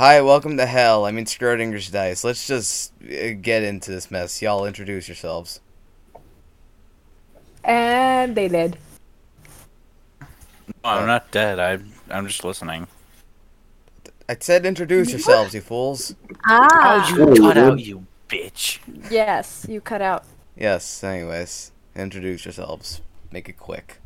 Hi, 0.00 0.22
welcome 0.22 0.56
to 0.56 0.64
hell. 0.64 1.04
I 1.04 1.10
mean 1.10 1.26
Schrodinger's 1.26 1.90
dice. 1.90 2.24
Let's 2.24 2.46
just 2.46 2.94
uh, 3.02 3.32
get 3.38 3.62
into 3.62 3.90
this 3.90 4.10
mess. 4.10 4.40
Y'all 4.40 4.64
introduce 4.64 5.08
yourselves. 5.08 5.60
And 7.62 8.34
they 8.34 8.48
did. 8.48 8.78
No, 10.22 10.26
I'm 10.84 11.06
not 11.06 11.30
dead. 11.30 11.60
I 11.60 11.80
I'm 12.08 12.26
just 12.26 12.42
listening. 12.46 12.86
I 14.26 14.38
said 14.40 14.64
introduce 14.64 15.10
yourselves, 15.10 15.52
you 15.52 15.60
fools. 15.60 16.14
Ah. 16.46 17.14
you 17.14 17.34
cut 17.34 17.58
out, 17.58 17.78
you 17.78 18.06
bitch. 18.26 18.78
Yes, 19.10 19.66
you 19.68 19.82
cut 19.82 20.00
out. 20.00 20.24
Yes, 20.56 21.04
anyways. 21.04 21.72
Introduce 21.94 22.46
yourselves. 22.46 23.02
Make 23.32 23.50
it 23.50 23.58
quick. 23.58 23.98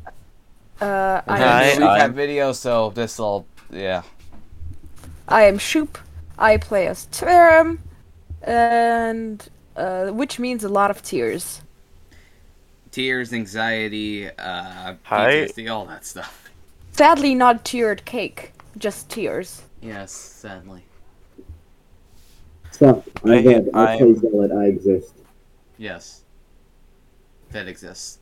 Uh, 0.81 1.21
I, 1.25 1.37
Hi, 1.39 1.63
am, 1.63 1.81
recap 1.81 1.99
I'm- 2.01 2.13
video, 2.13 2.51
so 2.51 2.89
this'll 2.89 3.47
yeah. 3.71 4.03
I 5.27 5.43
am 5.43 5.57
Shoop. 5.57 5.97
I 6.37 6.57
play 6.57 6.87
as 6.87 7.07
Tvarim, 7.07 7.79
and 8.41 9.47
uh, 9.75 10.07
which 10.07 10.37
means 10.39 10.63
a 10.63 10.69
lot 10.69 10.91
of 10.91 11.01
tears. 11.01 11.61
Tears, 12.91 13.33
anxiety, 13.33 14.27
uh 14.29 14.95
Hi. 15.03 15.31
PTSD, 15.31 15.69
all 15.71 15.85
that 15.85 16.05
stuff. 16.05 16.49
Sadly, 16.91 17.35
not 17.35 17.65
tiered 17.65 18.05
cake, 18.05 18.53
just 18.77 19.09
tears. 19.09 19.63
Yes, 19.81 20.11
sadly. 20.11 20.83
So, 22.71 23.03
I 23.25 23.35
I- 23.35 23.41
get, 23.41 23.65
I 23.73 23.93
I- 23.93 23.97
play 23.97 24.13
Zealot, 24.15 24.51
I 24.51 24.65
exist. 24.65 25.13
Yes. 25.77 26.21
That 27.51 27.67
exists. 27.67 28.19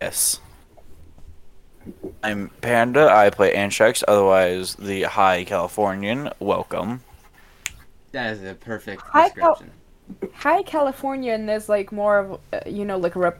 Yes. 0.00 0.40
I'm 2.22 2.50
Panda. 2.60 3.08
I 3.10 3.30
play 3.30 3.54
Anshax, 3.54 4.02
otherwise 4.08 4.74
the 4.74 5.02
High 5.04 5.44
Californian. 5.44 6.30
Welcome. 6.40 7.02
That 8.12 8.32
is 8.32 8.42
a 8.42 8.54
perfect 8.54 9.02
Hi, 9.02 9.28
Cal- 9.30 9.54
description. 9.54 10.32
High 10.34 10.62
Californian 10.62 11.48
is 11.48 11.68
like 11.68 11.92
more 11.92 12.18
of, 12.18 12.40
uh, 12.52 12.60
you 12.66 12.84
know, 12.84 12.96
like 12.98 13.14
rep. 13.14 13.38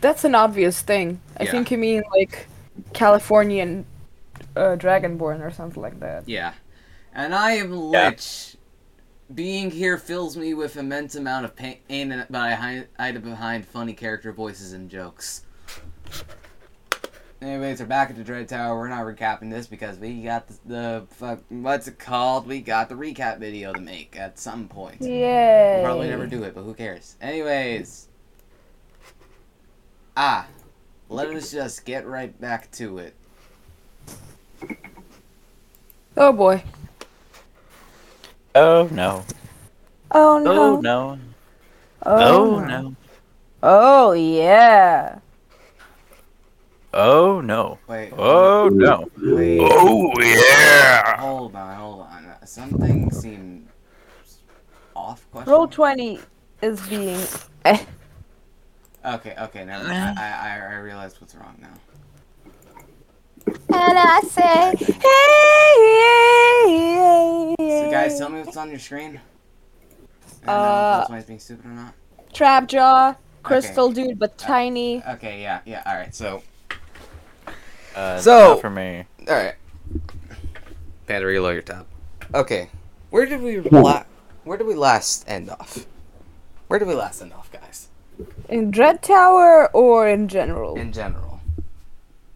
That's 0.00 0.24
an 0.24 0.34
obvious 0.34 0.82
thing. 0.82 1.20
I 1.38 1.44
Yeah. 1.44 1.50
think 1.50 1.70
you 1.70 1.78
mean 1.78 2.02
like 2.12 2.46
Californian 2.92 3.86
uh, 4.54 4.76
Dragonborn 4.76 5.40
or 5.40 5.50
something 5.50 5.82
like 5.82 6.00
that. 6.00 6.28
Yeah. 6.28 6.52
And 7.14 7.34
I 7.34 7.52
am 7.52 7.72
Yeah. 7.72 8.08
Lich. 8.10 8.56
Being 9.34 9.70
here 9.72 9.98
fills 9.98 10.36
me 10.36 10.54
with 10.54 10.76
immense 10.76 11.16
amount 11.16 11.46
of 11.46 11.56
pain, 11.56 12.24
but 12.30 12.38
I 12.40 12.52
hide, 12.54 12.88
hide 12.98 13.24
behind 13.24 13.66
funny 13.66 13.92
character 13.92 14.32
voices 14.32 14.72
and 14.72 14.88
jokes. 14.88 15.42
Anyways, 17.42 17.80
we're 17.80 17.86
back 17.86 18.08
at 18.08 18.16
the 18.16 18.24
Dread 18.24 18.48
Tower. 18.48 18.78
We're 18.78 18.88
not 18.88 19.04
recapping 19.04 19.50
this 19.50 19.66
because 19.66 19.98
we 19.98 20.22
got 20.22 20.48
the, 20.48 20.56
the 20.64 21.06
fuck, 21.10 21.40
what's 21.50 21.86
it 21.86 21.98
called? 21.98 22.46
We 22.46 22.62
got 22.62 22.88
the 22.88 22.94
recap 22.94 23.38
video 23.38 23.74
to 23.74 23.80
make 23.80 24.16
at 24.18 24.38
some 24.38 24.68
point. 24.68 25.02
Yay! 25.02 25.74
We'll 25.76 25.84
probably 25.84 26.08
never 26.08 26.26
do 26.26 26.44
it, 26.44 26.54
but 26.54 26.62
who 26.62 26.72
cares? 26.72 27.16
Anyways. 27.20 28.08
Ah. 30.16 30.46
Let 31.10 31.28
us 31.28 31.52
just 31.52 31.84
get 31.84 32.06
right 32.06 32.38
back 32.40 32.70
to 32.72 32.98
it. 32.98 33.14
Oh 36.16 36.32
boy. 36.32 36.64
Oh 38.54 38.88
no. 38.90 39.24
Oh 40.10 40.38
no. 40.38 40.52
Oh 40.52 40.80
no. 40.80 41.18
Oh, 42.02 42.56
Oh 42.56 42.64
no. 42.64 42.96
Oh 43.62 44.12
yeah. 44.12 45.18
Oh 46.98 47.42
no. 47.42 47.78
Wait. 47.88 48.10
Oh 48.16 48.70
no. 48.72 49.06
Wait. 49.18 49.60
Oh 49.60 50.10
yeah. 50.18 51.20
Hold 51.20 51.54
on, 51.54 51.76
hold 51.76 52.00
on. 52.00 52.26
Something 52.46 53.10
seemed 53.10 53.68
off. 54.94 55.30
Question. 55.30 55.52
Roll 55.52 55.68
twenty 55.68 56.20
is 56.62 56.80
being. 56.88 57.20
Eh. 57.66 57.84
Okay, 59.04 59.34
okay. 59.38 59.66
Now. 59.66 59.82
I, 59.82 60.14
I 60.16 60.74
I 60.74 60.78
realized 60.78 61.20
what's 61.20 61.34
wrong 61.34 61.58
now. 61.60 61.74
And 63.46 63.98
I 63.98 64.20
say, 64.22 64.74
hey, 64.86 65.26
hey, 66.66 67.54
hey, 67.58 67.84
So 67.84 67.90
guys, 67.90 68.18
tell 68.18 68.30
me 68.30 68.40
what's 68.40 68.56
on 68.56 68.70
your 68.70 68.78
screen. 68.78 69.20
I 70.44 70.46
don't 70.46 70.46
know 70.46 70.52
Uh, 70.52 71.02
if 71.02 71.08
that's 71.10 71.26
being 71.26 71.38
stupid 71.38 71.66
or 71.66 71.72
not. 71.74 71.92
Trap 72.32 72.68
jaw, 72.68 73.14
crystal 73.42 73.90
dude, 73.92 74.18
but 74.18 74.38
tiny. 74.38 75.04
Okay, 75.06 75.42
yeah, 75.42 75.60
yeah. 75.66 75.82
All 75.84 75.94
right. 75.94 76.14
So, 76.14 76.42
Uh, 77.96 78.18
So- 78.20 78.50
not 78.50 78.60
for 78.60 78.70
me. 78.70 79.04
all 79.28 79.34
right. 79.34 79.54
Panda, 81.06 81.26
reload 81.26 81.54
your 81.54 81.62
tab. 81.62 81.86
Okay. 82.34 82.68
Where 83.10 83.24
did 83.26 83.40
we 83.40 83.60
la- 83.60 84.04
Where 84.44 84.58
did 84.58 84.66
we 84.66 84.74
last 84.74 85.24
end 85.28 85.50
off? 85.50 85.86
Where 86.68 86.78
did 86.78 86.88
we 86.88 86.94
last 86.94 87.22
end 87.22 87.32
off, 87.32 87.50
guys? 87.50 87.88
In 88.48 88.70
Dread 88.70 89.02
Tower 89.02 89.70
or 89.72 90.08
in 90.08 90.28
general? 90.28 90.76
In 90.76 90.92
general. 90.92 91.40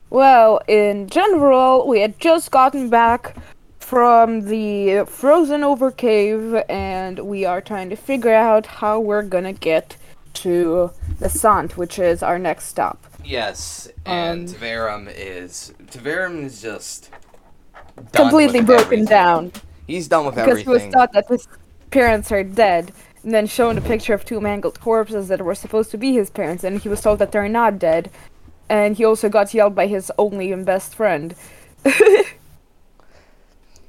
Well, 0.08 0.60
in 0.66 1.08
general, 1.08 1.86
we 1.86 2.00
had 2.00 2.18
just 2.18 2.50
gotten 2.50 2.88
back 2.88 3.36
from 3.78 4.42
the 4.48 5.04
frozen 5.06 5.62
over 5.64 5.90
cave, 5.90 6.54
and 6.68 7.18
we 7.20 7.44
are 7.44 7.60
trying 7.60 7.90
to 7.90 7.96
figure 7.96 8.34
out 8.34 8.66
how 8.66 8.98
we're 9.00 9.22
gonna 9.22 9.52
get 9.52 9.96
to 10.34 10.90
the 11.18 11.28
Sant, 11.28 11.76
which 11.76 11.98
is 11.98 12.22
our 12.22 12.38
next 12.38 12.66
stop. 12.66 13.04
Yes, 13.24 13.88
and 14.06 14.48
Um, 14.48 14.54
Tvarim 14.54 15.12
is 15.14 15.72
Tvarim 15.86 16.44
is 16.44 16.60
just 16.62 17.10
Completely 18.12 18.60
broken 18.60 19.00
everything. 19.00 19.04
down. 19.06 19.52
He's 19.86 20.08
done 20.08 20.24
with 20.26 20.38
everything. 20.38 20.64
because 20.64 20.82
he 20.82 20.86
was 20.86 20.92
thought 20.94 21.12
that 21.12 21.26
his 21.28 21.46
parents 21.90 22.32
are 22.32 22.42
dead, 22.44 22.92
and 23.22 23.34
then 23.34 23.46
shown 23.46 23.76
a 23.76 23.80
picture 23.80 24.14
of 24.14 24.24
two 24.24 24.40
mangled 24.40 24.80
corpses 24.80 25.28
that 25.28 25.40
were 25.42 25.54
supposed 25.54 25.90
to 25.90 25.98
be 25.98 26.12
his 26.14 26.30
parents, 26.30 26.64
and 26.64 26.80
he 26.80 26.88
was 26.88 27.00
told 27.02 27.18
that 27.18 27.32
they're 27.32 27.48
not 27.48 27.78
dead. 27.78 28.10
And 28.68 28.96
he 28.96 29.04
also 29.04 29.28
got 29.28 29.52
yelled 29.52 29.74
by 29.74 29.86
his 29.88 30.12
only 30.16 30.52
and 30.52 30.64
best 30.64 30.94
friend. 30.94 31.34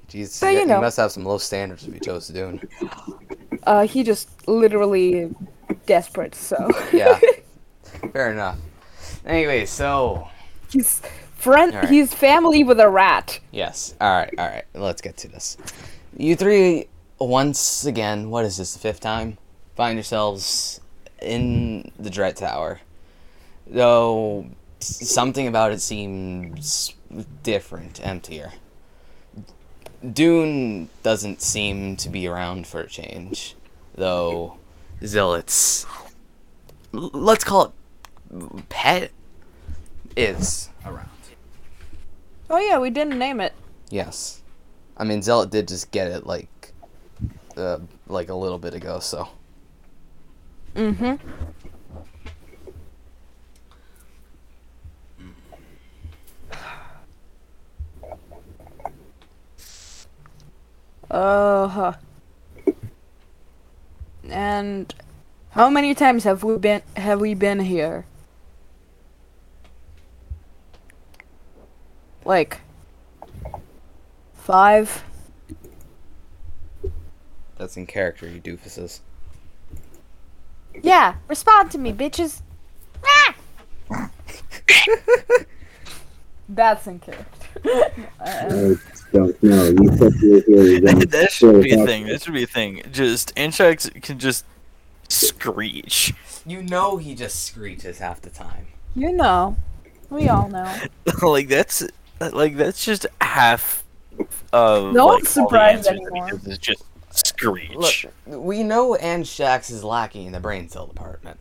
Jeez, 0.10 0.46
he, 0.46 0.54
you 0.54 0.60
he 0.62 0.66
know. 0.66 0.82
must 0.82 0.98
have 0.98 1.12
some 1.12 1.24
low 1.24 1.38
standards 1.38 1.88
if 1.88 1.94
he 1.94 2.00
chose 2.00 2.28
to 2.28 2.34
do 2.34 2.60
it. 2.62 2.70
Uh, 3.64 3.86
he 3.88 4.04
just 4.04 4.48
literally 4.48 5.34
desperate. 5.86 6.36
So 6.36 6.70
Yeah, 6.92 7.18
fair 8.12 8.32
enough. 8.32 8.58
Anyway, 9.26 9.66
so 9.66 10.28
he's 10.72 11.02
friend. 11.36 11.74
Alright. 11.74 11.90
He's 11.90 12.14
family 12.14 12.64
with 12.64 12.80
a 12.80 12.90
rat. 12.90 13.40
yes, 13.52 13.96
all 14.02 14.10
right, 14.10 14.34
all 14.38 14.48
right. 14.48 14.66
Let's 14.74 15.02
get 15.02 15.18
to 15.18 15.28
this. 15.28 15.58
You 16.18 16.36
three, 16.36 16.88
once 17.20 17.86
again, 17.86 18.30
what 18.30 18.46
is 18.46 18.58
this? 18.58 18.74
The 18.74 18.80
fifth 18.80 19.00
time? 19.00 19.38
Find 19.76 19.96
yourselves 19.96 20.82
in 21.22 21.92
the 21.98 22.10
Dread 22.10 22.36
Tower. 22.36 22.82
Though 23.68 24.48
something 24.80 25.48
about 25.48 25.72
it 25.72 25.82
seems 25.82 26.94
different, 27.44 28.06
emptier. 28.06 28.52
Dune 30.14 30.90
doesn't 31.04 31.42
seem 31.42 31.96
to 31.98 32.10
be 32.10 32.28
around 32.28 32.66
for 32.66 32.82
a 32.82 32.88
change, 32.88 33.56
though 33.96 34.58
Zealots, 35.06 35.86
let's 36.92 37.44
call 37.44 37.66
it 37.66 37.72
Pet, 38.70 39.12
is 40.16 40.70
around. 40.86 41.10
Oh 42.50 42.60
yeah, 42.60 42.80
we 42.80 42.90
didn't 42.90 43.18
name 43.18 43.40
it. 43.40 43.54
Yes, 43.90 44.42
I 44.98 45.04
mean 45.04 45.22
Zealot 45.22 45.52
did 45.52 45.68
just 45.68 45.92
get 45.92 46.12
it 46.12 46.26
like, 46.26 46.74
uh, 47.58 47.80
like 48.08 48.30
a 48.30 48.36
little 48.36 48.60
bit 48.60 48.74
ago. 48.74 49.00
So 49.00 49.30
Mm-hmm. 50.76 51.16
Uh 61.10 61.68
huh. 61.68 61.94
And 64.30 64.96
how 65.50 65.70
many 65.70 65.94
times 65.94 66.24
have 66.24 66.44
we 66.44 66.58
been 66.58 66.82
have 66.96 67.20
we 67.20 67.34
been 67.34 67.60
here? 67.60 68.06
Like 72.26 72.62
five? 74.34 75.04
that's 77.58 77.78
in 77.78 77.86
character, 77.86 78.28
you 78.28 78.42
doofuses. 78.42 79.02
Yeah, 80.82 81.16
respond 81.28 81.70
to 81.72 81.78
me, 81.78 81.94
bitches. 81.94 82.42
Ah! 83.06 83.36
That's 86.50 86.88
in 86.88 87.00
character. 87.00 87.48
I 88.20 88.76
don't 89.14 89.44
know. 89.44 89.66
You 89.66 89.98
said 89.98 90.14
you 90.22 90.34
were 90.34 90.64
here. 90.64 90.82
That, 90.82 91.08
that 91.12 91.32
should 91.32 91.64
be 91.64 91.72
a 91.72 91.86
thing. 91.86 92.08
That 92.08 92.22
should 92.24 92.34
be 92.34 92.44
a 92.44 92.48
thing. 92.48 92.82
Just 92.92 93.34
Anshax 93.36 94.02
can 94.02 94.20
just 94.20 94.46
screech. 95.08 96.14
You 96.46 96.64
know 96.64 96.98
he 96.98 97.16
just 97.16 97.46
screeches 97.46 98.00
half 98.00 98.22
the 98.22 98.30
time. 98.30 98.68
you 98.96 99.12
know. 99.12 99.56
We 100.10 100.28
all 100.28 100.50
know. 100.50 100.76
like 101.22 101.48
that's 101.48 101.88
like 102.30 102.56
that's 102.58 102.84
just 102.84 103.06
half 103.20 103.84
of 104.54 104.94
No 104.94 105.08
like, 105.08 105.24
one's 105.24 105.38
all 105.38 105.44
the 105.44 105.48
surprised 105.50 105.88
anymore. 105.88 106.30
it's 106.46 106.58
just 106.58 106.84
screech. 107.12 107.74
Look, 107.76 108.14
we 108.46 108.64
know 108.64 108.96
Anshax 109.02 109.70
is 109.72 109.84
lacking 109.84 110.28
in 110.28 110.32
the 110.32 110.40
brain 110.40 110.70
cell 110.70 110.88
department. 110.88 111.40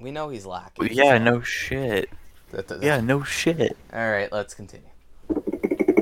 We 0.00 0.10
know 0.10 0.28
he's 0.28 0.46
lacking. 0.46 0.88
yeah, 0.92 1.18
no 1.18 1.40
shit. 1.40 2.10
That- 2.50 2.68
that- 2.68 2.82
Yeah, 2.82 3.00
no 3.00 3.22
shit. 3.22 3.76
All 3.92 4.10
right, 4.10 4.30
let's 4.32 4.54
continue. 4.54 4.86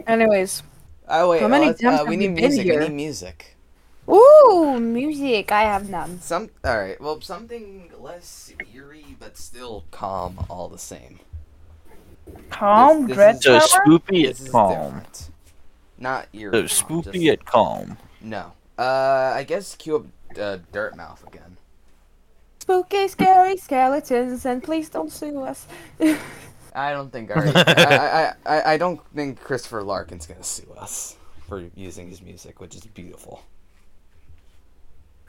Anyways. 0.06 0.62
Oh 1.08 1.31
wait, 1.31 1.43
How 1.43 1.49
many 1.49 1.67
let's- 1.67 1.81
times 1.81 2.00
uh, 2.00 2.05
we 2.06 2.17
need 2.17 2.28
been 2.35 2.44
music. 2.44 2.64
here? 2.64 2.81
We 2.81 2.88
need 2.88 2.94
music. 2.94 3.56
Ooh, 4.08 4.78
music. 4.81 5.52
I 5.52 5.62
have 5.62 5.88
none. 5.88 6.20
Some. 6.20 6.50
All 6.64 6.76
right. 6.78 7.00
Well, 7.00 7.20
something 7.20 7.90
less 7.99 8.52
eerie 8.75 9.17
but 9.20 9.37
still 9.37 9.85
calm, 9.90 10.44
all 10.50 10.69
the 10.69 10.78
same. 10.78 11.20
Calm, 12.51 13.07
this 13.07 13.17
dread 13.17 13.35
is- 13.37 13.43
So 13.43 13.59
tower? 13.59 13.69
spoopy 13.87 14.29
at 14.29 14.51
calm. 14.53 15.03
Not 15.99 16.29
eerie. 16.33 16.69
So 16.69 16.85
calm, 16.87 17.03
spoopy 17.03 17.13
just- 17.13 17.27
at 17.29 17.45
calm. 17.45 17.99
No. 18.21 18.53
Uh, 18.79 19.33
I 19.35 19.45
guess 19.45 19.75
cue 19.77 19.97
up 19.97 20.07
uh, 20.39 20.59
Dirt 20.73 20.97
Mouth 20.97 21.25
again. 21.27 21.57
Spooky, 22.61 23.09
scary 23.09 23.57
skeletons, 23.57 24.47
and 24.47 24.63
please 24.63 24.89
don't 24.89 25.11
sue 25.13 25.43
us. 25.43 25.67
I 26.75 26.93
don't 26.93 27.11
think 27.13 27.31
our, 27.37 27.47
I, 27.47 27.53
I, 27.67 28.35
I, 28.47 28.73
I 28.75 28.77
don't 28.79 29.01
think 29.15 29.41
Christopher 29.41 29.83
Larkin's 29.83 30.27
gonna 30.27 30.43
sue 30.45 30.73
us 30.79 31.17
for 31.49 31.65
using 31.75 32.09
his 32.09 32.23
music, 32.23 32.61
which 32.61 32.75
is 32.77 32.83
beautiful. 32.87 33.43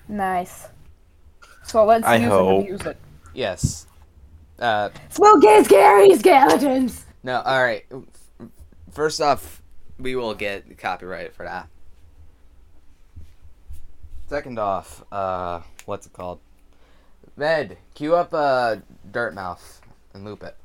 nice. 0.08 0.68
So 1.66 1.86
let's 1.86 2.06
I 2.06 2.18
use 2.18 2.30
hope. 2.30 2.66
it. 2.66 2.70
Use 2.70 2.82
it. 2.82 2.98
Yes. 3.34 3.88
Uh, 4.60 4.90
Spooky, 5.10 5.64
scary 5.64 6.16
skeletons. 6.18 7.06
no. 7.24 7.42
All 7.42 7.62
right. 7.62 7.86
First 8.92 9.20
off, 9.22 9.62
we 10.00 10.16
will 10.16 10.34
get 10.36 10.78
copyright 10.78 11.34
for 11.34 11.44
that. 11.44 11.68
Second 14.28 14.60
off, 14.60 15.04
uh, 15.12 15.62
what's 15.86 16.08
it 16.08 16.14
called? 16.14 16.40
Ved, 17.36 17.78
cue 17.96 18.16
up 18.16 18.34
uh, 18.34 18.78
Dirt 19.12 19.34
Mouth 19.34 19.82
and 20.14 20.24
loop 20.24 20.44
it. 20.44 20.56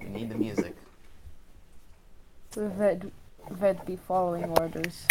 We 0.00 0.08
need 0.08 0.30
the 0.30 0.36
music. 0.36 0.74
Ved, 2.52 3.10
Ved 3.50 3.84
be 3.86 3.96
following 3.96 4.44
orders. 4.58 5.06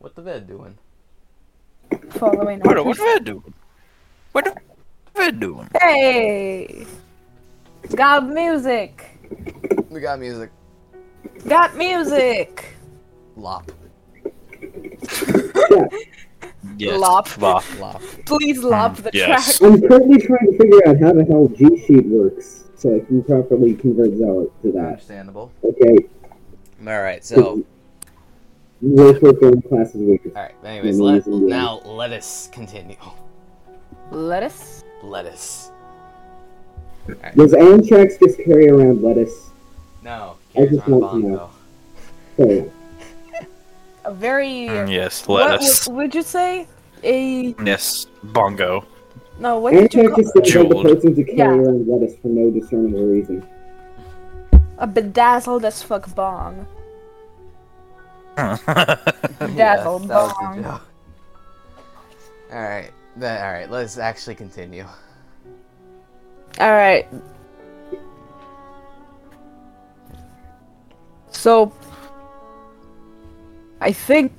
What 0.00 0.14
the 0.14 0.22
Ved 0.22 0.48
doing? 0.48 0.78
Following 2.12 2.60
What, 2.60 2.78
orders. 2.78 2.98
what 2.98 3.14
Ved 3.18 3.24
doing? 3.24 3.54
What 4.32 4.44
the 4.46 4.54
Ved 5.14 5.38
doing? 5.38 5.68
Hey! 5.78 6.86
Got 7.94 8.26
music! 8.26 9.18
We 9.90 10.00
got 10.00 10.18
music. 10.18 10.50
Got 11.46 11.76
music! 11.76 12.76
Lop. 13.36 13.70
Yes. 16.76 17.00
Lop. 17.00 17.38
Lop. 17.38 17.64
Lop. 17.78 18.02
Please 18.26 18.58
lop 18.58 18.96
hmm, 18.96 19.02
the 19.02 19.10
yes. 19.14 19.58
track. 19.58 19.70
I'm 19.70 19.80
currently 19.80 20.20
trying 20.20 20.46
to 20.46 20.58
figure 20.58 20.80
out 20.86 21.00
how 21.00 21.12
the 21.12 21.24
hell 21.24 21.48
G 21.48 21.84
Sheet 21.86 22.06
works, 22.06 22.64
so 22.76 22.96
I 22.96 23.00
can 23.00 23.22
properly 23.24 23.74
convert 23.74 24.14
Zealot 24.16 24.50
to 24.62 24.72
that. 24.72 24.78
Understandable. 24.78 25.50
Okay, 25.64 26.06
Alright, 26.86 27.24
so. 27.24 27.64
Work 28.82 29.20
work 29.22 29.42
on 29.42 29.60
classes 29.62 29.96
week. 30.00 30.22
Alright, 30.28 30.54
anyways, 30.64 30.98
Yeah, 30.98 31.04
let, 31.04 31.26
now 31.26 31.80
let 31.84 32.12
us 32.12 32.48
continue. 32.52 32.96
Lettuce? 34.10 34.84
Lettuce. 35.02 35.70
Does 37.36 37.52
Anshax 37.52 38.18
just 38.18 38.38
carry 38.38 38.68
around 38.68 39.02
lettuce? 39.02 39.50
No, 40.02 40.36
I 40.56 40.66
just 40.66 40.86
want 40.88 41.22
to 41.22 41.28
know. 41.28 41.50
Sorry. 42.36 42.70
A 44.06 44.14
very. 44.14 44.50
Mm, 44.68 44.90
Yes, 44.90 45.28
lettuce. 45.28 45.86
would, 45.86 45.96
would 45.96 46.14
you 46.14 46.22
say? 46.22 46.66
A. 47.02 47.54
Yes, 47.64 48.06
bongo. 48.22 48.84
No, 49.38 49.58
what 49.58 49.72
did 49.74 49.92
you 49.92 50.02
Anshax 50.02 50.08
call 50.08 50.16
just 50.22 50.32
seems 50.34 50.54
like 50.56 50.68
the 50.68 50.94
person 50.94 51.14
to 51.16 51.24
carry 51.24 51.36
Yeah. 51.36 51.48
around 51.62 51.86
lettuce 51.86 52.16
for 52.20 52.28
no 52.28 52.50
discernible 52.50 53.04
reason. 53.04 53.46
A 54.78 54.86
bedazzled 54.86 55.64
as 55.66 55.82
fuck 55.82 56.14
bong. 56.14 56.66
Yes, 58.38 58.60
Bedazzled 59.38 60.08
that 60.08 60.14
was 60.14 60.32
bong. 60.40 60.62
joke. 60.62 60.82
Alright, 62.52 62.92
then, 63.16 63.42
alright, 63.42 63.70
let's 63.70 63.98
actually 63.98 64.34
continue. 64.34 64.84
Alright. 66.60 67.08
So. 71.30 71.72
I 73.80 73.92
think. 73.92 74.32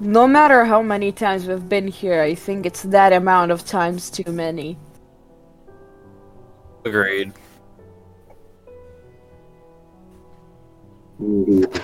No 0.00 0.26
matter 0.26 0.64
how 0.64 0.82
many 0.82 1.12
times 1.12 1.46
we've 1.46 1.68
been 1.68 1.86
here, 1.88 2.22
I 2.22 2.34
think 2.34 2.66
it's 2.66 2.82
that 2.84 3.12
amount 3.12 3.52
of 3.52 3.64
times 3.64 4.10
too 4.10 4.32
many. 4.32 4.76
Agreed. 6.84 7.32
Indeed. 11.22 11.80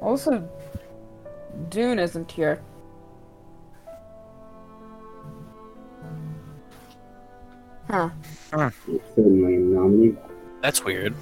Also, 0.00 0.48
Dune 1.70 1.98
isn't 1.98 2.30
here. 2.30 2.60
Huh. 7.88 8.10
It's 8.88 9.08
certainly 9.14 9.54
anomaly. 9.56 10.16
That's 10.62 10.84
weird. 10.84 11.14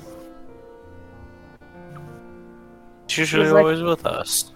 He's 3.08 3.18
usually 3.18 3.44
Feels 3.44 3.52
like- 3.54 3.62
always 3.62 3.82
with 3.82 4.06
us. 4.06 4.52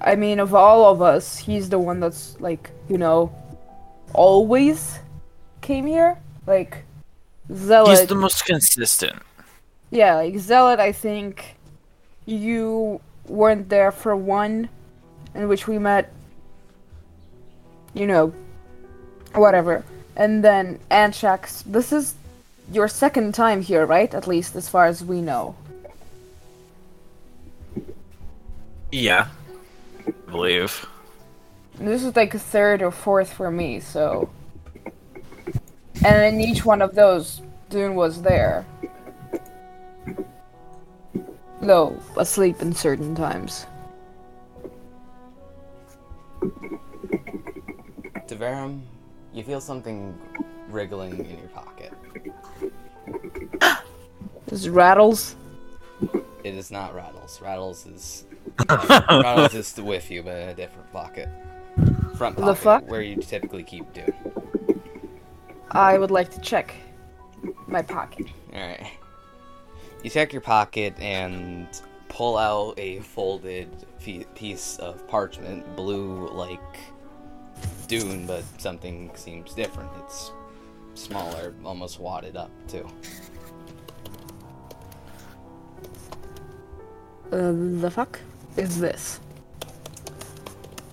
I 0.00 0.14
mean, 0.16 0.38
of 0.38 0.54
all 0.54 0.84
of 0.92 1.02
us, 1.02 1.38
he's 1.38 1.68
the 1.70 1.78
one 1.78 1.98
that's 1.98 2.38
like, 2.40 2.70
you 2.88 2.98
know, 2.98 3.32
always 4.12 4.98
came 5.60 5.86
here. 5.86 6.18
Like, 6.46 6.84
Zealot. 7.52 7.98
He's 7.98 8.06
the 8.06 8.14
most 8.14 8.44
consistent. 8.44 9.22
Yeah, 9.90 10.16
like 10.16 10.38
Zealot, 10.38 10.80
I 10.80 10.92
think 10.92 11.56
you 12.26 13.00
weren't 13.26 13.68
there 13.68 13.90
for 13.90 14.14
one, 14.14 14.68
in 15.34 15.48
which 15.48 15.66
we 15.66 15.78
met, 15.78 16.12
you 17.94 18.06
know, 18.06 18.32
whatever. 19.34 19.84
And 20.16 20.44
then 20.44 20.78
Anshax, 20.90 21.62
this 21.64 21.92
is 21.92 22.14
your 22.72 22.88
second 22.88 23.34
time 23.34 23.62
here, 23.62 23.86
right? 23.86 24.12
At 24.12 24.26
least 24.26 24.56
as 24.56 24.68
far 24.68 24.86
as 24.86 25.02
we 25.02 25.22
know. 25.22 25.54
Yeah. 28.92 29.28
I 30.06 30.30
believe. 30.30 30.86
This 31.78 32.02
is 32.02 32.16
like 32.16 32.34
a 32.34 32.38
third 32.38 32.82
or 32.82 32.90
fourth 32.90 33.32
for 33.32 33.50
me, 33.50 33.80
so. 33.80 34.28
And 36.04 36.34
in 36.34 36.40
each 36.40 36.64
one 36.64 36.80
of 36.82 36.94
those, 36.94 37.42
Dune 37.70 37.94
was 37.94 38.22
there. 38.22 38.64
Though, 41.60 41.98
asleep 42.16 42.62
in 42.62 42.72
certain 42.74 43.14
times. 43.14 43.66
Tvarim, 48.26 48.82
you 49.32 49.42
feel 49.42 49.60
something 49.60 50.16
wriggling 50.68 51.18
in 51.18 51.38
your 51.38 51.48
pocket. 51.48 51.92
This 54.46 54.66
rattles. 54.66 55.36
It 56.42 56.54
is 56.54 56.70
not 56.70 56.94
Rattles. 56.94 57.38
Rattles 57.42 57.84
is 57.84 58.24
Rattles 58.70 59.52
is 59.54 59.76
with 59.76 60.10
you, 60.10 60.22
but 60.22 60.36
in 60.36 60.48
a 60.48 60.54
different 60.54 60.90
pocket. 60.90 61.28
Front 62.16 62.36
The 62.36 62.42
pocket, 62.42 62.58
fuck? 62.58 62.88
where 62.90 63.02
you 63.02 63.16
typically 63.16 63.62
keep 63.62 63.92
Dune. 63.92 64.14
I 65.70 65.98
would 65.98 66.10
like 66.10 66.30
to 66.30 66.40
check 66.40 66.74
my 67.66 67.82
pocket. 67.82 68.26
Alright. 68.52 68.86
You 70.02 70.10
check 70.10 70.32
your 70.32 70.42
pocket 70.42 70.94
and 70.98 71.68
pull 72.08 72.38
out 72.38 72.78
a 72.78 73.00
folded 73.00 73.68
piece 74.34 74.78
of 74.78 75.06
parchment, 75.08 75.76
blue 75.76 76.28
like 76.28 76.60
Dune, 77.86 78.26
but 78.26 78.44
something 78.58 79.10
seems 79.14 79.54
different. 79.54 79.90
It's 80.04 80.32
smaller, 80.94 81.54
almost 81.64 82.00
wadded 82.00 82.36
up 82.36 82.50
too. 82.68 82.88
Uh, 87.30 87.52
the 87.80 87.90
fuck 87.90 88.20
is 88.56 88.80
this? 88.80 89.20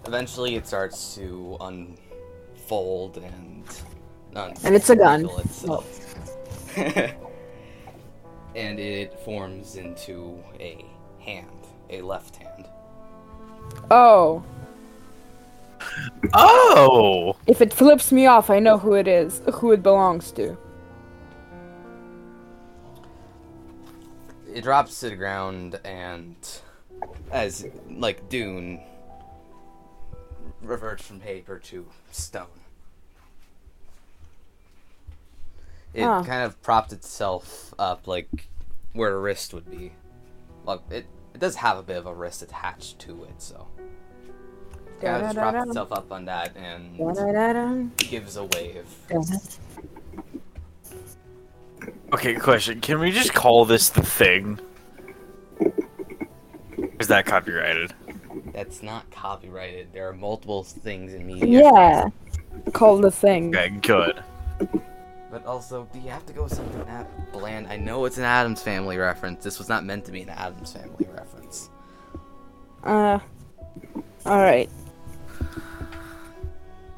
Eventually, 0.05 0.55
it 0.55 0.67
starts 0.67 1.15
to 1.15 1.57
unfold 1.61 3.17
and 3.17 3.54
And 4.35 4.75
it's 4.75 4.89
a 4.89 4.95
gun. 4.95 5.21
unravel 5.21 5.39
itself. 5.39 6.77
and 8.55 8.79
it 8.79 9.19
forms 9.21 9.75
into 9.75 10.37
a 10.59 10.85
hand, 11.19 11.67
a 11.89 12.01
left 12.01 12.35
hand. 12.35 12.67
Oh, 13.89 14.43
Oh! 16.33 17.35
If 17.47 17.61
it 17.61 17.73
flips 17.73 18.11
me 18.11 18.25
off, 18.25 18.49
I 18.49 18.59
know 18.59 18.77
who 18.77 18.93
it 18.93 19.07
is, 19.07 19.41
who 19.55 19.71
it 19.71 19.83
belongs 19.83 20.31
to. 20.33 20.57
It 24.53 24.63
drops 24.63 24.99
to 25.01 25.09
the 25.09 25.15
ground, 25.15 25.79
and 25.83 26.35
as 27.31 27.65
like 27.89 28.29
Dune 28.29 28.81
reverts 30.61 31.05
from 31.05 31.19
paper 31.19 31.59
to 31.59 31.85
stone. 32.11 32.47
It 35.95 36.03
Huh. 36.03 36.23
kind 36.25 36.43
of 36.43 36.61
propped 36.61 36.91
itself 36.91 37.73
up 37.79 38.05
like 38.05 38.27
where 38.93 39.13
a 39.13 39.17
wrist 39.17 39.53
would 39.53 39.69
be. 39.71 39.93
Well, 40.65 40.83
it 40.91 41.05
it 41.33 41.39
does 41.39 41.55
have 41.55 41.77
a 41.77 41.83
bit 41.83 41.97
of 41.97 42.05
a 42.05 42.13
wrist 42.13 42.41
attached 42.41 42.99
to 42.99 43.23
it, 43.23 43.41
so 43.41 43.67
kind 45.01 45.15
of 45.17 45.21
just 45.23 45.35
propped 45.37 45.67
itself 45.67 45.91
up 45.93 46.11
on 46.11 46.25
that 46.25 46.55
and 46.57 46.97
gives 47.97 48.35
a 48.35 48.43
wave. 48.43 48.85
Okay, 52.13 52.35
question. 52.35 52.81
Can 52.81 52.99
we 52.99 53.11
just 53.11 53.33
call 53.33 53.65
this 53.65 53.89
the 53.89 54.01
thing? 54.03 54.59
Is 56.99 57.07
that 57.07 57.25
copyrighted? 57.25 57.93
That's 58.53 58.81
not 58.83 59.09
copyrighted. 59.11 59.93
There 59.93 60.07
are 60.07 60.13
multiple 60.13 60.63
things 60.63 61.13
in 61.13 61.25
media. 61.25 61.61
Yeah. 61.63 62.09
Call 62.73 62.97
the 62.97 63.11
thing. 63.11 63.55
Okay, 63.55 63.69
good. 63.81 64.23
But 65.35 65.45
also, 65.47 65.85
do 65.91 65.99
you 65.99 66.07
have 66.11 66.25
to 66.27 66.31
go 66.31 66.43
with 66.43 66.53
something 66.53 66.85
that 66.85 67.33
bland? 67.33 67.67
I 67.67 67.75
know 67.75 68.05
it's 68.05 68.17
an 68.17 68.23
Addams 68.23 68.63
Family 68.63 68.95
reference. 68.95 69.43
This 69.43 69.59
was 69.59 69.67
not 69.67 69.83
meant 69.83 70.05
to 70.05 70.13
be 70.13 70.21
an 70.21 70.29
Addams 70.29 70.71
Family 70.71 71.05
reference. 71.13 71.69
Uh. 72.81 73.19
Alright. 74.25 74.69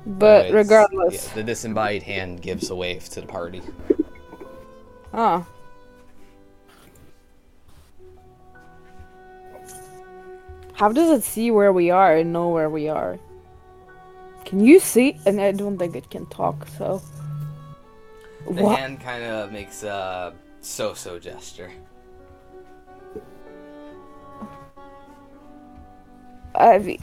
But 0.05 0.53
regardless. 0.53 1.29
yeah, 1.29 1.33
the 1.33 1.41
disembodied 1.41 2.03
hand 2.03 2.43
gives 2.43 2.69
a 2.69 2.75
wave 2.75 3.09
to 3.09 3.21
the 3.21 3.25
party. 3.25 3.63
Oh. 5.15 5.43
How 10.73 10.91
does 10.91 11.09
it 11.09 11.23
see 11.23 11.49
where 11.49 11.73
we 11.73 11.89
are 11.89 12.17
and 12.17 12.31
know 12.31 12.49
where 12.49 12.69
we 12.69 12.87
are? 12.87 13.17
Can 14.45 14.59
you 14.59 14.79
see? 14.79 15.17
And 15.25 15.41
I 15.41 15.53
don't 15.53 15.79
think 15.79 15.95
it 15.95 16.11
can 16.11 16.27
talk, 16.27 16.67
so. 16.77 17.01
The 18.49 18.63
What? 18.63 18.79
hand 18.79 19.01
kind 19.01 19.23
of 19.23 19.51
makes 19.51 19.83
a 19.83 20.33
so-so 20.61 21.19
gesture. 21.19 21.71
I 26.55 26.79
mean, 26.79 27.01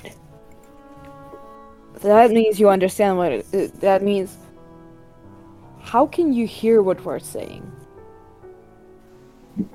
that 2.02 2.30
means 2.30 2.58
you 2.60 2.68
understand 2.68 3.18
what 3.18 3.32
it, 3.32 3.46
it- 3.52 3.80
that 3.80 4.02
means. 4.02 4.36
How 5.80 6.06
can 6.06 6.32
you 6.32 6.46
hear 6.46 6.82
what 6.82 7.04
we're 7.04 7.18
saying? 7.18 7.70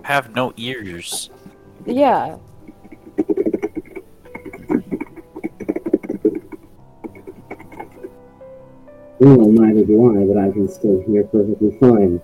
Have 0.04 0.36
no 0.36 0.54
ears. 0.58 1.30
Yeah. 1.86 2.38
Well, 9.20 9.50
neither 9.52 9.84
do 9.84 10.18
I, 10.18 10.26
but 10.26 10.38
I 10.38 10.52
can 10.52 10.70
still 10.70 11.02
hear 11.02 11.26
perfectly 11.26 11.78
fine. 11.80 12.22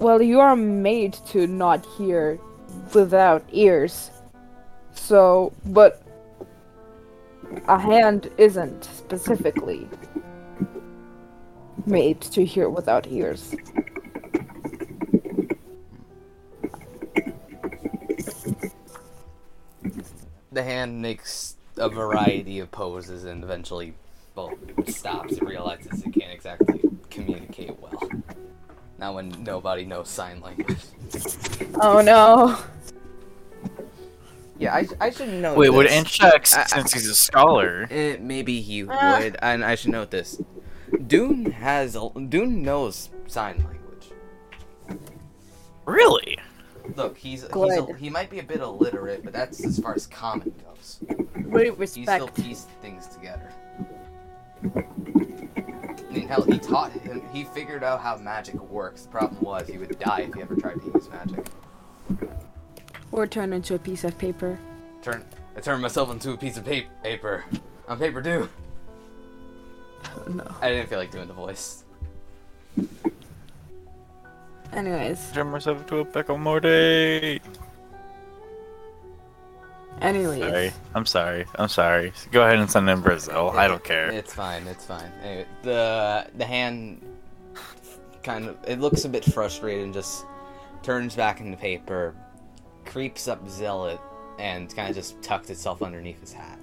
Well, 0.00 0.20
you 0.20 0.40
are 0.40 0.56
made 0.56 1.12
to 1.28 1.46
not 1.46 1.86
hear 1.96 2.40
without 2.94 3.44
ears. 3.52 4.10
So, 4.92 5.52
but 5.66 6.02
a 7.68 7.78
hand 7.78 8.30
isn't 8.38 8.84
specifically 8.84 9.88
made 11.86 12.20
to 12.22 12.44
hear 12.44 12.68
without 12.68 13.06
ears. 13.08 13.54
The 20.52 20.62
hand 20.64 21.00
makes 21.00 21.56
a 21.76 21.88
variety 21.88 22.58
of 22.58 22.72
poses 22.72 23.24
and 23.24 23.44
eventually, 23.44 23.94
well, 24.34 24.52
stops. 24.88 25.34
It 25.34 25.42
realizes 25.42 26.02
it 26.04 26.12
can't 26.12 26.32
exactly 26.32 26.80
communicate 27.10 27.78
well. 27.80 28.08
Not 28.98 29.14
when 29.14 29.30
nobody 29.44 29.84
knows 29.84 30.08
sign 30.08 30.40
language. 30.40 30.78
Oh 31.80 32.00
no. 32.00 32.58
Yeah, 34.58 34.74
I, 34.74 34.86
I 35.00 35.10
should 35.10 35.30
know. 35.30 35.54
Wait, 35.54 35.70
would 35.70 35.86
this. 35.86 35.92
Anshax, 36.04 36.54
I- 36.54 36.62
I- 36.62 36.66
since 36.66 36.92
he's 36.92 37.08
a 37.08 37.14
scholar, 37.14 37.86
Eh, 37.90 38.18
maybe 38.20 38.60
he 38.60 38.84
Ah. 38.86 39.18
would, 39.18 39.36
and 39.40 39.64
I 39.64 39.74
should 39.74 39.90
note 39.90 40.10
this. 40.10 40.40
Dune 41.06 41.46
has 41.52 41.96
Dune 42.28 42.62
knows 42.62 43.08
sign 43.26 43.56
language. 43.58 45.00
really? 45.86 46.38
Look, 46.96 47.16
he's, 47.16 47.42
he's 47.42 47.52
a, 47.78 47.86
he 47.98 48.10
might 48.10 48.30
be 48.30 48.40
a 48.40 48.42
bit 48.42 48.60
illiterate, 48.60 49.22
but 49.22 49.32
that's 49.32 49.64
as 49.64 49.78
far 49.78 49.94
as 49.94 50.06
common 50.08 50.52
goes. 50.64 50.98
Great 51.48 51.78
He 51.78 51.86
still 52.04 52.28
pieced 52.28 52.68
things 52.82 53.06
together. 53.06 53.50
I 54.62 56.12
mean, 56.12 56.28
hell, 56.28 56.42
he 56.42 56.58
taught 56.58 56.92
him. 56.92 57.22
He 57.32 57.44
figured 57.44 57.82
out 57.84 58.00
how 58.00 58.16
magic 58.16 58.60
works. 58.60 59.02
The 59.02 59.08
problem 59.08 59.40
was 59.42 59.68
he 59.68 59.78
would 59.78 59.98
die 59.98 60.22
if 60.28 60.34
he 60.34 60.42
ever 60.42 60.56
tried 60.56 60.80
to 60.80 60.86
use 60.94 61.08
magic. 61.08 61.46
Or 63.12 63.26
turn 63.26 63.52
into 63.52 63.74
a 63.74 63.78
piece 63.78 64.04
of 64.04 64.16
paper. 64.18 64.58
Turn, 65.02 65.24
I 65.56 65.60
turned 65.60 65.82
myself 65.82 66.10
into 66.10 66.32
a 66.32 66.36
piece 66.36 66.56
of 66.56 66.64
pa- 66.64 66.88
paper. 67.02 67.44
On 67.88 67.98
paper, 67.98 68.22
too. 68.22 68.48
Oh, 70.04 70.30
no. 70.30 70.54
I 70.60 70.70
didn't 70.70 70.88
feel 70.88 70.98
like 70.98 71.10
doing 71.10 71.28
the 71.28 71.34
voice. 71.34 71.84
Anyways. 74.72 75.32
Turn 75.32 75.48
myself 75.48 75.80
into 75.82 75.98
a 75.98 76.04
Pecco 76.04 76.38
Morte. 76.38 77.40
Anyways. 80.00 80.40
Sorry. 80.40 80.72
I'm 80.94 81.06
sorry. 81.06 81.44
I'm 81.56 81.68
sorry. 81.68 82.12
Go 82.30 82.42
ahead 82.42 82.58
and 82.58 82.70
send 82.70 82.88
in 82.88 83.00
Brazil. 83.00 83.50
I 83.50 83.68
don't 83.68 83.84
care. 83.84 84.10
It's 84.10 84.32
fine. 84.32 84.66
It's 84.66 84.86
fine. 84.86 85.10
Anyway, 85.22 85.46
the 85.62 86.26
the 86.36 86.44
hand 86.44 87.02
kind 88.22 88.46
of 88.48 88.56
it 88.66 88.80
looks 88.80 89.04
a 89.04 89.08
bit 89.08 89.24
frustrated 89.24 89.84
and 89.84 89.94
just 89.94 90.24
turns 90.82 91.14
back 91.14 91.40
into 91.40 91.50
the 91.52 91.56
paper, 91.56 92.14
creeps 92.86 93.28
up 93.28 93.46
Zealot, 93.48 94.00
and 94.38 94.74
kind 94.74 94.88
of 94.88 94.96
just 94.96 95.20
tucks 95.22 95.50
itself 95.50 95.82
underneath 95.82 96.20
his 96.20 96.32
hat. 96.32 96.58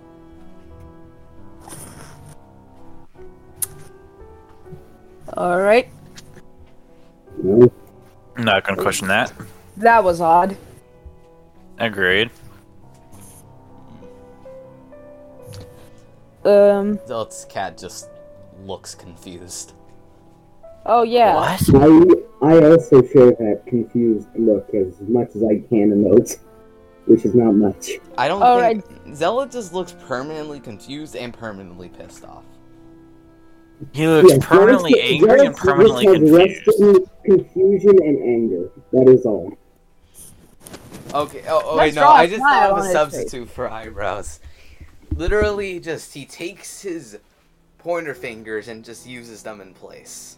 Alright. 5.38 5.90
I'm 7.44 7.70
not 8.38 8.66
gonna 8.66 8.82
question 8.82 9.08
that. 9.10 9.32
That 9.78 10.04
was 10.04 10.22
odd. 10.22 10.58
Agreed. 11.78 12.32
Um. 16.48 17.00
Zealot's 17.08 17.46
cat 17.46 17.78
just 17.78 18.10
looks 18.66 18.96
confused. 18.96 19.74
Oh 20.86 21.04
yeah. 21.04 21.36
What? 21.36 22.22
I 22.42 22.56
I 22.56 22.66
also 22.72 23.02
share 23.08 23.32
that 23.32 23.64
confused 23.68 24.30
look 24.36 24.74
as 24.74 25.00
much 25.02 25.30
as 25.36 25.44
I 25.44 25.60
can 25.68 25.92
emote, 25.92 26.38
which 27.06 27.26
is 27.26 27.36
not 27.36 27.52
much. 27.52 27.90
I 28.18 28.28
don't 28.30 28.42
All 28.42 28.60
think 28.62 28.86
Zealot 29.14 29.52
just 29.52 29.74
looks 29.74 29.94
permanently 30.08 30.60
confused 30.62 31.16
and 31.16 31.34
permanently 31.34 31.90
pissed 31.90 32.24
off. 32.24 32.44
He 33.92 34.08
looks 34.08 34.32
Yeah, 34.32 34.38
permanently 34.42 34.94
Zealot's- 34.94 35.12
angry 35.12 35.46
and 35.48 35.56
permanently 35.58 36.06
confused. 36.06 37.10
Confusion 37.26 38.02
and 38.02 38.24
anger. 38.24 38.70
That 38.94 39.10
is 39.10 39.26
all. 39.26 39.52
Okay. 41.14 41.44
Oh, 41.50 41.62
oh 41.66 41.78
wait, 41.78 41.94
no. 41.94 42.08
I 42.08 42.28
just 42.28 42.40
smile 42.40 42.70
thought 42.70 42.72
of 42.72 42.78
a 42.78 42.84
his 42.84 42.94
substitute 42.94 43.50
for 43.50 43.70
eyebrows. 43.70 44.40
Literally, 45.18 45.80
just 45.80 46.14
he 46.14 46.26
takes 46.26 46.82
his 46.82 47.18
pointer 47.80 48.14
fingers 48.14 48.68
and 48.68 48.86
just 48.86 49.08
uses 49.08 49.42
them 49.42 49.62
in 49.62 49.74
place. 49.74 50.38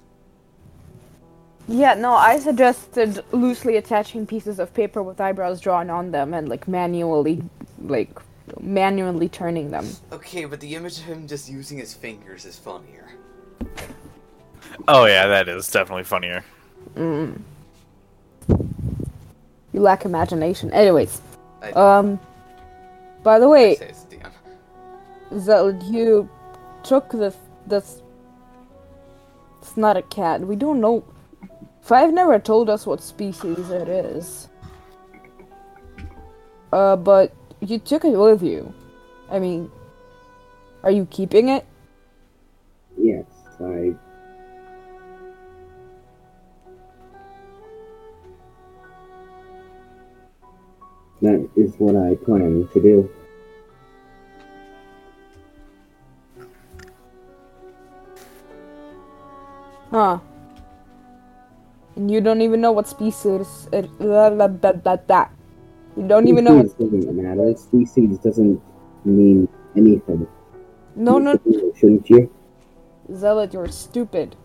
Yeah, 1.68 1.94
no, 1.94 2.14
I 2.14 2.40
suggested 2.40 3.24
loosely 3.32 3.78
attaching 3.78 4.26
pieces 4.26 4.58
of 4.58 4.74
paper 4.74 5.04
with 5.04 5.20
eyebrows 5.22 5.60
drawn 5.60 5.90
on 5.90 6.12
them 6.12 6.34
and 6.34 6.50
like 6.50 6.68
manually 6.68 7.44
like 7.84 8.10
manually 8.60 9.30
turning 9.30 9.70
them. 9.70 9.88
Okay, 10.12 10.46
but 10.46 10.60
the 10.60 10.74
image 10.76 10.98
of 10.98 11.04
him 11.04 11.28
just 11.28 11.50
using 11.50 11.78
his 11.78 11.94
fingers 11.94 12.46
is 12.46 12.58
funnier. 12.58 13.08
Oh 14.88 15.06
yeah, 15.06 15.28
that 15.28 15.48
is 15.48 15.70
definitely 15.70 16.06
funnier. 16.06 16.44
Mm. 16.96 17.40
You 19.74 19.82
lack 19.82 20.06
imagination. 20.06 20.72
Anyways, 20.72 21.22
I, 21.62 21.72
um 21.72 22.20
by 23.22 23.38
the 23.38 23.46
I 23.46 23.50
way, 23.50 23.94
Zel, 25.38 25.76
you 25.84 26.30
took 26.84 27.12
this 27.12 27.38
this 27.68 28.02
it's 29.62 29.78
not 29.78 29.98
a 29.98 30.02
cat. 30.02 30.42
We 30.42 30.56
don't 30.56 30.82
know 30.82 31.04
Five 31.82 32.14
never 32.14 32.40
told 32.40 32.70
us 32.70 32.86
what 32.86 33.02
species 33.02 33.70
it 33.70 33.88
is. 33.88 34.48
Uh 36.72 36.96
but 36.96 37.34
you 37.62 37.80
took 37.80 38.06
it 38.06 38.18
with 38.18 38.44
you. 38.44 38.74
I 39.30 39.40
mean 39.40 39.72
Are 40.84 40.92
you 40.92 41.06
keeping 41.06 41.50
it? 41.50 41.66
Yes, 42.98 43.26
I. 43.60 43.94
That 51.22 51.50
is 51.58 51.76
what 51.78 51.96
I 51.98 52.16
plan 52.16 52.70
to 52.74 52.82
do. 52.82 53.10
Huh. 59.92 60.20
And 61.96 62.10
you 62.12 62.22
don't 62.22 62.42
even 62.42 62.62
know 62.62 62.72
what 62.72 62.88
species 62.88 63.68
it, 63.74 63.90
blah, 63.98 64.30
blah, 64.30 64.48
blah, 64.48 64.74
blah, 64.74 64.96
blah. 64.96 65.28
You 65.98 66.08
don't 66.08 66.28
even 66.28 66.44
know 66.44 66.56
what 66.56 66.70
Species 66.70 67.06
doesn't 67.06 67.18
matter. 67.18 67.58
Species 67.58 68.20
doesn't 68.20 68.62
mean 69.04 69.48
anything. 69.76 70.28
No 70.96 71.18
no 71.18 71.40
Shouldn't 71.76 72.10
you? 72.10 72.32
Zealot, 73.14 73.54
you're 73.54 73.68
stupid. 73.70 74.36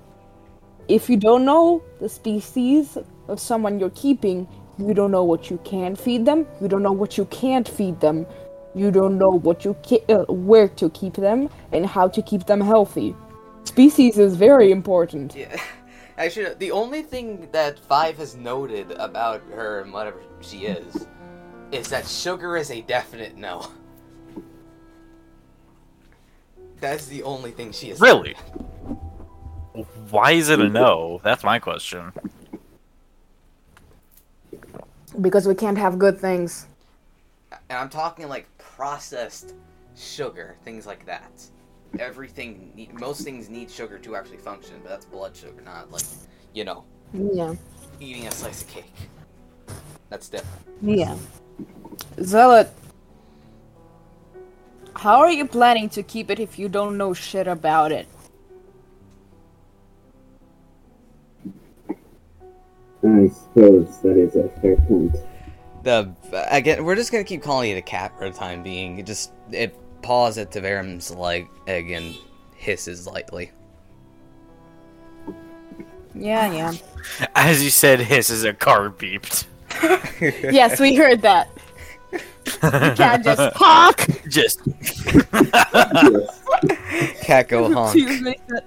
If 0.88 1.08
you 1.10 1.16
don't 1.16 1.44
know 1.44 1.82
the 2.00 2.08
species 2.08 2.96
of 3.28 3.38
someone 3.40 3.78
you're 3.78 3.90
keeping, 3.90 4.48
you 4.78 4.94
don't 4.94 5.10
know 5.10 5.24
what 5.24 5.50
you 5.50 5.58
can 5.64 5.96
feed 5.96 6.26
them, 6.26 6.46
you 6.60 6.68
don't 6.68 6.82
know 6.82 6.92
what 6.92 7.16
you 7.16 7.26
can't 7.26 7.68
feed 7.68 8.00
them, 8.00 8.26
you 8.74 8.90
don't 8.90 9.18
know 9.18 9.30
what 9.30 9.64
you 9.64 9.76
ca- 9.86 10.04
uh, 10.08 10.24
where 10.32 10.68
to 10.68 10.90
keep 10.90 11.14
them, 11.14 11.48
and 11.72 11.86
how 11.86 12.08
to 12.08 12.22
keep 12.22 12.46
them 12.46 12.60
healthy. 12.60 13.14
Species 13.64 14.18
is 14.18 14.36
very 14.36 14.70
important. 14.70 15.34
Yeah. 15.34 15.60
Actually, 16.18 16.54
the 16.54 16.70
only 16.70 17.02
thing 17.02 17.48
that 17.50 17.78
Five 17.78 18.16
has 18.18 18.36
noted 18.36 18.92
about 18.92 19.42
her 19.52 19.80
and 19.80 19.92
whatever 19.92 20.20
she 20.40 20.66
is, 20.66 21.08
is 21.72 21.88
that 21.88 22.06
sugar 22.06 22.56
is 22.56 22.70
a 22.70 22.82
definite 22.82 23.36
no. 23.36 23.68
That's 26.80 27.06
the 27.06 27.22
only 27.24 27.50
thing 27.50 27.72
she 27.72 27.90
is. 27.90 28.00
Really? 28.00 28.36
Why 30.10 30.32
is 30.32 30.50
it 30.50 30.60
a 30.60 30.68
no? 30.68 31.20
That's 31.24 31.42
my 31.42 31.58
question. 31.58 32.12
Because 35.20 35.48
we 35.48 35.54
can't 35.54 35.78
have 35.78 35.98
good 35.98 36.18
things. 36.18 36.66
And 37.68 37.78
I'm 37.78 37.88
talking 37.88 38.28
like 38.28 38.46
processed 38.58 39.54
sugar, 39.96 40.56
things 40.64 40.86
like 40.86 41.06
that. 41.06 41.32
Everything, 41.98 42.72
need, 42.74 42.94
most 42.94 43.22
things 43.22 43.48
need 43.48 43.70
sugar 43.70 43.98
to 43.98 44.16
actually 44.16 44.38
function, 44.38 44.74
but 44.82 44.88
that's 44.90 45.06
blood 45.06 45.36
sugar, 45.36 45.60
not 45.62 45.90
like, 45.90 46.02
you 46.52 46.64
know, 46.64 46.84
Yeah. 47.12 47.54
eating 48.00 48.26
a 48.26 48.30
slice 48.30 48.62
of 48.62 48.68
cake. 48.68 48.92
That's 50.10 50.28
different. 50.28 50.66
Yeah. 50.82 51.16
Zealot, 52.20 52.70
how 54.96 55.20
are 55.20 55.30
you 55.30 55.46
planning 55.46 55.88
to 55.90 56.02
keep 56.02 56.30
it 56.30 56.40
if 56.40 56.58
you 56.58 56.68
don't 56.68 56.96
know 56.96 57.12
shit 57.12 57.46
about 57.46 57.92
it? 57.92 58.06
I 63.06 63.28
suppose 63.28 64.00
that 64.00 64.16
is 64.16 64.34
a 64.34 64.48
fair 64.60 64.76
point. 64.88 65.14
The 65.82 66.10
again, 66.50 66.84
we're 66.84 66.96
just 66.96 67.12
gonna 67.12 67.24
keep 67.24 67.42
calling 67.42 67.70
it 67.70 67.74
a 67.76 67.82
cat 67.82 68.16
for 68.18 68.30
the 68.30 68.36
time 68.36 68.62
being. 68.62 68.98
It 68.98 69.04
just 69.04 69.32
it 69.50 69.76
paws 70.04 70.36
at 70.36 70.52
Tvarim's 70.52 71.10
leg 71.10 71.48
and 71.66 72.14
hisses 72.56 73.06
lightly. 73.06 73.50
Yeah, 76.14 76.52
yeah. 76.52 76.72
As 77.34 77.64
you 77.64 77.70
said, 77.70 78.00
hisses, 78.00 78.44
a 78.44 78.52
car 78.52 78.90
beeped. 78.90 79.46
yes, 80.52 80.78
we 80.78 80.94
heard 80.94 81.22
that. 81.22 81.48
You 82.12 82.20
can't 82.60 83.24
just 83.24 83.56
honk. 83.56 84.28
Just. 84.28 84.60
Cat 87.22 87.48
go 87.48 87.72
honk. 87.72 87.92
Please 87.92 88.20
make 88.20 88.46
that. 88.48 88.64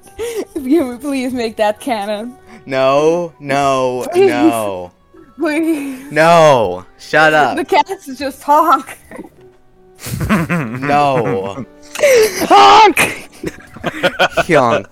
Can 0.53 0.89
we 0.89 0.97
please 0.97 1.33
make 1.33 1.55
that 1.57 1.79
canon? 1.79 2.35
No, 2.65 3.33
no, 3.39 4.07
no, 4.13 4.91
Please. 5.37 6.11
no. 6.11 6.85
Shut 6.97 7.33
up. 7.33 7.55
The 7.55 7.63
cats 7.63 8.07
just 8.17 8.41
honk. 8.41 8.97
No. 10.29 11.65
Honk. 12.47 12.97
Hyunk. 14.45 14.87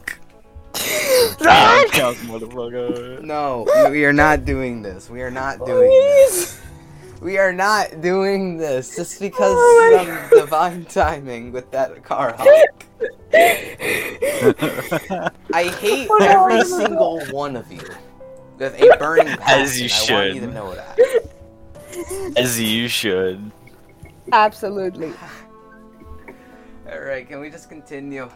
Counts, 1.91 2.21
motherfucker. 2.21 3.21
No, 3.21 3.65
we 3.89 4.05
are 4.05 4.13
not 4.13 4.45
doing 4.45 4.81
this. 4.81 5.09
We 5.09 5.21
are 5.21 5.31
not 5.31 5.59
doing 5.65 5.89
this. 5.89 6.61
We 7.21 7.37
are 7.37 7.53
not 7.53 8.01
doing 8.01 8.57
this 8.57 8.95
just 8.95 9.19
because 9.19 9.55
Oh 9.57 9.99
of 9.99 10.07
some 10.07 10.39
divine 10.39 10.85
timing 10.85 11.51
with 11.51 11.71
that 11.71 12.03
car 12.03 12.35
honk. 12.37 12.85
I 15.53 15.63
hate 15.79 16.09
every 16.21 16.63
single 16.65 17.21
one 17.27 17.55
of 17.55 17.71
you 17.71 17.81
with 18.57 18.75
a 18.79 18.97
burning 18.97 19.37
passion. 19.37 19.61
As 19.61 19.81
you 19.81 19.89
I 19.91 20.13
want 20.13 20.27
you 20.27 20.41
should. 20.41 20.47
to 20.47 20.53
know 20.53 20.75
that. 20.75 20.99
As 22.37 22.59
you 22.59 22.87
should. 22.87 23.51
Absolutely. 24.31 25.13
All 26.91 26.99
right, 26.99 27.27
can 27.27 27.39
we 27.39 27.49
just 27.49 27.69
continue? 27.69 28.29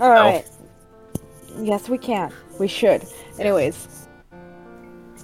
All 0.00 0.10
right. 0.10 0.44
Yes, 1.58 1.88
we 1.88 1.98
can. 1.98 2.32
We 2.58 2.68
should. 2.68 3.04
Anyways. 3.38 4.06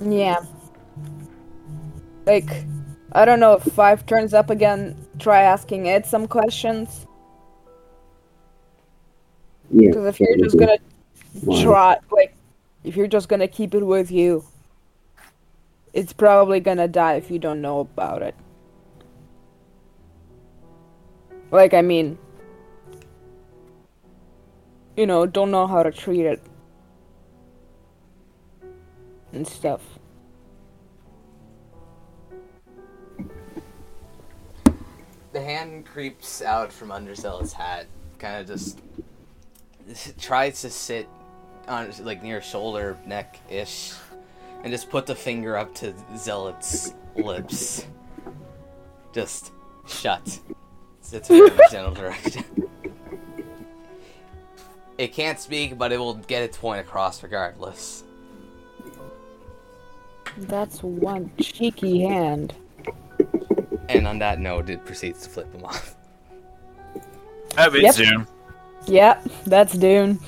Yeah. 0.00 0.40
Like, 2.26 2.64
I 3.12 3.24
don't 3.24 3.40
know 3.40 3.54
if 3.54 3.62
five 3.62 4.04
turns 4.06 4.34
up 4.34 4.50
again. 4.50 4.96
Try 5.18 5.42
asking 5.42 5.88
Ed 5.88 6.04
some 6.04 6.26
questions. 6.26 7.06
Yeah. 9.70 9.88
Because 9.88 10.06
if 10.06 10.20
you're 10.20 10.36
just 10.36 10.58
gonna 10.58 10.78
Why? 11.42 11.62
try, 11.62 11.96
like, 12.10 12.34
if 12.84 12.96
you're 12.96 13.06
just 13.06 13.28
gonna 13.28 13.48
keep 13.48 13.74
it 13.74 13.84
with 13.84 14.10
you, 14.10 14.44
it's 15.92 16.12
probably 16.12 16.60
gonna 16.60 16.88
die 16.88 17.14
if 17.14 17.30
you 17.30 17.38
don't 17.38 17.62
know 17.62 17.80
about 17.80 18.22
it. 18.22 18.34
Like, 21.50 21.74
I 21.74 21.82
mean, 21.82 22.18
you 24.96 25.06
know, 25.06 25.26
don't 25.26 25.50
know 25.50 25.66
how 25.66 25.82
to 25.82 25.92
treat 25.92 26.26
it 26.26 26.42
and 29.32 29.46
stuff. 29.46 29.82
The 35.32 35.42
hand 35.42 35.84
creeps 35.84 36.40
out 36.40 36.72
from 36.72 36.90
under 36.90 37.14
Zealot's 37.14 37.52
hat, 37.52 37.86
kind 38.18 38.40
of 38.40 38.46
just 38.46 38.80
tries 40.18 40.62
to 40.62 40.70
sit 40.70 41.08
on 41.68 41.92
like 42.00 42.22
near 42.22 42.40
shoulder, 42.40 42.96
neck 43.06 43.38
ish, 43.50 43.92
and 44.62 44.72
just 44.72 44.88
put 44.88 45.04
the 45.06 45.14
finger 45.14 45.56
up 45.56 45.74
to 45.76 45.94
Zealot's 46.16 46.94
lips. 47.16 47.86
Just 49.12 49.52
shut. 49.86 50.40
Sits 51.06 51.30
in 51.30 51.36
a 51.36 51.70
general 51.70 51.94
direction. 51.94 52.44
It 54.98 55.12
can't 55.12 55.38
speak, 55.38 55.76
but 55.76 55.92
it 55.92 55.98
will 55.98 56.14
get 56.14 56.42
its 56.42 56.56
point 56.56 56.80
across 56.80 57.22
regardless. 57.22 58.02
That's 60.38 60.82
one 60.82 61.30
cheeky 61.38 62.00
hand. 62.00 62.54
And 63.90 64.08
on 64.08 64.18
that 64.20 64.40
note, 64.40 64.70
it 64.70 64.82
proceeds 64.86 65.22
to 65.24 65.28
flip 65.28 65.52
him 65.54 65.66
off. 65.66 65.94
I 67.58 67.68
mean, 67.68 67.82
Yep. 67.82 67.88
it's 67.90 67.98
Dune. 67.98 68.26
Yep, 68.86 69.28
that's 69.44 69.74
Dune. 69.74 70.18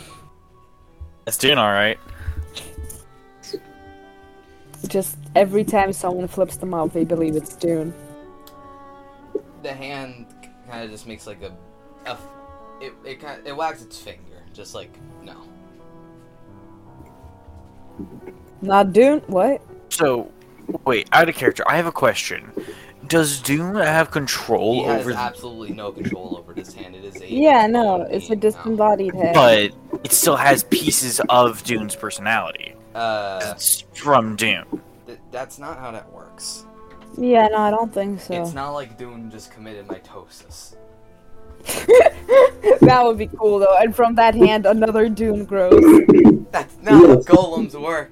It's 1.26 1.38
Dune, 1.38 1.56
alright. 1.58 1.98
Just 4.86 5.16
every 5.34 5.64
time 5.64 5.94
someone 5.94 6.28
flips 6.28 6.56
them 6.56 6.74
off, 6.74 6.92
they 6.92 7.04
believe 7.06 7.36
it's 7.36 7.56
Dune. 7.56 7.94
the 9.62 9.72
hand 9.72 10.26
kind 10.70 10.84
of 10.84 10.90
just 10.90 11.06
makes 11.06 11.26
like 11.26 11.42
a, 11.42 11.52
a 12.10 12.16
it 12.80 12.92
it 13.04 13.20
kind 13.20 13.46
it 13.46 13.56
wags 13.56 13.82
its 13.82 13.98
finger, 13.98 14.42
just 14.52 14.74
like 14.74 14.90
no. 15.22 15.36
Not 18.60 18.92
Dune? 18.92 19.20
What? 19.26 19.60
So, 19.90 20.30
wait, 20.84 21.08
out 21.12 21.28
of 21.28 21.34
character, 21.34 21.64
I 21.66 21.76
have 21.76 21.86
a 21.86 21.92
question. 21.92 22.50
Does 23.06 23.40
Dune 23.40 23.76
have 23.76 24.10
control 24.10 24.74
He 24.74 24.82
has 24.84 25.00
over 25.00 25.12
the 25.12 25.18
absolutely 25.18 25.72
no 25.72 25.92
control 25.92 26.36
over 26.36 26.52
this 26.52 26.74
hand. 26.74 26.94
It 26.94 27.04
is 27.04 27.20
a 27.22 27.30
Yeah, 27.30 27.66
no, 27.66 28.02
it's 28.02 28.28
a 28.28 28.34
no. 28.34 28.40
disembodied 28.40 29.14
head. 29.14 29.34
but 29.34 29.72
it 30.04 30.12
still 30.12 30.36
has 30.36 30.64
pieces 30.64 31.20
of 31.28 31.62
Dune's 31.64 31.94
personality. 31.96 32.74
Uh, 32.94 33.52
It's 33.54 33.84
from 33.94 34.36
Dune. 34.36 34.64
th- 35.06 35.18
that's 35.30 35.58
not 35.58 35.78
how 35.78 35.90
that 35.92 36.12
works. 36.12 36.64
Yeah, 37.16 37.48
no, 37.48 37.58
I 37.58 37.70
don't 37.70 37.92
think 37.92 38.20
so. 38.20 38.34
It's 38.34 38.54
not 38.54 38.70
like 38.70 38.98
Dune 38.98 39.30
just 39.30 39.50
committed 39.50 39.86
mitosis. 39.86 40.76
that 42.80 43.00
would 43.04 43.18
be 43.18 43.26
cool 43.26 43.58
though. 43.58 43.76
And 43.78 43.94
from 43.94 44.14
that 44.16 44.34
hand, 44.34 44.66
another 44.66 45.08
Dune 45.08 45.44
grows. 45.44 45.82
That's 46.50 46.76
not 46.82 46.92
how 46.92 47.16
golems 47.16 47.74
work. 47.74 48.10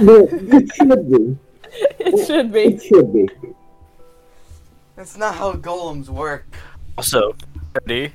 No, 0.00 0.28
it 0.30 0.70
should 0.74 1.10
be. 1.10 1.36
it 1.98 2.26
should 2.26 2.52
be. 2.52 2.60
It 2.60 2.82
should 2.82 3.12
be. 3.12 3.28
That's 4.96 5.16
not 5.16 5.34
how 5.34 5.54
golems 5.54 6.08
work. 6.08 6.46
Also, 6.96 7.34
ready? 7.86 8.12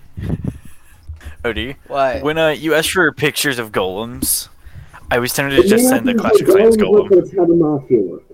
Odie, 1.43 1.76
What? 1.88 2.24
when 2.24 2.38
uh, 2.38 2.50
you 2.50 2.74
asked 2.74 2.91
for 2.91 3.12
pictures 3.12 3.60
of 3.60 3.72
golems, 3.72 4.50
I 5.10 5.20
was 5.20 5.34
tempted 5.34 5.62
to 5.62 5.67
just 5.67 5.88
send 5.88 6.08
the 6.08 6.12
have 6.12 6.17
to 6.17 6.22
Clash 6.22 6.41
of 6.41 6.48
Clans 6.48 6.76
and 6.76 6.84
golem. 6.84 8.27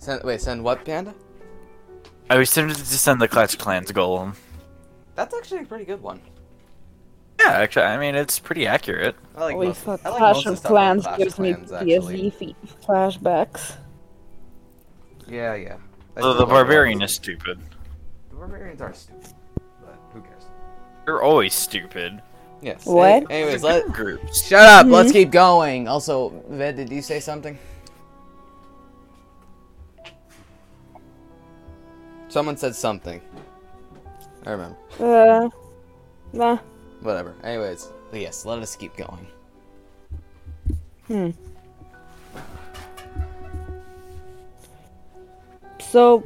Send, 0.00 0.24
wait, 0.24 0.40
send 0.40 0.64
what, 0.64 0.84
Panda? 0.84 1.14
I 2.30 2.38
was 2.38 2.52
tempted 2.52 2.76
to 2.78 2.84
send 2.84 3.20
the 3.20 3.28
Clash 3.28 3.52
of 3.52 3.60
Clans 3.60 3.92
golem. 3.92 4.34
That's 5.14 5.34
actually 5.34 5.60
a 5.60 5.64
pretty 5.66 5.84
good 5.84 6.00
one. 6.02 6.20
Yeah, 7.38 7.50
actually, 7.52 7.84
I 7.84 7.98
mean 7.98 8.14
it's 8.14 8.38
pretty 8.38 8.66
accurate. 8.66 9.14
I 9.36 9.40
like 9.44 9.54
Holy 9.54 9.66
most, 9.68 9.80
fuck, 9.82 10.00
I 10.04 10.08
like 10.10 10.18
Clash 10.18 10.34
most 10.36 10.46
of 10.46 10.52
of 10.52 10.54
the 10.54 10.60
stuff 10.60 10.70
on 10.72 10.76
Clans 10.76 11.02
Clash 11.04 11.18
gives 11.18 11.34
of 11.34 11.38
me 11.40 11.52
Clans, 11.54 11.72
actually. 11.72 12.30
PSV 12.30 12.54
flashbacks. 12.84 13.76
Yeah, 15.28 15.54
yeah. 15.54 15.74
I 15.74 15.76
The, 16.16 16.20
still 16.20 16.34
the 16.34 16.40
like 16.40 16.48
barbarian 16.48 17.02
is 17.02 17.12
stupid. 17.14 17.58
The 18.30 18.36
barbarians 18.36 18.80
are 18.80 18.92
stupid, 18.94 19.34
but 19.80 19.98
who 20.12 20.20
cares? 20.22 20.42
They're 21.04 21.22
always 21.22 21.54
stupid. 21.54 22.22
Yes. 22.62 22.84
What? 22.84 23.30
Anyways, 23.30 23.62
let 23.62 23.90
Groups. 23.92 24.46
shut 24.46 24.60
up. 24.68 24.86
Mhm. 24.86 24.90
Let's 24.92 25.12
keep 25.12 25.30
going. 25.30 25.88
Also, 25.88 26.42
Ved, 26.48 26.76
did 26.76 26.90
you 26.90 27.00
say 27.02 27.20
something? 27.20 27.58
Someone 32.30 32.56
said 32.56 32.76
something. 32.76 33.20
I 34.46 34.52
remember. 34.52 34.76
Uh, 35.00 35.50
nah. 36.32 36.58
Whatever. 37.00 37.34
Anyways, 37.42 37.90
yes. 38.12 38.46
Let 38.46 38.60
us 38.60 38.76
keep 38.76 38.96
going. 38.96 39.26
Hmm. 41.08 41.30
So, 45.80 46.22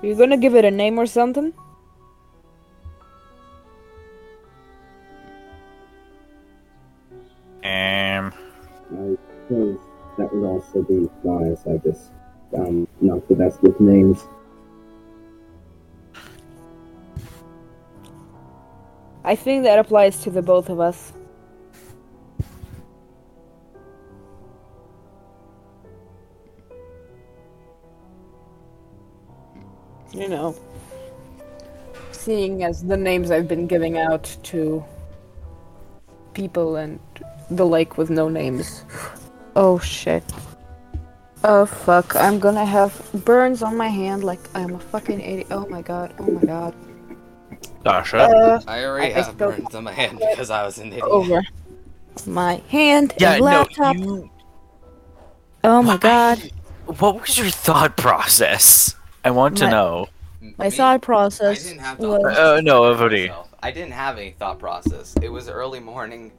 you're 0.00 0.16
gonna 0.16 0.36
give 0.36 0.54
it 0.54 0.64
a 0.64 0.70
name 0.70 0.96
or 0.96 1.06
something? 1.06 1.52
Um, 7.64 8.32
I 8.92 9.16
suppose 9.48 9.78
that 10.18 10.32
would 10.32 10.46
also 10.46 10.82
be 10.82 11.08
bias. 11.24 11.66
I 11.66 11.78
just 11.78 12.12
um 12.56 12.86
not 13.00 13.26
the 13.26 13.34
best 13.34 13.60
with 13.60 13.80
names. 13.80 14.24
I 19.24 19.36
think 19.36 19.62
that 19.64 19.78
applies 19.78 20.18
to 20.24 20.30
the 20.30 20.42
both 20.42 20.68
of 20.68 20.80
us. 20.80 21.12
You 30.12 30.28
know, 30.28 30.54
seeing 32.10 32.64
as 32.64 32.84
the 32.84 32.96
names 32.96 33.30
I've 33.30 33.48
been 33.48 33.66
giving 33.66 33.96
out 33.96 34.36
to 34.44 34.84
people 36.34 36.76
and 36.76 37.00
the 37.50 37.64
like 37.64 37.96
with 37.96 38.10
no 38.10 38.28
names. 38.28 38.84
Oh 39.56 39.78
shit. 39.78 40.24
Oh 41.44 41.66
fuck, 41.66 42.14
I'm 42.14 42.38
gonna 42.38 42.64
have 42.64 42.94
burns 43.24 43.62
on 43.62 43.76
my 43.76 43.88
hand 43.88 44.22
like 44.22 44.40
I'm 44.54 44.74
a 44.74 44.78
fucking 44.78 45.20
idiot. 45.20 45.48
Oh 45.50 45.66
my 45.66 45.82
god, 45.82 46.14
oh 46.18 46.30
my 46.30 46.42
god. 46.42 46.74
Dasha. 47.84 48.18
Uh, 48.18 48.60
I 48.66 48.84
already 48.84 49.14
I- 49.14 49.18
I 49.18 49.22
have 49.22 49.36
burns 49.36 49.74
on 49.74 49.84
my 49.84 49.92
hand 49.92 50.18
because 50.18 50.50
I 50.50 50.64
was 50.64 50.78
an 50.78 50.88
idiot. 50.88 51.04
over 51.04 51.42
my 52.26 52.62
hand 52.68 53.14
yeah, 53.18 53.32
and 53.32 53.40
no, 53.40 53.44
laptop. 53.44 53.96
you. 53.96 54.30
Oh 55.64 55.82
my 55.82 55.96
god. 55.96 56.38
What 56.86 57.20
was 57.20 57.38
your 57.38 57.48
thought 57.50 57.96
process? 57.96 58.94
I 59.24 59.30
want 59.30 59.56
to 59.58 59.70
know. 59.70 60.08
My 60.58 60.64
Me? 60.64 60.70
thought 60.70 60.94
I 60.94 60.98
process 60.98 61.64
didn't 61.64 61.78
have 61.80 61.98
was 62.00 62.20
process. 62.20 62.38
Uh, 62.38 62.60
no, 62.62 62.96
for 62.96 63.08
Vody. 63.08 63.28
myself. 63.28 63.48
I 63.62 63.70
didn't 63.70 63.92
have 63.92 64.18
any 64.18 64.32
thought 64.32 64.58
process. 64.58 65.14
It 65.22 65.28
was 65.28 65.48
early 65.48 65.78
morning, 65.78 66.32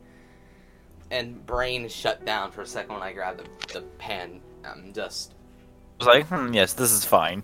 and 1.09 1.43
brain 1.45 1.87
shut 1.87 2.25
down 2.25 2.51
for 2.51 2.61
a 2.61 2.65
second 2.67 2.93
when 2.95 3.01
I 3.03 3.13
grabbed 3.13 3.39
the, 3.39 3.73
the 3.73 3.81
pen. 3.97 4.41
Um, 4.65 4.91
just 4.93 5.33
I 6.01 6.05
was 6.05 6.07
like, 6.07 6.27
hmm, 6.27 6.53
yes, 6.53 6.73
this 6.73 6.91
is 6.91 7.05
fine. 7.05 7.43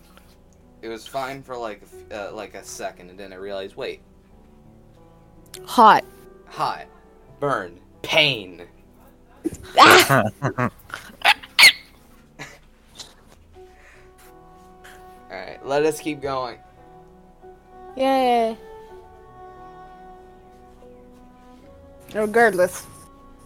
It 0.82 0.88
was 0.88 1.06
fine 1.06 1.44
for 1.44 1.58
like 1.58 1.82
uh, 2.12 2.32
like 2.34 2.56
a 2.56 2.64
second, 2.64 3.10
and 3.10 3.20
then 3.20 3.34
I 3.34 3.38
realized, 3.38 3.76
wait, 3.76 4.02
hot. 5.66 6.04
hot, 6.46 6.86
burn, 7.40 7.80
pain. 8.02 8.64
All 15.32 15.38
right, 15.38 15.64
let 15.66 15.86
us 15.86 16.00
keep 16.00 16.22
going. 16.22 16.58
Yay. 17.96 18.58
Regardless. 22.14 22.88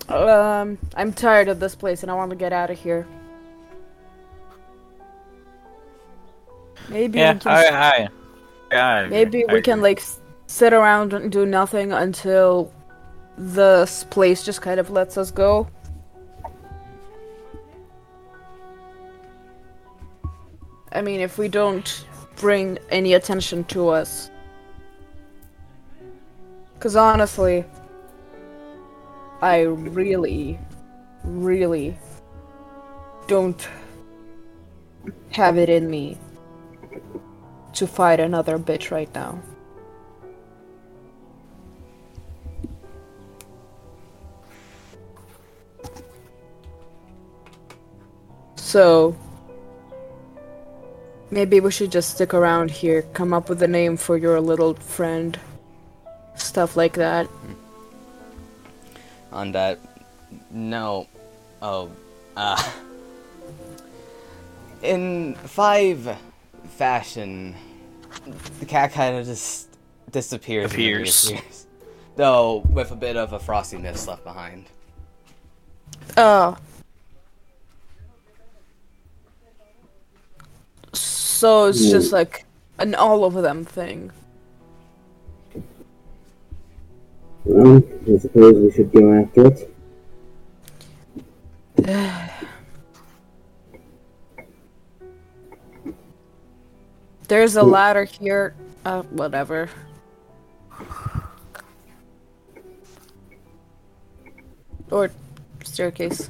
Um, 0.07 0.77
I'm 0.95 1.11
tired 1.11 1.47
of 1.47 1.59
this 1.59 1.75
place 1.75 2.03
and 2.03 2.11
I 2.11 2.13
want 2.13 2.29
to 2.29 2.35
get 2.35 2.53
out 2.53 2.69
of 2.69 2.79
here. 2.79 3.07
Maybe 6.89 7.19
yeah, 7.19 7.33
we 7.33 7.39
can 7.39 7.51
I, 7.51 7.65
I, 7.67 8.09
yeah, 8.71 8.87
I 8.87 9.07
Maybe 9.07 9.45
we 9.45 9.61
can 9.61 9.81
like 9.81 9.99
s- 9.99 10.19
sit 10.47 10.73
around 10.73 11.13
and 11.13 11.31
do 11.31 11.45
nothing 11.45 11.91
until 11.91 12.73
this 13.37 14.03
place 14.09 14.43
just 14.43 14.61
kind 14.61 14.79
of 14.79 14.89
lets 14.89 15.17
us 15.17 15.31
go. 15.31 15.67
I 20.91 21.01
mean, 21.01 21.21
if 21.21 21.37
we 21.39 21.47
don't 21.47 22.05
bring 22.35 22.77
any 22.89 23.13
attention 23.13 23.63
to 23.65 23.89
us. 23.89 24.29
Because 26.73 26.95
honestly, 26.95 27.65
I 29.41 29.61
really, 29.61 30.59
really 31.23 31.97
don't 33.27 33.67
have 35.31 35.57
it 35.57 35.69
in 35.69 35.89
me 35.89 36.17
to 37.73 37.87
fight 37.87 38.19
another 38.19 38.57
bitch 38.57 38.91
right 38.91 39.13
now. 39.13 39.39
So 48.55 49.15
maybe 51.29 51.59
we 51.59 51.71
should 51.71 51.91
just 51.91 52.15
stick 52.15 52.33
around 52.33 52.71
here, 52.71 53.03
come 53.13 53.33
up 53.33 53.49
with 53.49 53.61
a 53.61 53.67
name 53.67 53.97
for 53.97 54.17
your 54.17 54.39
little 54.41 54.73
friend. 54.73 55.39
Stuff 56.35 56.75
like 56.75 56.93
that. 56.93 57.27
on 59.33 59.51
that 59.51 59.79
no 60.51 61.07
oh 61.61 61.89
uh 62.37 62.71
in 64.83 65.33
five 65.35 66.15
fashion 66.73 67.55
the 68.59 68.65
cat 68.65 68.91
kind 68.91 69.17
of 69.17 69.25
just 69.25 69.69
disappears 70.11 70.65
and 70.65 70.73
Appears. 70.73 71.65
though 72.15 72.57
with 72.69 72.91
a 72.91 72.95
bit 72.95 73.17
of 73.17 73.33
a 73.33 73.39
frostiness 73.39 74.07
left 74.07 74.23
behind 74.23 74.65
Oh. 76.17 76.57
So 80.93 81.65
it's 81.65 81.89
just 81.89 82.11
like 82.11 82.45
an 82.79 82.95
all 82.95 83.25
of 83.25 83.33
them 83.33 83.65
thing. 83.65 84.11
Well, 87.45 87.83
I 88.07 88.17
suppose 88.17 88.55
we 88.55 88.71
should 88.71 88.91
go 88.91 89.13
after 89.13 89.47
it. 89.47 89.69
There's 97.33 97.55
a 97.55 97.63
ladder 97.63 98.03
here. 98.03 98.53
Uh, 98.85 99.01
whatever. 99.09 99.67
Or 104.91 105.09
staircase. 105.63 106.29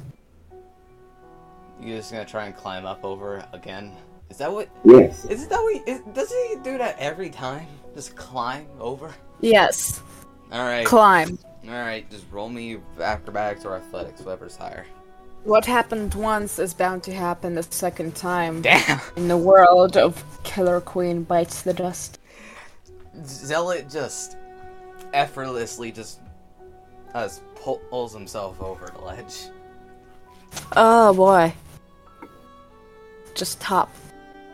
you're 1.78 1.98
just 1.98 2.10
gonna 2.10 2.24
try 2.24 2.46
and 2.46 2.56
climb 2.56 2.86
up 2.86 3.04
over 3.04 3.46
again 3.52 3.92
is 4.30 4.38
that 4.38 4.50
what 4.50 4.70
Yes. 4.82 5.26
is 5.26 5.46
that 5.48 5.58
what 5.60 5.86
is, 5.86 6.00
does 6.14 6.32
he 6.32 6.54
do 6.62 6.78
that 6.78 6.96
every 6.98 7.28
time 7.28 7.66
just 7.94 8.16
climb 8.16 8.66
over 8.80 9.12
Yes. 9.42 10.00
all 10.50 10.64
right 10.64 10.86
Climb. 10.86 11.38
all 11.66 11.70
right 11.74 12.08
just 12.10 12.24
roll 12.32 12.48
me 12.48 12.78
acrobatics 12.98 13.66
or 13.66 13.76
athletics 13.76 14.22
whatever's 14.22 14.56
higher 14.56 14.86
What 15.44 15.66
happened 15.66 16.14
once 16.14 16.58
is 16.58 16.72
bound 16.72 17.02
to 17.02 17.12
happen 17.12 17.54
the 17.54 17.62
second 17.62 18.16
time. 18.16 18.62
damn 18.62 18.98
In 19.14 19.28
the 19.28 19.36
world 19.36 19.94
of 19.94 20.24
Killer 20.42 20.80
Queen 20.80 21.22
bites 21.22 21.60
the 21.60 21.74
dust. 21.74 22.18
Zealot 23.26 23.90
just 23.90 24.38
effortlessly 25.12 25.92
just 25.92 26.20
uh, 27.14 27.28
pulls 27.56 28.14
himself 28.14 28.60
over 28.62 28.86
the 28.86 29.02
ledge. 29.02 29.50
Oh 30.76 31.12
boy. 31.12 31.52
Just 33.34 33.60
top. 33.60 33.94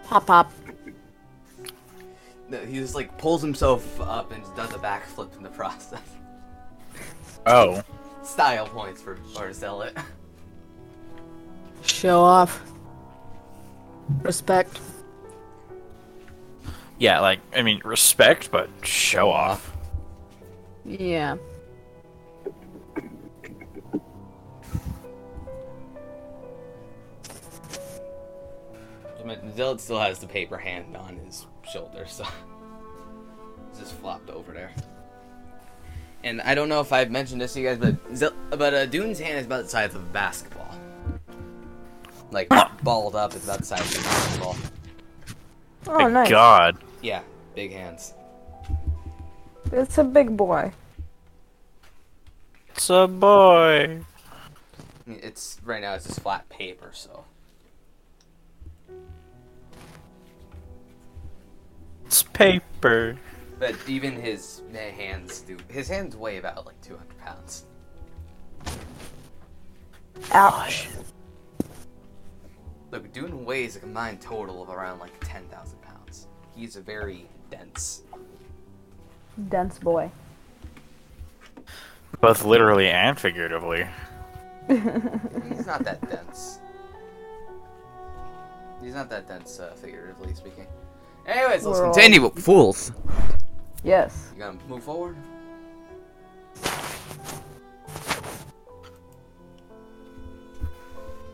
Pop 0.05 0.26
pop. 0.26 0.53
No, 2.48 2.59
he 2.66 2.79
just 2.79 2.96
like 2.96 3.16
pulls 3.16 3.40
himself 3.40 4.00
up 4.00 4.33
and 4.33 4.42
does 4.57 4.74
a 4.74 4.79
backflip 4.79 5.37
in 5.37 5.44
the 5.44 5.50
process. 5.50 6.03
Oh. 7.46 7.81
Style 8.24 8.66
points 8.66 9.00
for 9.00 9.18
or 9.38 9.53
sell 9.53 9.83
it. 9.83 9.96
Show 12.00 12.22
off. 12.22 12.62
Respect. 14.22 14.80
Yeah, 16.98 17.20
like 17.20 17.40
I 17.54 17.60
mean 17.60 17.82
respect, 17.84 18.50
but 18.50 18.70
show 18.82 19.28
off. 19.28 19.76
Yeah. 20.86 21.36
I 29.18 29.26
mean, 29.26 29.54
Zealot 29.54 29.82
still 29.82 30.00
has 30.00 30.20
the 30.20 30.26
paper 30.26 30.56
hand 30.56 30.96
on 30.96 31.18
his 31.18 31.44
shoulder, 31.70 32.06
so 32.06 32.24
it's 33.68 33.78
just 33.78 33.92
flopped 33.96 34.30
over 34.30 34.52
there. 34.52 34.72
And 36.24 36.40
I 36.40 36.54
don't 36.54 36.70
know 36.70 36.80
if 36.80 36.94
I've 36.94 37.10
mentioned 37.10 37.42
this 37.42 37.52
to 37.52 37.60
you 37.60 37.68
guys, 37.68 37.76
but 37.76 38.16
Zil- 38.16 38.32
but 38.48 38.72
uh, 38.72 38.86
Dune's 38.86 39.18
hand 39.18 39.38
is 39.38 39.44
about 39.44 39.64
the 39.64 39.68
size 39.68 39.94
of 39.94 40.00
a 40.00 40.06
basketball. 40.06 40.60
Like 42.31 42.49
balled 42.83 43.16
up, 43.16 43.35
it's 43.35 43.45
about 43.45 43.59
the 43.59 43.64
size 43.64 43.81
of 43.97 44.01
a 44.01 44.05
basketball. 44.05 44.57
Oh, 45.88 45.99
Thank 45.99 46.12
nice. 46.12 46.31
God. 46.31 46.79
Yeah, 47.03 47.23
big 47.55 47.73
hands. 47.73 48.14
It's 49.73 49.99
a 49.99 50.05
big 50.05 50.37
boy. 50.37 50.73
It's 52.71 52.88
a 52.90 53.07
boy. 53.09 54.01
I 55.07 55.11
mean, 55.11 55.21
It's 55.23 55.59
right 55.64 55.81
now 55.81 55.95
it's 55.95 56.07
just 56.07 56.21
flat 56.21 56.49
paper, 56.49 56.90
so 56.93 57.25
It's 62.07 62.23
paper. 62.23 63.16
but 63.59 63.75
even 63.87 64.21
his 64.21 64.62
eh, 64.75 64.90
hands 64.90 65.40
do. 65.43 65.57
His 65.69 65.88
hands 65.88 66.16
weigh 66.16 66.38
about 66.38 66.66
like 66.66 66.81
200 66.83 67.19
pounds. 67.19 67.64
Ouch. 70.33 70.88
Look, 72.90 73.12
Dune 73.12 73.44
weighs 73.44 73.76
a 73.76 73.81
combined 73.81 74.20
total 74.20 74.62
of 74.62 74.68
around 74.70 74.98
like 74.98 75.12
10,000 75.20 75.81
pounds. 75.83 76.26
He's 76.57 76.76
a 76.76 76.81
very 76.81 77.26
dense. 77.50 78.03
Dense 79.48 79.79
boy. 79.79 80.11
Both 82.20 82.44
literally 82.44 82.88
and 82.88 83.18
figuratively. 83.18 83.87
He's 84.68 85.66
not 85.66 85.85
that 85.85 86.00
dense. 86.11 86.59
He's 88.83 88.94
not 88.94 89.09
that 89.11 89.29
dense, 89.29 89.61
uh, 89.61 89.72
figuratively 89.76 90.35
speaking. 90.35 90.66
Anyways, 91.26 91.64
let's 91.64 91.79
We're 91.79 91.87
all- 91.87 91.92
continue. 91.94 92.31
Fools. 92.31 92.92
Yes. 93.85 94.31
You 94.35 94.40
gonna 94.40 94.59
move 94.68 94.83
forward? 94.83 95.16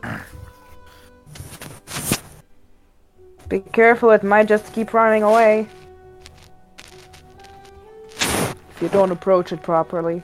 Be 3.49 3.61
careful, 3.61 4.11
it 4.11 4.23
might 4.23 4.47
just 4.47 4.73
keep 4.73 4.93
running 4.93 5.23
away. 5.23 5.67
If 8.19 8.81
you 8.81 8.89
don't 8.89 9.11
approach 9.11 9.51
it 9.53 9.63
properly. 9.63 10.21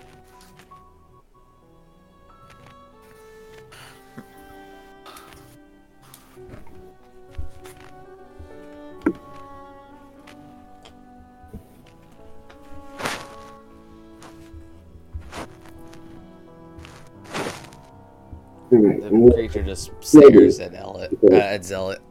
The 18.70 19.32
creature 19.34 19.64
just 19.64 19.92
stares 20.02 20.60
at 20.60 20.74
uh, 20.76 21.08
at 21.32 21.64
Zealot. 21.64 22.02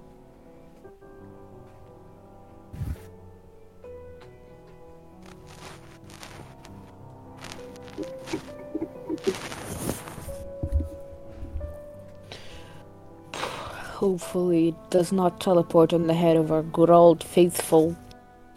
Hopefully 14.03 14.71
it 14.71 14.91
does 14.91 15.13
not 15.13 15.41
teleport 15.41 15.93
on 15.93 16.09
the 16.09 16.15
head 16.15 16.37
of 16.37 16.51
our 16.51 16.65
good 16.65 16.91
old 16.91 17.23
faithful 17.23 17.97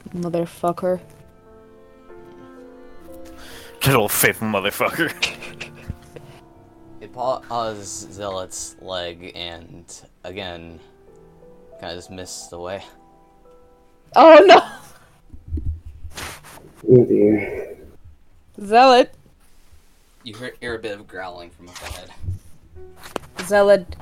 motherfucker. 0.09 0.99
Good 3.79 3.93
old 3.93 4.11
faithful 4.11 4.47
motherfucker. 4.47 5.13
It 6.99 7.13
paws 7.13 8.07
Zealot's 8.11 8.75
leg 8.81 9.33
and 9.35 9.85
again, 10.23 10.79
kind 11.79 11.91
of 11.91 11.97
just 11.99 12.09
missed 12.09 12.49
the 12.49 12.57
way. 12.57 12.83
Oh 14.15 14.43
no! 14.47 14.63
oh 16.89 17.05
dear. 17.05 17.77
Zealot! 18.59 19.13
You 20.23 20.33
hear, 20.33 20.55
hear 20.59 20.73
a 20.73 20.79
bit 20.79 20.99
of 20.99 21.07
growling 21.07 21.51
from 21.51 21.69
up 21.69 21.79
ahead. 21.83 22.09
Zealot. 23.41 23.95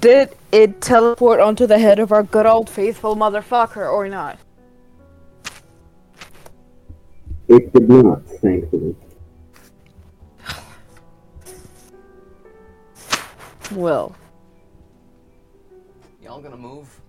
Did 0.00 0.30
it 0.50 0.80
teleport 0.80 1.40
onto 1.40 1.66
the 1.66 1.78
head 1.78 1.98
of 1.98 2.10
our 2.10 2.22
good 2.22 2.46
old 2.46 2.68
faithful 2.68 3.14
motherfucker 3.14 3.90
or 3.90 4.08
not? 4.08 4.38
It 7.48 7.72
did 7.72 7.88
not, 7.88 8.26
thankfully. 8.26 8.96
Well. 13.72 14.14
Y'all 16.22 16.40
gonna 16.40 16.56
move? 16.56 17.00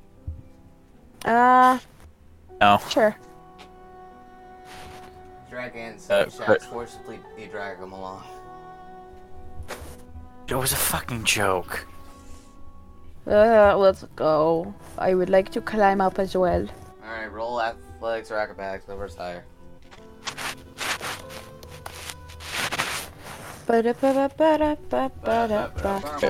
Uh, 1.25 1.79
No. 2.61 2.79
sure. 2.89 3.15
Dragons, 5.49 6.09
Uh, 6.09 6.25
shacks, 6.29 6.37
but- 6.45 6.61
forcibly 6.63 7.19
you 7.37 7.47
drag 7.47 7.79
him 7.79 7.91
along. 7.91 8.23
It 10.47 10.55
was 10.55 10.71
a 10.71 10.77
fucking 10.77 11.23
joke. 11.23 11.85
Uh, 13.27 13.75
let's 13.77 14.03
go. 14.15 14.73
I 14.97 15.13
would 15.13 15.29
like 15.29 15.49
to 15.51 15.61
climb 15.61 15.99
up 15.99 16.17
as 16.17 16.35
well. 16.35 16.65
Alright, 17.03 17.31
roll 17.31 17.61
athletics 17.61 18.31
or 18.31 18.37
acrobatics, 18.37 18.85
whoever's 18.85 19.15
higher. 19.15 19.43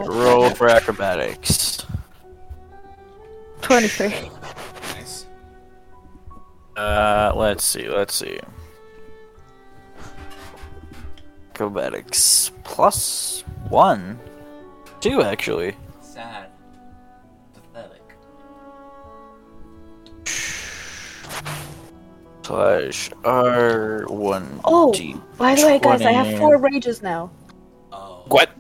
Roll 0.07 0.49
for 0.49 0.69
acrobatics. 0.69 1.85
23. 3.61 4.07
Nice. 4.95 5.27
Uh, 6.75 7.31
let's 7.35 7.63
see, 7.63 7.87
let's 7.87 8.15
see. 8.15 8.39
Acrobatics 11.51 12.51
plus 12.63 13.43
one. 13.69 14.19
Two, 14.99 15.21
actually. 15.21 15.75
Sad. 16.01 16.46
Slash 22.47 23.09
R1. 23.23 24.61
Oh, 24.63 24.93
D. 24.93 25.17
By 25.37 25.53
the 25.55 25.65
way, 25.65 25.79
guys, 25.79 26.01
I 26.01 26.13
have 26.13 26.37
four 26.37 26.55
rages 26.57 27.03
now. 27.03 27.29
Oh. 27.91 28.23
What? 28.27 28.51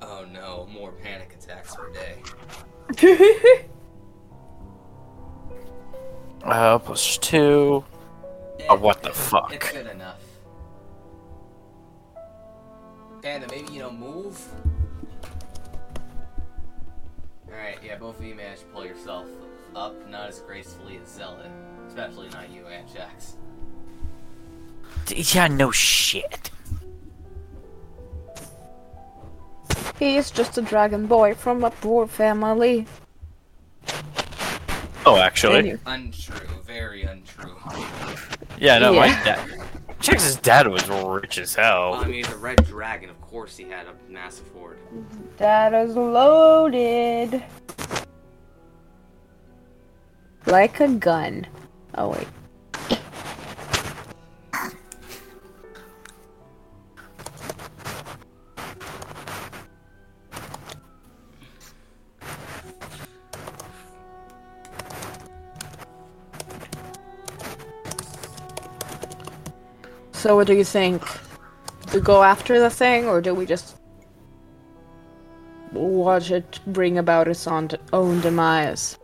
Oh 0.00 0.24
no, 0.32 0.66
more 0.72 0.92
panic 0.92 1.36
attacks 1.38 1.76
per 1.76 1.92
day. 1.92 2.16
Uh, 6.44 6.78
plus 6.78 7.18
two. 7.18 7.84
Oh, 8.70 8.76
what 8.76 9.02
the 9.02 9.10
fuck? 9.10 9.52
It's 9.52 9.72
good 9.72 9.88
enough. 9.88 10.20
Panda, 13.20 13.48
maybe 13.50 13.72
you 13.72 13.80
don't 13.80 13.98
move. 13.98 14.40
All 17.48 17.52
right, 17.52 17.78
yeah, 17.84 17.96
both 17.96 18.20
of 18.20 18.24
you 18.24 18.36
managed 18.36 18.60
to 18.60 18.66
pull 18.68 18.86
yourself 18.86 19.26
up, 19.74 20.08
not 20.08 20.28
as 20.28 20.38
gracefully 20.38 21.00
as 21.02 21.08
Zealot, 21.08 21.50
especially 21.88 22.28
not 22.30 22.50
you, 22.50 22.62
Anshax. 22.62 23.34
D- 25.06 25.24
Yeah, 25.34 25.46
no 25.48 25.70
shit. 25.70 26.50
He 29.98 30.16
is 30.16 30.30
just 30.30 30.58
a 30.58 30.62
dragon 30.62 31.06
boy 31.06 31.34
from 31.34 31.64
a 31.64 31.70
poor 31.70 32.06
family. 32.06 32.86
Oh, 35.06 35.16
actually. 35.18 35.58
Anyway. 35.58 35.78
Untrue, 35.86 36.46
very 36.66 37.04
untrue. 37.04 37.56
Yeah, 38.58 38.78
no, 38.78 38.92
my 38.92 39.06
Yeah. 39.06 39.24
dad. 39.24 39.62
Jax's 40.00 40.36
dad 40.36 40.66
was 40.68 40.86
rich 40.88 41.38
as 41.38 41.54
hell. 41.54 41.92
Well, 41.92 42.00
I 42.00 42.02
hell. 42.02 42.10
mean, 42.12 42.24
the 42.24 42.36
red 42.36 42.64
dragon, 42.66 43.08
of 43.08 43.18
course, 43.22 43.56
he 43.56 43.64
had 43.64 43.86
a 43.86 44.12
massive 44.12 44.46
horde. 44.52 44.78
That 45.38 45.72
is 45.72 45.96
loaded. 45.96 47.42
Like 50.44 50.80
a 50.80 50.88
gun. 50.88 51.46
Oh 51.98 52.10
wait. 52.10 52.28
So 70.12 70.34
what 70.34 70.48
do 70.48 70.54
you 70.54 70.64
think? 70.64 71.02
We 71.94 72.00
go 72.00 72.22
after 72.22 72.58
the 72.58 72.68
thing 72.68 73.06
or 73.06 73.20
do 73.20 73.32
we 73.32 73.46
just 73.46 73.76
watch 75.72 76.30
it 76.30 76.58
bring 76.66 76.98
about 76.98 77.28
its 77.28 77.46
own 77.46 78.20
demise? 78.20 78.98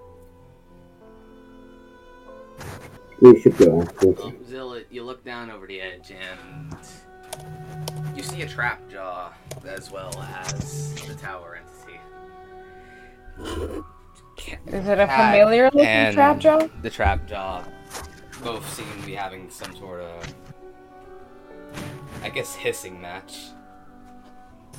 We 3.22 3.40
should 3.40 3.56
go 3.56 3.82
after 3.82 4.10
it. 4.10 4.20
Um, 4.20 4.44
Zilla, 4.44 4.82
you 4.90 5.04
look 5.04 5.24
down 5.24 5.48
over 5.48 5.64
the 5.68 5.80
edge 5.80 6.10
and 6.10 6.76
you 8.16 8.22
see 8.24 8.42
a 8.42 8.48
trap 8.48 8.82
jaw 8.90 9.32
as 9.64 9.92
well 9.92 10.12
as 10.44 10.92
the 11.06 11.14
tower 11.14 11.60
entity. 11.60 12.00
Is 14.66 14.88
it 14.88 14.98
a 14.98 15.06
familiar 15.06 15.66
looking 15.66 15.82
and 15.82 16.12
trap 16.16 16.40
jaw? 16.40 16.66
The 16.82 16.90
trap 16.90 17.28
jaw 17.28 17.64
both 18.42 18.68
seem 18.74 18.88
to 18.98 19.06
be 19.06 19.14
having 19.14 19.48
some 19.50 19.72
sort 19.76 20.00
of, 20.00 20.34
I 22.24 22.28
guess, 22.28 22.56
hissing 22.56 23.00
match. 23.00 23.50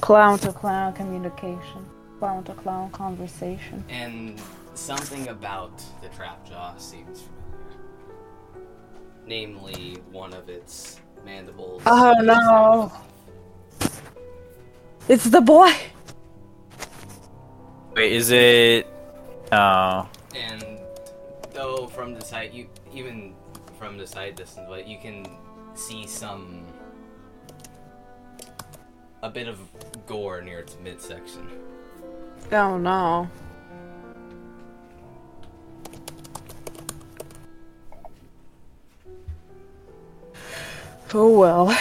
Clown 0.02 0.38
to 0.40 0.52
clown 0.52 0.92
communication. 0.92 1.86
Clown 2.20 2.44
to 2.44 2.54
clown 2.56 2.92
conversation. 2.92 3.86
And 3.88 4.38
something 4.74 5.30
about 5.30 5.82
the 6.02 6.10
trap 6.10 6.46
jaw 6.46 6.76
seems 6.76 7.22
familiar. 7.22 7.43
Namely, 9.26 9.98
one 10.12 10.34
of 10.34 10.50
its 10.50 11.00
mandibles. 11.26 11.82
Oh, 11.86 12.14
no. 12.22 12.92
It's 15.08 15.26
the 15.26 15.42
boy! 15.42 15.72
Wait, 17.96 18.12
is 18.12 18.32
it? 18.32 18.88
Oh, 19.52 20.10
And 20.36 20.80
though 21.54 21.88
from 21.88 22.16
the 22.16 22.22
side, 22.22 22.54
you 22.54 22.68
even 22.92 23.36
from 23.78 23.98
the 23.98 24.08
side 24.08 24.36
distance, 24.36 24.66
but 24.68 24.88
you 24.88 24.98
can 24.98 25.28
see 25.76 26.08
some 26.08 26.66
a 29.22 29.30
bit 29.30 29.48
of 29.48 29.60
gore 30.08 30.42
near 30.42 30.60
its 30.60 30.76
midsection. 30.84 31.48
Oh 32.52 32.78
no. 32.78 33.30
Oh 41.14 41.30
well. 41.38 41.78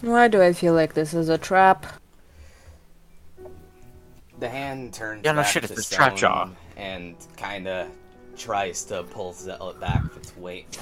Why 0.00 0.28
do 0.28 0.40
I 0.40 0.52
feel 0.52 0.74
like 0.74 0.94
this 0.94 1.12
is 1.12 1.28
a 1.28 1.38
trap? 1.38 1.86
The 4.38 4.48
hand 4.48 4.94
turns 4.94 5.24
Yeah, 5.24 5.32
no 5.32 5.42
back 5.42 5.50
shit, 5.50 5.64
to 5.64 5.72
it's 5.72 5.88
the 5.88 5.94
trap 5.94 6.16
jaw. 6.16 6.44
stone 6.44 6.56
and 6.76 7.16
kind 7.36 7.66
of 7.66 7.88
tries 8.36 8.84
to 8.84 9.02
pull 9.02 9.32
Zealot 9.32 9.80
back 9.80 10.02
with 10.04 10.16
its 10.18 10.36
weight. 10.36 10.78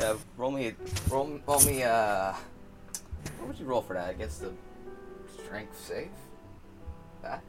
Uh, 0.00 0.16
roll 0.38 0.50
me, 0.50 0.72
roll, 1.10 1.38
roll 1.46 1.60
me. 1.64 1.82
Uh, 1.82 2.32
what 3.38 3.48
would 3.48 3.58
you 3.58 3.66
roll 3.66 3.82
for 3.82 3.92
that? 3.92 4.10
Against 4.10 4.40
the 4.40 4.50
strength 5.44 5.78
save? 5.78 6.08
That. 7.22 7.42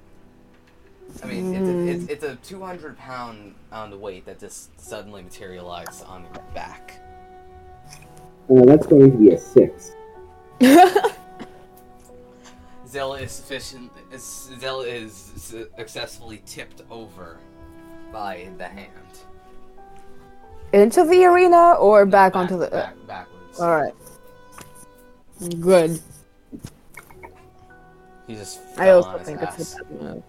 I 1.24 1.28
mean, 1.28 1.54
it's, 1.54 1.68
a, 1.70 1.88
it's, 1.88 2.24
it's 2.24 2.24
a 2.24 2.36
200 2.48 2.98
pound 2.98 3.56
pound 3.72 3.94
of 3.94 4.00
weight 4.00 4.26
that 4.26 4.39
just 4.39 4.78
suddenly 4.80 5.22
materialized 5.22 6.04
on 6.06 6.24
your 6.24 6.44
back. 6.54 7.00
Uh, 8.50 8.65
that's 8.65 8.86
going 8.86 9.12
to 9.12 9.18
be 9.18 9.32
a 9.32 9.38
six. 9.39 9.91
Zella 12.88 13.20
is 13.22 13.32
sufficient. 13.32 13.91
is- 14.12 14.50
Zella 14.60 14.86
is 14.86 15.13
successfully 15.76 16.41
tipped 16.46 16.84
over 16.91 17.39
by 18.12 18.48
the 18.58 18.65
hand. 18.65 18.89
Into 20.74 21.04
the 21.06 21.26
arena 21.26 21.74
or 21.74 22.06
back, 22.06 22.34
Back- 22.34 22.41
onto 22.41 22.58
the. 22.60 22.68
back, 22.68 22.96
backwards. 23.08 23.60
Alright. 23.60 23.94
Good. 25.60 26.00
He 28.28 28.36
just. 28.36 28.60
I 28.78 28.89
also 28.89 29.10
on 29.10 29.20
his 29.20 29.28
think 29.28 29.41
ass. 29.41 29.60
it's 29.60 29.74
a 29.80 29.84
bad 29.84 30.02
move. 30.02 30.24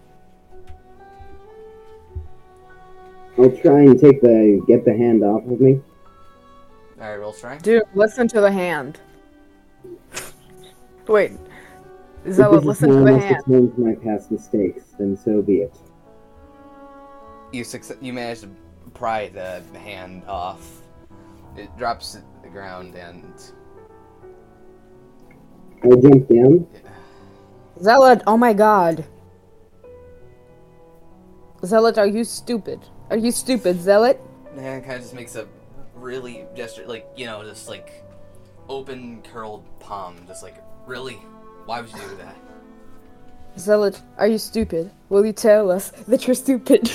I'll 3.39 3.51
try 3.51 3.81
and 3.81 3.99
take 3.99 4.21
the 4.21 4.63
get 4.67 4.83
the 4.85 4.95
hand 4.97 5.23
off 5.23 5.43
of 5.45 5.59
me. 5.61 5.79
All 6.99 7.07
right, 7.09 7.15
roll 7.17 7.33
strength. 7.33 7.63
Dude, 7.63 7.83
listen 7.93 8.27
to 8.29 8.41
the 8.41 8.51
hand. 8.51 8.99
Wait. 11.07 11.31
If 12.25 12.33
Zella, 12.33 12.55
this 12.55 12.61
is 12.63 12.67
listen 12.67 12.89
to 12.89 12.95
how 12.95 13.01
I 13.01 13.05
the 13.05 13.11
must 13.11 13.25
hand. 13.25 13.43
atone 13.47 13.71
for 13.73 13.81
my 13.81 13.95
past 13.95 14.31
mistakes, 14.31 14.83
then 14.97 15.15
so 15.15 15.41
be 15.41 15.57
it. 15.57 15.75
You 17.53 17.63
succe- 17.63 18.01
You 18.01 18.11
managed 18.13 18.41
to 18.41 18.49
pry 18.93 19.29
the 19.29 19.61
hand 19.79 20.23
off. 20.27 20.81
It 21.55 21.69
drops 21.77 22.13
to 22.13 22.23
the 22.43 22.49
ground 22.49 22.95
and. 22.95 23.23
I 25.83 25.89
jump 25.89 26.27
down. 26.27 26.67
Zealot, 27.81 28.23
oh 28.25 28.35
my 28.37 28.53
god. 28.53 29.05
Zealot, 31.63 31.97
are 31.97 32.07
you 32.07 32.23
stupid? 32.23 32.79
Are 33.09 33.15
you 33.17 33.31
stupid, 33.31 33.79
Zealot? 33.79 34.19
Hand 34.53 34.83
kind 34.83 34.97
of 34.97 35.01
just 35.01 35.13
makes 35.13 35.35
a 35.35 35.47
really 35.95 36.45
gesture, 36.55 36.85
like 36.85 37.07
you 37.15 37.25
know, 37.25 37.41
just 37.43 37.69
like 37.69 38.03
open 38.67 39.21
curled 39.31 39.63
palm, 39.79 40.17
just 40.27 40.43
like 40.43 40.61
really. 40.85 41.17
Why 41.65 41.81
would 41.81 41.89
you 41.89 41.99
do 41.99 42.17
that? 42.17 42.35
Zealot, 43.57 44.01
are 44.17 44.27
you 44.27 44.37
stupid? 44.37 44.91
Will 45.09 45.25
you 45.25 45.31
tell 45.31 45.71
us 45.71 45.91
that 46.07 46.27
you're 46.27 46.35
stupid? 46.35 46.91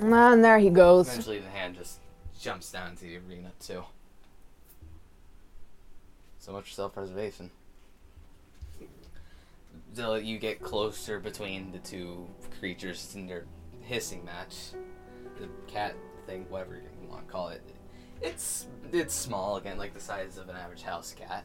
and 0.00 0.14
ah, 0.14 0.36
there 0.36 0.58
he 0.58 0.70
goes. 0.70 1.08
Eventually, 1.08 1.40
the 1.40 1.50
hand 1.50 1.76
just 1.76 2.00
jumps 2.40 2.72
down 2.72 2.96
to 2.96 3.02
the 3.02 3.18
arena 3.18 3.52
too. 3.60 3.84
So 6.46 6.52
much 6.52 6.76
self-preservation. 6.76 7.50
Zilla, 9.96 10.20
you 10.20 10.38
get 10.38 10.62
closer 10.62 11.18
between 11.18 11.72
the 11.72 11.80
two 11.80 12.24
creatures 12.60 13.16
in 13.16 13.26
their 13.26 13.46
hissing 13.82 14.24
match. 14.24 14.54
The 15.40 15.48
cat 15.66 15.96
thing, 16.24 16.46
whatever 16.48 16.76
you 16.76 17.08
want 17.08 17.26
to 17.26 17.32
call 17.32 17.48
it. 17.48 17.62
It's 18.22 18.68
it's 18.92 19.12
small 19.12 19.56
again, 19.56 19.76
like 19.76 19.92
the 19.92 19.98
size 19.98 20.38
of 20.38 20.48
an 20.48 20.54
average 20.54 20.82
house 20.82 21.12
cat. 21.18 21.42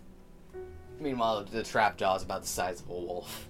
Meanwhile, 0.99 1.45
the 1.45 1.63
trap 1.63 1.97
jaw 1.97 2.17
is 2.17 2.21
about 2.21 2.43
the 2.43 2.47
size 2.47 2.81
of 2.81 2.89
a 2.91 2.93
wolf. 2.93 3.47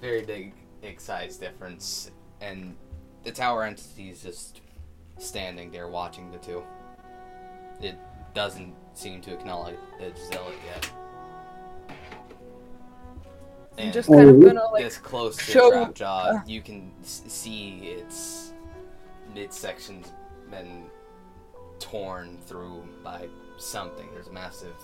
Very 0.00 0.22
big, 0.22 0.54
big 0.82 1.00
size 1.00 1.36
difference, 1.36 2.10
and 2.40 2.74
the 3.22 3.30
tower 3.30 3.62
entity 3.62 4.10
is 4.10 4.24
just 4.24 4.60
standing 5.18 5.70
there 5.70 5.86
watching 5.86 6.32
the 6.32 6.38
two. 6.38 6.64
It 7.80 7.96
doesn't 8.34 8.72
seem 8.94 9.20
to 9.22 9.32
acknowledge 9.32 9.76
the 9.98 10.12
Zealot 10.18 10.54
yet. 10.66 10.90
I'm 13.78 13.92
just 13.92 14.08
kind 14.08 14.28
of 14.30 14.40
gonna 14.40 14.64
like 14.70 14.84
this 14.84 14.96
close 14.96 15.36
to 15.36 15.42
show- 15.42 15.70
the 15.70 15.76
trap 15.84 15.94
jaw, 15.94 16.42
you 16.46 16.62
can 16.62 16.90
s- 17.02 17.22
see 17.28 17.78
its 17.88 18.52
midsection's 19.34 20.12
been 20.50 20.84
torn 21.78 22.38
through 22.46 22.82
by 23.04 23.28
something. 23.58 24.08
There's 24.14 24.28
a 24.28 24.32
massive 24.32 24.74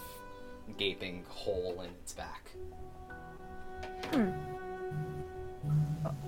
gaping 0.77 1.25
hole 1.31 1.81
in 1.81 1.89
its 2.03 2.13
back. 2.13 2.51
Hmm. 4.13 4.31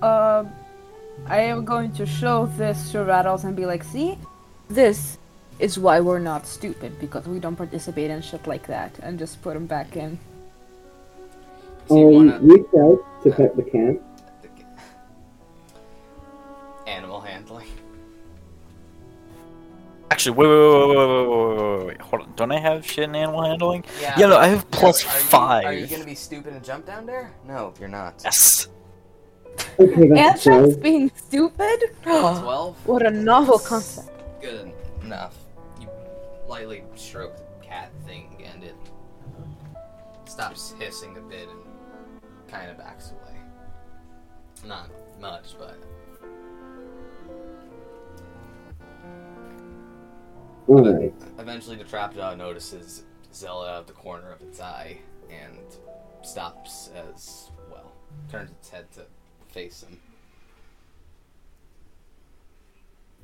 Uh, 0.01 0.45
I 1.27 1.39
am 1.41 1.65
going 1.65 1.91
to 1.93 2.05
show 2.07 2.47
this 2.57 2.91
to 2.93 3.03
Rattles 3.03 3.43
and 3.43 3.55
be 3.55 3.65
like, 3.67 3.83
see, 3.83 4.17
this 4.69 5.19
is 5.59 5.77
why 5.79 5.99
we're 5.99 6.19
not 6.19 6.45
stupid 6.45 6.99
because 6.99 7.27
we 7.27 7.39
don't 7.39 7.55
participate 7.55 8.11
in 8.11 8.21
shit 8.21 8.45
like 8.47 8.67
that, 8.67 8.97
and 9.01 9.17
just 9.17 9.41
put 9.41 9.53
them 9.53 9.65
back 9.65 9.95
in. 9.95 10.19
So 11.87 11.97
you 11.97 12.05
I'll 12.07 12.11
wanna 12.11 12.39
reach 12.41 12.65
out 12.79 12.99
to 13.23 13.31
pet 13.31 13.55
the 13.55 13.63
cat. 13.63 14.01
animal 16.87 17.21
handling? 17.21 17.67
actually, 20.11 20.31
wait, 20.37 20.47
wait, 20.47 20.57
wait, 20.57 20.87
wait, 20.87 20.95
wait, 20.97 21.07
wait, 21.07 21.57
wait, 21.57 21.77
wait, 21.77 21.87
wait. 21.87 22.01
Hold 22.01 22.21
on. 22.21 22.33
Don't 22.35 22.51
I 22.51 22.59
have 22.59 22.85
shit 22.85 23.03
in 23.05 23.15
animal 23.15 23.43
handling? 23.43 23.83
Yeah. 23.99 24.15
Yeah, 24.17 24.27
no, 24.27 24.37
I 24.37 24.47
have 24.47 24.69
plus 24.71 25.03
Are 25.03 25.07
you- 25.07 25.23
five. 25.25 25.65
Are 25.65 25.73
you 25.73 25.87
gonna 25.87 26.05
be 26.05 26.15
stupid 26.15 26.53
and 26.53 26.63
jump 26.63 26.85
down 26.85 27.05
there? 27.05 27.33
No, 27.45 27.73
you're 27.79 27.89
not. 27.89 28.21
Yes. 28.23 28.67
Okay, 29.79 30.07
that's 30.09 30.47
Anthrax 30.47 30.75
12. 30.75 30.81
being 30.81 31.11
stupid? 31.15 31.79
12? 32.03 32.87
what 32.87 33.05
a 33.05 33.11
novel 33.11 33.59
concept. 33.59 34.09
Good 34.41 34.71
enough. 35.03 35.35
Lightly 36.47 36.83
stroke 36.95 37.35
the 37.37 37.65
cat 37.65 37.91
thing 38.05 38.45
and 38.45 38.63
it 38.63 38.75
stops 40.25 40.73
hissing 40.79 41.17
a 41.17 41.21
bit 41.21 41.49
and 41.49 42.21
kind 42.47 42.69
of 42.69 42.77
backs 42.77 43.11
away. 43.11 43.35
Not 44.65 44.89
much, 45.19 45.55
but 45.57 45.77
eventually 51.39 51.75
the 51.75 51.83
trap 51.83 52.13
trapjaw 52.13 52.37
notices 52.37 53.03
Zella 53.33 53.69
out 53.69 53.81
of 53.81 53.87
the 53.87 53.93
corner 53.93 54.31
of 54.31 54.41
its 54.41 54.59
eye 54.59 54.97
and 55.29 55.59
stops 56.23 56.89
as 56.95 57.51
well. 57.71 57.91
Turns 58.31 58.51
its 58.51 58.69
head 58.69 58.91
to 58.93 59.05
face 59.47 59.83
him. 59.83 59.99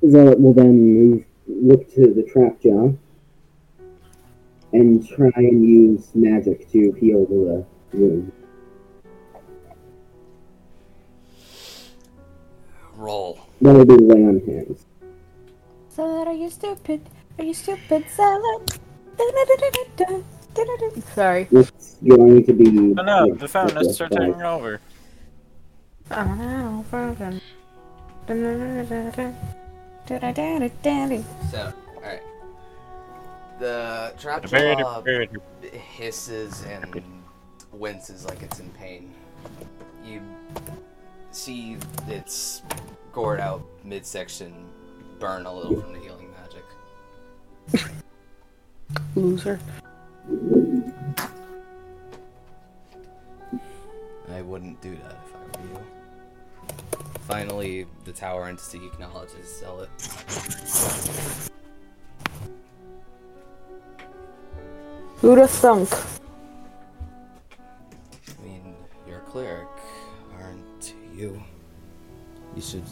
Zealot 0.08 0.40
will 0.40 0.52
then 0.52 0.82
move, 0.82 1.24
look 1.46 1.92
to 1.94 2.12
the 2.12 2.22
trap 2.22 2.60
jaw 2.60 2.92
and 4.72 5.06
try 5.06 5.30
and 5.36 5.64
use 5.64 6.14
magic 6.14 6.70
to 6.72 6.92
heal 6.92 7.26
the 7.26 7.66
wound. 7.92 8.32
Roll. 12.96 13.38
That'll 13.60 13.84
be 13.84 13.96
lay 13.96 14.24
on 14.24 14.40
hands. 14.46 14.84
Salad, 15.88 16.28
are 16.28 16.34
you 16.34 16.50
stupid? 16.50 17.00
Are 17.38 17.44
you 17.44 17.54
stupid, 17.54 18.04
salad? 18.10 18.78
Sorry. 21.14 21.48
It's 21.50 21.96
going 22.06 22.44
to 22.46 22.52
be. 22.52 22.66
Oh 22.98 23.02
no, 23.02 23.26
like, 23.26 23.38
the 23.38 23.48
fountain 23.48 23.76
has 23.76 23.88
to 23.88 23.94
start 23.94 24.12
like, 24.12 24.20
taking 24.20 24.42
over. 24.42 24.80
So, 31.50 31.72
alright. 33.62 34.12
The 34.18 34.48
trapjaw 34.48 35.40
hisses 35.72 36.64
and 36.64 37.02
winces 37.72 38.24
like 38.24 38.42
it's 38.42 38.60
in 38.60 38.70
pain. 38.70 39.12
You 40.04 40.20
see 41.30 41.76
its 42.08 42.62
gored 43.12 43.40
out 43.40 43.62
midsection 43.84 44.66
burn 45.18 45.46
a 45.46 45.54
little 45.54 45.80
from 45.80 45.92
the 45.92 46.00
healing 46.00 46.30
magic. 46.40 46.64
Loser. 49.14 49.58
I 54.30 54.42
wouldn't 54.42 54.80
do 54.80 54.96
that 54.96 55.18
if 55.26 55.34
I 55.34 55.38
were 55.60 55.68
you. 55.68 55.78
Finally, 57.20 57.86
the 58.04 58.12
tower 58.12 58.46
entity 58.48 58.86
acknowledges 58.86 59.60
Zealot. 59.60 59.90
Who'd 65.22 65.38
have 65.38 65.50
thunk? 65.50 65.88
I 68.28 68.42
mean, 68.44 68.74
you're 69.06 69.18
a 69.18 69.20
cleric, 69.20 69.68
aren't 70.36 70.94
you? 71.14 71.40
You 72.56 72.60
should 72.60 72.82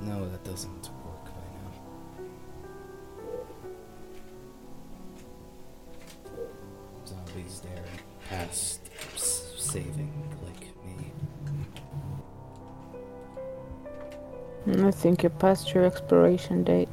know 0.00 0.28
that 0.28 0.42
doesn't 0.42 0.90
work 1.04 1.26
by 1.26 1.46
now. 1.54 1.70
Zombies 7.06 7.60
dare 7.60 7.84
past 8.30 8.80
saving 9.56 10.12
like 10.44 10.66
me. 10.84 11.12
I 14.84 14.90
think 14.90 15.22
you're 15.22 15.30
past 15.30 15.72
your 15.72 15.84
expiration 15.84 16.64
date. 16.64 16.88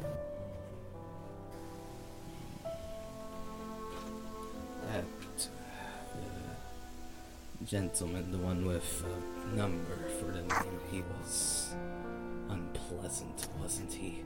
Gentleman, 7.64 8.30
the 8.30 8.38
one 8.38 8.64
with 8.66 9.04
a 9.04 9.56
number 9.56 9.96
for 10.18 10.26
the 10.26 10.42
name, 10.42 10.80
he 10.90 11.02
was 11.18 11.74
unpleasant, 12.50 13.48
wasn't 13.60 13.92
he? 13.92 14.22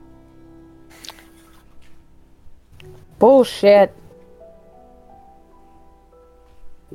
Bullshit. 3.17 3.95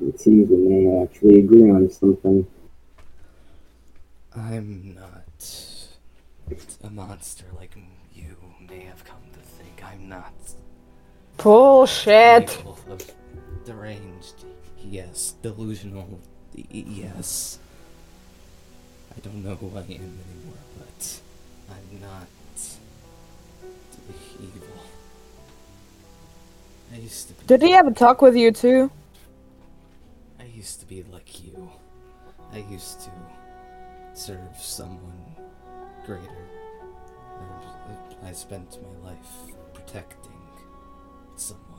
It 0.00 0.20
seems 0.20 0.50
we 0.50 0.56
may 0.56 1.02
actually 1.02 1.40
agree 1.40 1.70
on 1.70 1.88
something. 1.90 2.46
I'm 4.36 4.94
not 4.94 5.78
a 6.82 6.90
monster 6.90 7.44
like 7.56 7.76
you 8.12 8.36
may 8.68 8.80
have 8.80 9.04
come 9.04 9.22
to 9.32 9.38
think. 9.38 9.82
I'm 9.84 10.08
not 10.08 10.34
Bullshit. 11.38 12.62
of 12.66 13.14
deranged. 13.64 14.44
Yes, 14.78 15.34
delusional. 15.42 16.20
Yes. 16.54 17.58
I 19.16 19.20
don't 19.20 19.44
know 19.44 19.54
who 19.56 19.68
I 19.76 19.80
am 19.80 19.88
anymore, 19.88 20.62
but 20.78 21.20
I'm 21.70 22.00
not 22.00 22.28
evil. 24.40 24.68
I 26.92 26.96
used 26.98 27.28
to 27.28 27.34
be. 27.34 27.46
Did 27.46 27.62
he 27.62 27.70
have 27.72 27.86
a 27.86 27.92
talk 27.92 28.22
with 28.22 28.36
you 28.36 28.52
too? 28.52 28.90
I 30.38 30.44
used 30.44 30.80
to 30.80 30.86
be 30.86 31.04
like 31.12 31.44
you. 31.44 31.70
I 32.52 32.58
used 32.70 33.00
to 33.02 33.10
serve 34.14 34.56
someone 34.58 35.34
greater. 36.06 36.22
I 38.24 38.32
spent 38.32 38.78
my 38.82 39.10
life 39.10 39.26
protecting 39.74 40.32
someone. 41.36 41.73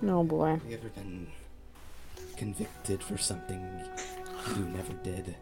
No 0.00 0.22
boy. 0.22 0.50
Have 0.50 0.66
you 0.66 0.78
ever 0.78 0.88
been 0.90 1.26
convicted 2.36 3.02
for 3.02 3.18
something 3.18 3.60
you 4.56 4.64
never 4.66 4.92
did? 5.02 5.34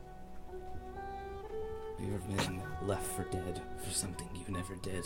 Have 1.99 2.09
you 2.09 2.15
ever 2.15 2.43
been 2.43 2.63
left 2.83 3.07
for 3.07 3.25
dead 3.25 3.61
for 3.85 3.91
something 3.91 4.29
you 4.35 4.53
never 4.53 4.75
did? 4.77 5.05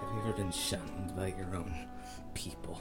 Have 0.00 0.14
you 0.14 0.20
ever 0.22 0.32
been 0.32 0.52
shunned 0.52 1.14
by 1.14 1.34
your 1.38 1.54
own 1.54 1.74
people? 2.32 2.80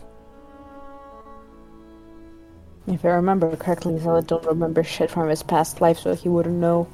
If 2.87 3.03
I 3.03 3.09
remember 3.09 3.53
correctly, 3.57 3.99
Zealot 3.99 4.27
don't 4.27 4.45
remember 4.45 4.81
shit 4.81 5.11
from 5.11 5.27
his 5.27 5.43
past 5.43 5.81
life, 5.81 5.99
so 5.99 6.15
he 6.15 6.29
wouldn't 6.29 6.55
know. 6.55 6.87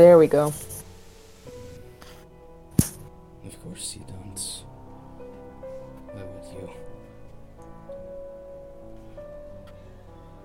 There 0.00 0.16
we 0.16 0.28
go. 0.28 0.46
Of 2.78 3.62
course 3.62 3.94
you 3.94 4.02
don't. 4.08 4.40
Why 6.10 6.22
would 6.22 6.46
you? 6.56 6.70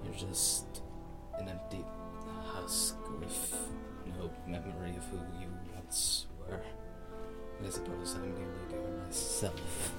You're 0.04 0.30
just 0.30 0.66
an 1.40 1.48
empty 1.48 1.86
husk 2.44 2.98
with 3.22 3.56
no 4.20 4.30
memory 4.46 4.98
of 4.98 5.06
who 5.06 5.20
you 5.40 5.48
once 5.74 6.26
were. 6.38 6.60
I 7.66 7.70
suppose 7.70 8.16
I'm 8.16 8.24
merely 8.24 8.66
doing 8.70 9.06
myself. 9.06 9.94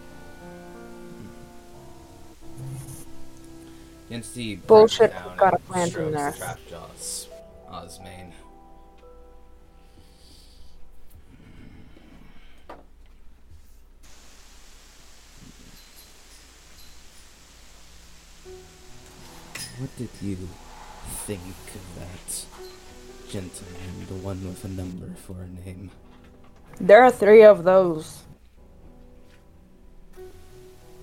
The 4.11 4.15
entity 4.17 4.57
Bullshit, 4.57 5.15
got 5.39 5.55
a 5.55 5.59
plant 5.61 5.97
in 5.97 6.13
there. 6.13 6.33
the 6.66 6.66
for 25.27 25.43
a 25.43 25.49
name? 25.67 25.91
There 26.81 27.03
are 27.03 27.11
three 27.11 27.43
of 27.43 27.65
those. 27.65 28.23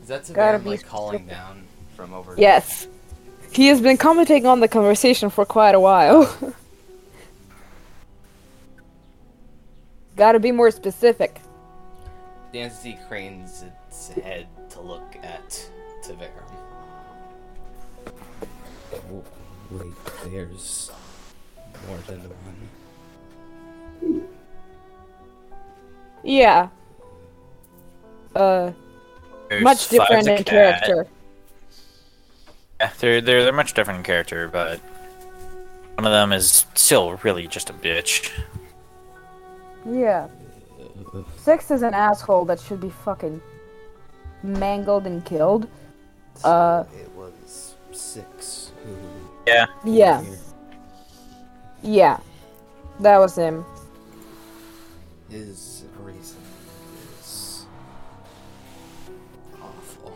Is 0.01 0.07
that 0.07 0.21
Gotta 0.21 0.25
Savannah 0.25 0.59
be 0.59 0.69
like 0.69 0.85
calling 0.85 1.19
specific. 1.19 1.37
down 1.37 1.63
from 1.95 2.13
over? 2.13 2.35
Yes. 2.37 2.87
He 3.51 3.67
has 3.67 3.81
been 3.81 3.97
commenting 3.97 4.45
on 4.45 4.61
the 4.61 4.67
conversation 4.67 5.29
for 5.29 5.45
quite 5.45 5.75
a 5.75 5.79
while. 5.79 6.33
Gotta 10.15 10.39
be 10.39 10.51
more 10.51 10.71
specific. 10.71 11.41
The 12.51 12.59
entity 12.61 12.97
cranes 13.07 13.63
its 13.63 14.09
head 14.09 14.47
to 14.69 14.79
look 14.79 15.17
at 15.21 15.69
Tvarim. 16.03 16.29
Oh, 18.93 19.23
wait, 19.71 19.93
there's 20.31 20.91
more 21.87 21.97
than 22.07 22.19
one. 22.21 22.69
Yeah. 26.23 26.69
Uh, 28.35 28.71
There's 29.49 29.63
much 29.63 29.89
different 29.89 30.27
in 30.27 30.37
cat. 30.37 30.45
character. 30.45 31.07
Yeah, 32.79 32.91
they're 32.99 33.21
they're 33.21 33.43
they're 33.43 33.53
much 33.53 33.73
different 33.73 33.99
in 33.99 34.03
character, 34.03 34.47
but 34.47 34.79
one 35.95 36.05
of 36.05 36.11
them 36.11 36.31
is 36.33 36.65
still 36.73 37.15
really 37.23 37.47
just 37.47 37.69
a 37.69 37.73
bitch. 37.73 38.31
Yeah. 39.89 40.27
Six 41.37 41.69
is 41.71 41.81
an 41.83 41.93
asshole 41.93 42.45
that 42.45 42.59
should 42.59 42.79
be 42.81 42.89
fucking 42.89 43.41
mangled 44.41 45.05
and 45.05 45.23
killed. 45.25 45.67
Uh, 46.43 46.85
It 46.99 47.11
was 47.11 47.75
six 47.91 48.71
who. 48.83 48.95
Yeah. 49.45 49.65
yeah, 49.85 50.23
yeah. 51.83 52.17
That 53.01 53.17
was 53.17 53.35
him. 53.35 53.65
His 55.33 55.83
reason 55.99 56.37
is 57.19 57.65
awful. 59.59 60.15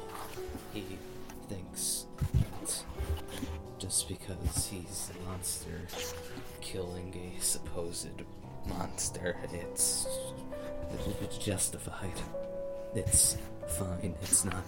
He 0.72 0.86
thinks 1.49 2.05
that 2.36 2.84
just 3.80 4.07
because 4.07 4.68
he's 4.68 5.09
a 5.09 5.28
monster 5.28 5.88
killing 6.61 7.36
a 7.36 7.41
supposed 7.41 8.22
monster, 8.68 9.36
it's 9.51 10.07
justified. 11.39 12.22
It's 12.93 13.38
fine. 13.70 14.13
It's 14.22 14.45
not 14.45 14.63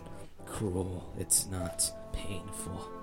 cruel. 0.47 1.13
It's 1.19 1.45
not 1.45 1.83
painful. 2.11 2.98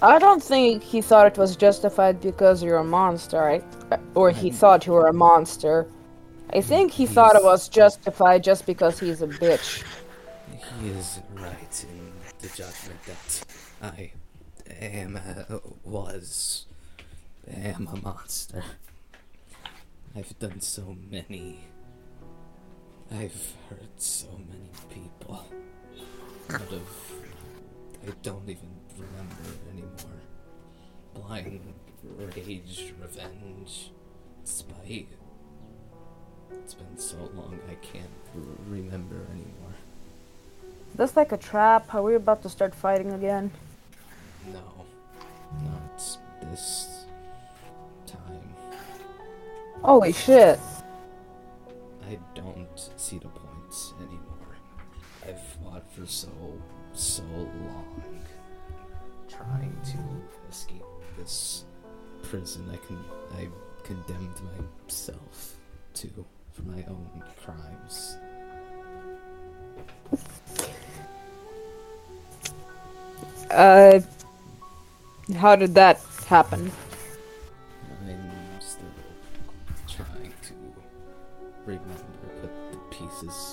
I 0.00 0.20
don't 0.20 0.42
think 0.42 0.84
he 0.84 1.00
thought 1.00 1.26
it 1.26 1.36
was 1.36 1.56
justified 1.56 2.20
because 2.20 2.62
you're 2.62 2.76
a 2.76 2.84
monster? 2.84 3.62
Or 4.14 4.30
he 4.30 4.50
thought 4.50 4.86
you 4.86 4.92
were 4.92 5.08
a 5.08 5.12
monster. 5.12 5.88
I 6.50 6.60
think 6.60 6.92
he 6.92 7.04
thought 7.04 7.34
it 7.34 7.42
was 7.42 7.68
justified 7.68 8.44
just 8.44 8.64
because 8.64 9.00
he's 9.00 9.22
a 9.22 9.26
bitch. 9.26 9.82
He 10.80 10.90
is 10.90 11.20
right 11.34 11.86
in 11.90 12.12
the 12.38 12.48
judgment 12.48 13.02
that 13.06 13.44
I 13.82 14.12
am, 14.80 15.16
uh, 15.16 15.58
was, 15.84 16.66
am 17.52 17.88
a 17.92 17.96
monster. 17.96 18.62
I've 20.14 20.38
done 20.38 20.60
so 20.60 20.96
many. 21.10 21.64
I've 23.10 23.52
hurt 23.68 24.00
so 24.00 24.28
many 24.48 24.70
people. 24.90 25.44
Out 26.50 26.72
of. 26.72 27.12
I 28.06 28.12
don't 28.22 28.48
even 28.48 28.77
remember 28.98 29.42
anymore. 29.72 30.18
Blind 31.14 31.60
rage, 32.36 32.94
revenge, 33.00 33.90
spite. 34.44 35.08
It's 36.50 36.74
been 36.74 36.98
so 36.98 37.16
long 37.34 37.58
I 37.70 37.74
can't 37.74 38.10
r- 38.34 38.42
remember 38.68 39.16
anymore. 39.30 39.74
That's 40.94 41.16
like 41.16 41.32
a 41.32 41.36
trap. 41.36 41.94
Are 41.94 42.02
we 42.02 42.14
about 42.14 42.42
to 42.42 42.48
start 42.48 42.74
fighting 42.74 43.12
again? 43.12 43.50
No, 44.52 44.86
not 45.64 46.18
this 46.50 47.04
time. 48.06 48.54
Holy 49.82 50.12
shit. 50.12 50.58
I 52.08 52.18
don't 52.34 52.66
see 52.96 53.18
the 53.18 53.28
point 53.28 53.92
anymore. 54.00 54.56
I've 55.26 55.40
fought 55.62 55.90
for 55.92 56.06
so, 56.06 56.28
so 56.94 57.22
long, 57.32 58.02
trying 59.48 59.76
to 59.84 59.98
escape 60.50 60.82
this 61.16 61.64
prison. 62.22 62.68
I 62.72 62.76
can, 62.86 62.98
I 63.36 63.48
condemned 63.82 64.40
myself 64.86 65.56
to 65.94 66.24
for 66.52 66.62
my 66.62 66.84
own 66.88 67.22
crimes. 67.44 68.16
Uh, 73.50 74.00
how 75.36 75.56
did 75.56 75.74
that 75.74 76.00
happen? 76.26 76.70
I'm 78.06 78.60
still 78.60 78.84
trying 79.86 80.32
to 80.42 80.54
remember, 81.64 81.94
put 82.40 82.50
the 82.72 82.78
pieces 82.90 83.47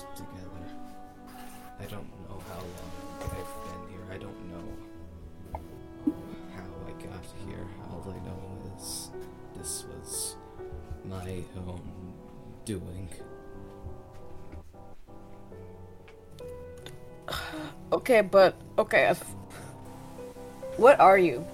Okay, 17.92 18.20
but 18.20 18.54
okay. 18.78 19.14
What 20.76 20.98
are 21.00 21.18
you? 21.18 21.46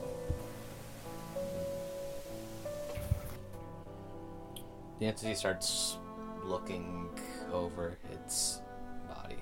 The 4.99 5.07
entity 5.07 5.35
starts 5.35 5.99
looking 6.45 7.09
over 7.53 7.99
its 8.13 8.61
body. 9.09 9.37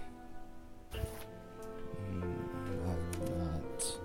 Mm, 2.10 2.22
I'm 2.88 3.38
not 3.38 3.96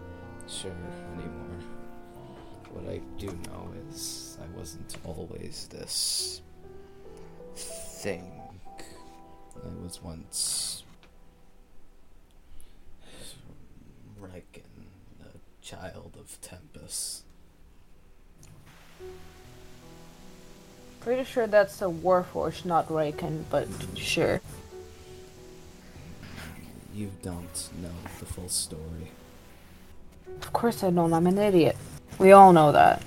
sure 0.47 0.71
anymore. 1.13 1.59
What 2.71 2.87
I 2.93 2.99
do 3.17 3.27
know 3.47 3.69
is 3.89 4.37
I 4.41 4.57
wasn't 4.57 4.97
always 5.05 5.67
this 5.71 6.41
thing. 7.55 8.31
I 9.55 9.83
was 9.83 10.03
once 10.03 10.74
Riken, 14.33 14.63
the 15.19 15.39
child 15.61 16.17
of 16.19 16.39
Tempest. 16.41 17.23
Pretty 20.99 21.23
sure 21.23 21.45
that's 21.47 21.81
a 21.81 21.85
Warforged, 21.85 22.65
not 22.65 22.87
Raken, 22.89 23.43
but 23.49 23.67
sure. 23.95 24.41
You 26.93 27.11
don't 27.21 27.69
know 27.81 27.89
the 28.19 28.25
full 28.25 28.49
story. 28.49 29.11
Of 30.41 30.51
course 30.53 30.83
I 30.83 30.89
don't. 30.89 31.13
I'm 31.13 31.27
an 31.27 31.37
idiot. 31.37 31.75
We 32.17 32.31
all 32.31 32.53
know 32.53 32.71
that. 32.71 33.03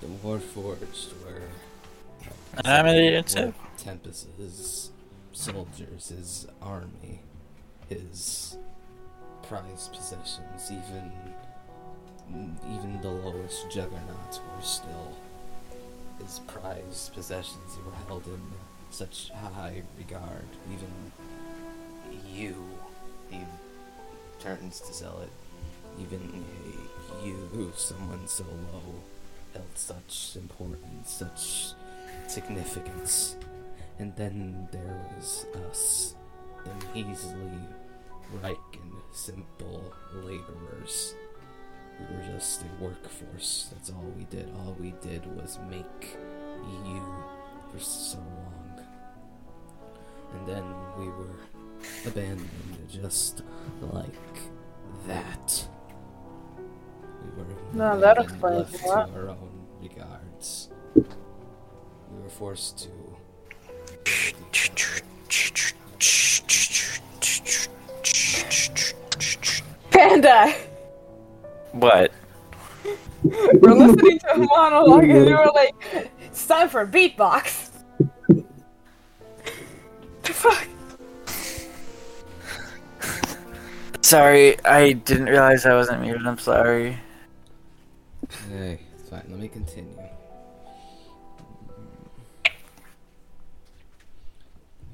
The 0.00 0.06
Warforged 0.06 1.12
were. 1.24 1.42
I'm 2.64 2.86
an 2.86 2.94
idiot 2.96 3.34
were 3.36 3.46
too. 3.46 3.54
Tempest's 3.78 4.90
soldiers, 5.32 6.08
his 6.08 6.46
army, 6.60 7.22
his 7.88 8.58
prized 9.50 9.92
possessions, 9.92 10.70
even 10.70 11.10
even 12.72 13.00
the 13.02 13.10
lowest 13.10 13.68
juggernauts 13.68 14.38
were 14.38 14.62
still 14.62 15.16
his 16.20 16.38
prized 16.46 17.12
possessions. 17.12 17.74
They 17.74 17.82
were 17.82 17.96
held 18.06 18.24
in 18.28 18.40
such 18.90 19.30
high 19.30 19.82
regard. 19.98 20.46
Even 20.72 20.92
you, 22.32 22.54
he 23.28 23.40
turns 24.38 24.78
to 24.82 24.92
sell 24.92 25.20
it. 25.20 25.30
Even 26.00 26.44
you, 27.24 27.72
someone 27.74 28.28
so 28.28 28.44
low, 28.72 28.94
held 29.52 29.66
such 29.74 30.36
importance, 30.36 31.10
such 31.10 31.74
significance. 32.28 33.34
And 33.98 34.14
then 34.14 34.68
there 34.70 35.06
was 35.16 35.46
us, 35.68 36.14
the 36.64 36.70
measly, 36.94 37.34
Riken, 38.40 38.89
simple 39.12 39.92
laborers. 40.14 41.14
We 41.98 42.16
were 42.16 42.22
just 42.34 42.62
a 42.62 42.82
workforce. 42.82 43.68
That's 43.72 43.90
all 43.90 44.04
we 44.16 44.24
did. 44.24 44.50
All 44.56 44.76
we 44.80 44.92
did 45.02 45.26
was 45.36 45.58
make 45.68 46.16
you 46.84 47.02
for 47.70 47.78
so 47.78 48.18
long. 48.18 48.80
And 50.34 50.46
then 50.48 50.64
we 50.98 51.08
were 51.08 51.36
abandoned 52.06 52.48
just 52.88 53.42
like 53.92 54.14
that. 55.06 55.66
We 57.36 57.42
were 57.42 57.48
No, 57.74 58.00
that 58.00 58.18
explains 58.18 58.72
left 58.72 58.84
a 58.84 58.88
lot. 58.88 59.06
to 59.08 59.14
our 59.20 59.28
own 59.30 59.66
regards. 59.82 60.70
We 60.94 61.02
were 62.22 62.28
forced 62.30 62.78
to 62.78 62.88
build 64.04 64.34
each 64.50 64.70
other. 64.82 65.04
Panda! 69.90 70.54
What? 71.72 72.12
We're 73.22 73.74
listening 73.74 74.18
to 74.20 74.34
a 74.34 74.38
monologue 74.38 75.04
and 75.04 75.28
you 75.28 75.36
were 75.36 75.52
like, 75.54 75.74
it's 76.20 76.46
time 76.46 76.68
for 76.68 76.82
a 76.82 76.86
beatbox! 76.86 77.70
the 80.22 80.32
fuck? 80.32 80.66
Sorry, 84.02 84.58
I 84.64 84.92
didn't 84.92 85.26
realize 85.26 85.66
I 85.66 85.74
wasn't 85.74 86.00
muted. 86.00 86.26
I'm 86.26 86.38
sorry. 86.38 86.98
Hey, 88.48 88.80
it's 88.98 89.08
fine. 89.10 89.24
Let 89.28 89.38
me 89.38 89.48
continue. 89.48 89.94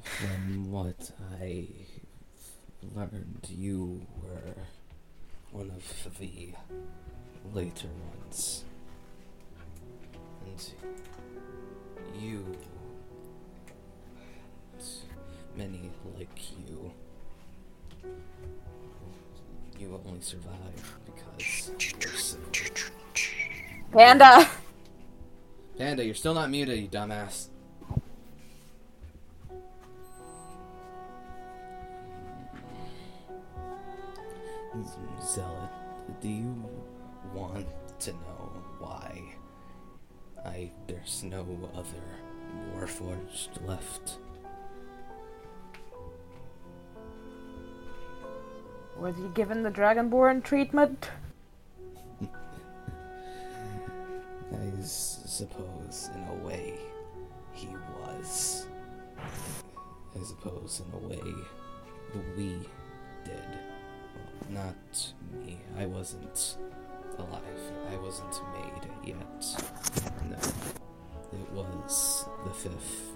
From 0.02 0.70
what 0.70 1.10
I 1.40 1.66
learned, 2.96 3.46
you 3.50 4.06
were 4.22 4.54
one 5.52 5.70
of 5.70 6.18
the 6.18 6.54
later 7.52 7.88
ones. 8.18 8.64
And 10.46 12.22
you, 12.22 12.56
and 14.78 15.02
many 15.56 15.90
like 16.16 16.28
you, 16.58 16.92
you 19.78 20.00
only 20.06 20.20
survived 20.20 20.82
because. 21.04 21.70
Panda! 23.92 24.48
Panda, 25.76 26.04
you're 26.04 26.14
still 26.14 26.34
not 26.34 26.50
muted, 26.50 26.78
you 26.78 26.88
dumbass. 26.88 27.48
Zealot, 35.22 35.70
do 36.20 36.28
you 36.28 36.54
want 37.34 37.66
to 38.00 38.12
know 38.12 38.52
why 38.78 39.22
I 40.44 40.70
there's 40.86 41.22
no 41.24 41.46
other 41.74 42.04
Warforged 42.74 43.66
left? 43.66 44.18
Was 48.98 49.16
he 49.16 49.28
given 49.34 49.62
the 49.62 49.70
Dragonborn 49.70 50.42
treatment? 50.42 51.10
I 52.22 52.28
s- 54.78 55.22
suppose, 55.26 56.10
in 56.14 56.22
a 56.28 56.34
way, 56.46 56.74
he 57.52 57.68
was. 58.00 58.66
I 60.18 60.22
suppose, 60.24 60.80
in 60.86 60.94
a 60.94 61.08
way, 61.08 61.34
we 62.36 62.58
did. 63.24 63.58
Not 64.50 65.12
me. 65.44 65.58
I 65.78 65.86
wasn't 65.86 66.56
alive. 67.18 67.42
I 67.92 67.96
wasn't 67.96 68.40
made 68.54 68.88
yet. 69.04 69.62
No. 70.28 70.36
It 71.32 71.52
was 71.52 72.26
the 72.44 72.50
fifth. 72.50 73.12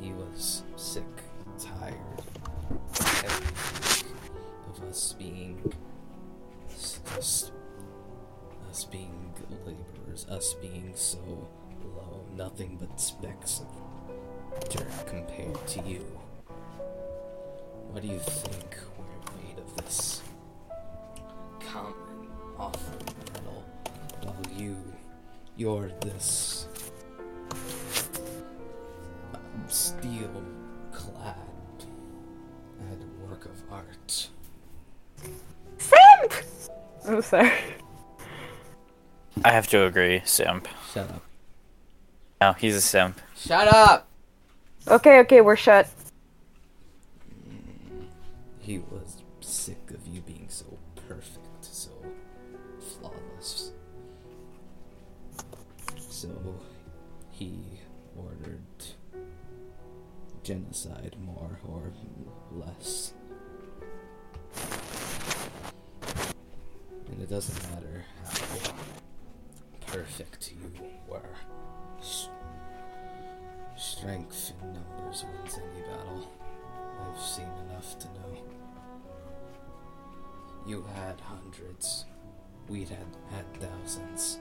He 0.00 0.12
was 0.12 0.63
have 39.64 39.70
to 39.70 39.86
agree, 39.86 40.20
simp. 40.26 40.68
Shut 40.92 41.08
up. 41.08 41.22
No, 42.42 42.52
he's 42.52 42.76
a 42.76 42.82
simp. 42.82 43.18
Shut 43.34 43.66
up! 43.68 44.06
Okay, 44.86 45.20
okay, 45.20 45.40
we're 45.40 45.56
shut. 45.56 45.88
He 48.58 48.78
was 48.78 49.22
sick 49.40 49.90
of 49.90 50.06
you 50.06 50.20
being 50.20 50.46
so 50.50 50.66
perfect, 51.08 51.64
so 51.64 51.90
flawless. 52.78 53.72
So 55.96 56.28
he 57.30 57.80
ordered 58.14 58.60
genocide, 60.42 61.16
more 61.18 61.58
or 61.66 61.90
less. 62.52 63.14
And 67.08 67.22
it 67.22 67.30
doesn't 67.30 67.70
matter 67.70 67.93
Strength 74.04 74.52
in 74.60 74.74
numbers 74.74 75.24
wins 75.24 75.58
any 75.58 75.80
battle. 75.80 76.28
I've 77.00 77.18
seen 77.18 77.48
enough 77.70 77.98
to 78.00 78.06
know. 78.08 78.36
You 80.66 80.84
had 80.94 81.18
hundreds. 81.22 82.04
We'd 82.68 82.90
had 82.90 83.06
had 83.30 83.46
thousands. 83.54 84.40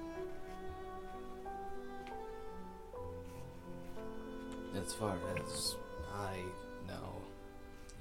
As 4.76 4.94
far 4.96 5.16
as 5.38 5.78
I 6.14 6.40
know, 6.86 7.22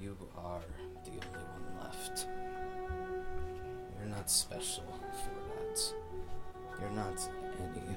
you 0.01 0.17
are 0.37 0.65
the 1.05 1.11
only 1.11 1.45
one 1.45 1.81
left. 1.81 2.27
You're 4.01 4.11
not 4.11 4.29
special 4.29 4.83
for 5.13 5.71
that. 5.71 5.95
You're 6.81 6.91
not 6.91 7.31
anyone. 7.61 7.97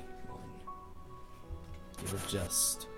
You're 2.07 2.19
just 2.29 2.89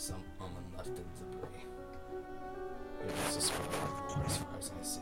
someone 0.00 0.64
left 0.78 0.88
in 0.88 1.04
debris. 1.18 1.66
You're 3.04 3.12
a 3.12 3.30
spark, 3.32 4.24
as 4.24 4.36
far 4.38 4.56
as 4.58 4.70
I 4.80 4.82
see. 4.82 5.00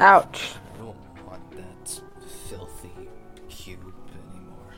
Ouch. 0.00 0.54
I 0.74 0.78
don't 0.78 0.96
want 1.28 1.50
that 1.52 2.02
filthy 2.48 3.08
cube 3.48 3.94
anymore. 4.32 4.74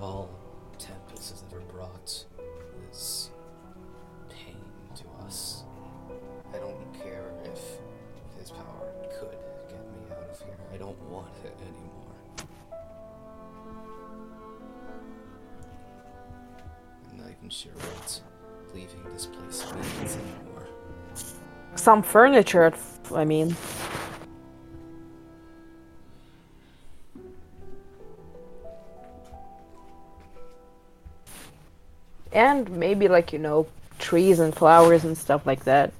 All 0.00 0.39
Some 21.90 22.04
furniture, 22.04 22.72
I 23.12 23.24
mean. 23.24 23.56
And 32.30 32.70
maybe, 32.70 33.08
like, 33.08 33.32
you 33.32 33.40
know, 33.40 33.66
trees 33.98 34.38
and 34.38 34.54
flowers 34.54 35.02
and 35.02 35.18
stuff 35.18 35.44
like 35.44 35.64
that. 35.64 35.92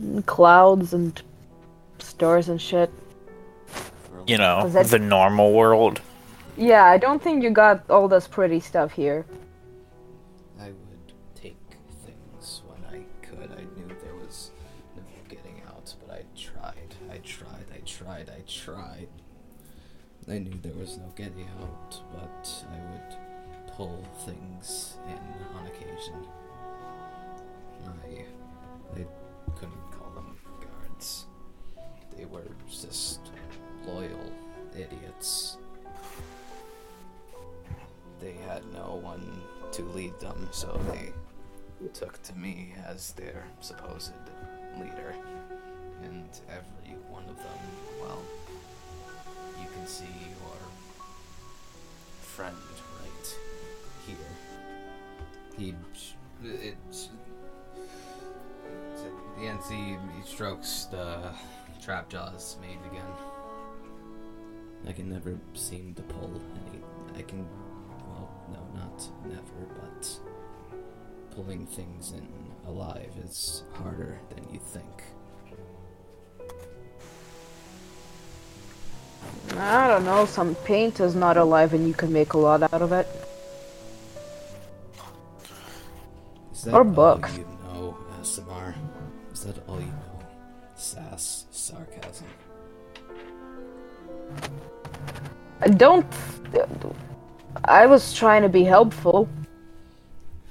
And 0.00 0.26
clouds 0.26 0.94
and 0.94 1.22
stars 2.00 2.48
and 2.48 2.60
shit. 2.60 2.90
You 4.26 4.38
know, 4.38 4.68
that- 4.68 4.86
the 4.86 4.98
normal 4.98 5.52
world. 5.52 6.00
Yeah, 6.56 6.86
I 6.86 6.98
don't 6.98 7.22
think 7.22 7.44
you 7.44 7.50
got 7.50 7.88
all 7.88 8.08
this 8.08 8.26
pretty 8.26 8.58
stuff 8.58 8.90
here. 8.90 9.24
I 20.28 20.38
knew 20.38 20.52
there 20.62 20.72
was 20.74 20.98
no 20.98 21.12
getting 21.16 21.48
out, 21.60 22.00
but 22.12 22.64
I 22.70 22.78
would 22.92 23.72
pull 23.74 24.04
things 24.24 24.96
in 25.08 25.56
on 25.56 25.66
occasion. 25.66 26.14
I, 27.86 28.24
I 29.00 29.04
couldn't 29.56 29.90
call 29.90 30.10
them 30.14 30.36
guards. 30.60 31.26
They 32.16 32.24
were 32.24 32.46
just 32.70 33.20
loyal 33.84 34.32
idiots. 34.76 35.56
They 38.20 38.34
had 38.46 38.62
no 38.72 39.00
one 39.02 39.42
to 39.72 39.82
lead 39.82 40.18
them, 40.20 40.48
so 40.52 40.80
they 40.92 41.12
took 41.92 42.22
to 42.22 42.34
me 42.34 42.74
as 42.86 43.12
their 43.12 43.44
supposed 43.60 44.12
leader. 44.78 45.14
And 46.04 46.28
every 46.48 46.96
one 47.10 47.24
of 47.24 47.36
them, 47.36 47.58
well, 48.00 48.22
see 49.86 50.04
your 50.04 50.56
friend 52.20 52.56
right 53.00 53.36
here. 54.06 54.16
He, 55.58 55.74
it's, 56.44 57.08
at 59.46 59.62
the 59.68 59.68
he 59.74 59.96
strokes 60.24 60.86
the 60.90 61.32
trap 61.82 62.08
jaws 62.08 62.56
made 62.60 62.78
again. 62.90 63.04
I 64.86 64.92
can 64.92 65.08
never 65.08 65.38
seem 65.54 65.94
to 65.94 66.02
pull 66.02 66.40
any. 66.68 66.82
I 67.18 67.22
can, 67.22 67.46
well, 68.08 68.30
no, 68.52 68.60
not 68.74 69.08
never, 69.24 69.66
but 69.80 70.18
pulling 71.34 71.66
things 71.66 72.12
in 72.12 72.26
alive 72.66 73.12
is 73.24 73.64
harder 73.74 74.20
than 74.30 74.52
you 74.52 74.60
think. 74.60 75.02
I 79.58 79.88
don't 79.88 80.04
know, 80.04 80.26
some 80.26 80.54
paint 80.56 81.00
is 81.00 81.14
not 81.14 81.36
alive 81.36 81.74
and 81.74 81.86
you 81.86 81.94
can 81.94 82.12
make 82.12 82.32
a 82.32 82.38
lot 82.38 82.62
out 82.62 82.82
of 82.82 82.92
it. 82.92 83.06
Is 86.52 86.62
that 86.64 86.74
Or 86.74 86.80
all 86.80 87.20
you 87.30 87.46
know, 87.64 87.96
ASMR? 88.20 88.74
Is 89.32 89.44
that 89.44 89.58
all 89.68 89.80
you 89.80 89.86
know? 89.86 90.20
Sass, 90.76 91.46
sarcasm. 91.50 92.26
I 95.60 95.68
don't. 95.68 96.06
I 97.64 97.86
was 97.86 98.14
trying 98.14 98.42
to 98.42 98.48
be 98.48 98.64
helpful. 98.64 99.28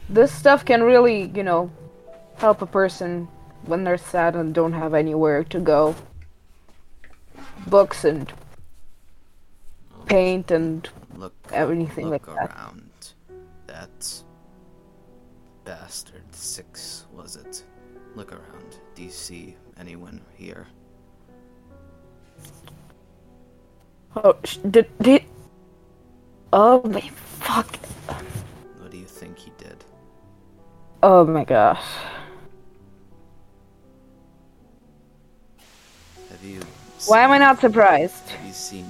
This 0.10 0.32
stuff 0.32 0.64
can 0.66 0.84
really, 0.84 1.32
you 1.36 1.44
know, 1.44 1.72
help 2.36 2.62
a 2.62 2.66
person 2.66 3.28
when 3.66 3.84
they're 3.84 3.98
sad 3.98 4.36
and 4.36 4.54
don't 4.54 4.74
have 4.74 4.94
anywhere 4.94 5.44
to 5.46 5.60
go. 5.60 5.96
Books 7.68 8.06
and 8.06 8.32
paint 10.12 10.52
and 10.52 10.90
Look, 11.16 11.34
Everything 11.54 12.10
look 12.10 12.28
like 12.28 12.36
that. 12.38 12.56
around. 12.58 13.14
That 13.68 14.14
bastard 15.64 16.24
six 16.32 17.06
was 17.14 17.36
it? 17.38 17.64
Look 18.16 18.34
around. 18.34 18.78
Do 18.96 19.04
you 19.04 19.10
see 19.10 19.56
anyone 19.80 20.20
here? 20.36 20.68
oh, 24.16 24.36
sh- 24.44 24.58
did 24.70 24.88
did. 25.02 25.24
Oh 26.52 26.82
my 26.84 27.00
fuck! 27.40 27.78
What 28.80 28.92
do 28.92 28.98
you 28.98 29.06
think 29.06 29.38
he 29.38 29.52
did? 29.58 29.86
Oh 31.02 31.26
my 31.26 31.46
gosh! 31.46 31.86
Have 36.30 36.44
you? 36.44 36.60
Why 37.08 37.22
am 37.22 37.32
I 37.32 37.38
not 37.38 37.62
surprised? 37.62 38.30
Have 38.30 38.46
you 38.46 38.54
seen 38.54 38.86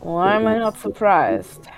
Why 0.00 0.34
am 0.36 0.46
I 0.46 0.56
not 0.56 0.78
surprised? 0.78 1.68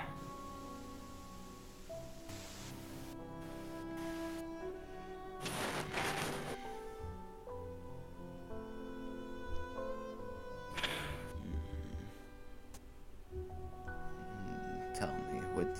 Tell 14.95 15.13
me, 15.31 15.41
would 15.55 15.75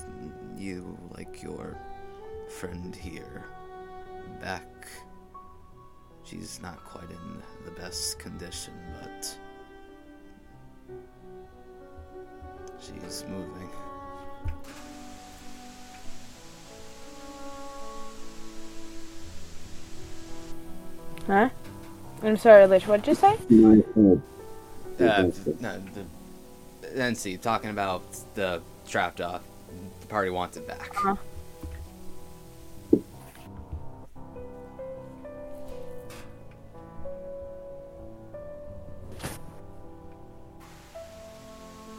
you 0.57 0.97
like 1.17 1.41
your 1.41 1.77
friend 2.49 2.93
here 2.93 3.45
back? 4.41 4.87
She's 6.25 6.59
not 6.61 6.83
quite 6.83 7.09
in 7.09 7.41
the 7.63 7.71
best 7.71 8.19
condition, 8.19 8.73
she's 12.85 13.23
moving. 13.29 13.69
Huh? 21.27 21.49
I'm 22.21 22.37
sorry, 22.37 22.67
Lich. 22.67 22.87
What'd 22.87 23.07
you 23.07 23.15
say? 23.15 23.37
My 23.49 23.81
fault. 23.93 24.21
Uh, 24.99 25.31
no, 25.59 25.81
the 26.81 26.87
NC 26.95 27.41
talking 27.41 27.69
about 27.69 28.03
the 28.35 28.61
trap 28.87 29.15
jaw. 29.15 29.39
The 30.01 30.07
party 30.07 30.29
wants 30.29 30.57
it 30.57 30.67
back. 30.67 30.91
Uh-huh. 30.97 31.15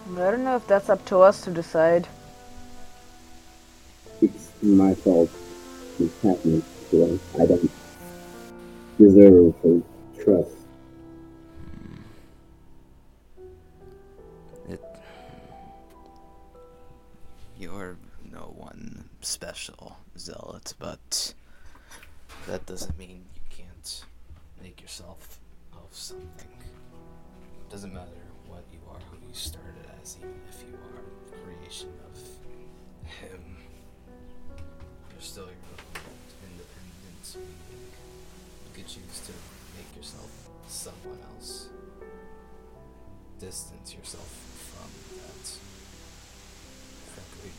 I 0.06 0.30
don't 0.30 0.44
know 0.44 0.56
if 0.56 0.66
that's 0.66 0.90
up 0.90 1.04
to 1.06 1.20
us 1.20 1.40
to 1.42 1.50
decide. 1.50 2.06
It's 4.20 4.52
my 4.62 4.94
fault. 4.94 5.30
It's 5.98 6.22
happening 6.22 6.62
to 6.90 7.04
us. 7.04 7.20
I 7.40 7.46
don't 7.46 7.70
deserve 8.98 9.54
her 9.62 9.80
trust. 10.22 10.50
It. 14.68 14.80
You're 17.58 17.96
no 18.30 18.54
one 18.56 19.08
special, 19.22 19.96
Zealot, 20.18 20.74
but 20.78 21.34
that 22.46 22.66
doesn't 22.66 22.96
mean 22.98 23.24
you 23.34 23.40
can't 23.48 24.04
make 24.62 24.82
yourself 24.82 25.40
of 25.72 25.88
something. 25.90 26.48
It 26.60 27.70
doesn't 27.70 27.92
matter 27.92 28.10
what 28.46 28.64
you 28.70 28.80
are, 28.90 29.00
who 29.10 29.16
you 29.26 29.34
started 29.34 29.83
even 30.04 30.34
if 30.48 30.60
you 30.60 30.76
are 30.76 31.00
a 31.00 31.44
creation 31.44 31.88
of 32.04 32.18
Him. 33.08 33.56
You're 35.10 35.20
still 35.20 35.44
your 35.44 35.78
own 35.80 36.20
independent 36.44 37.24
being. 37.32 37.90
You 38.66 38.72
could 38.74 38.86
choose 38.86 39.20
to 39.26 39.32
make 39.76 39.96
yourself 39.96 40.30
someone 40.68 41.18
else 41.34 41.68
distance 43.40 43.94
yourself 43.94 44.28
from 44.72 44.90
that 45.20 45.44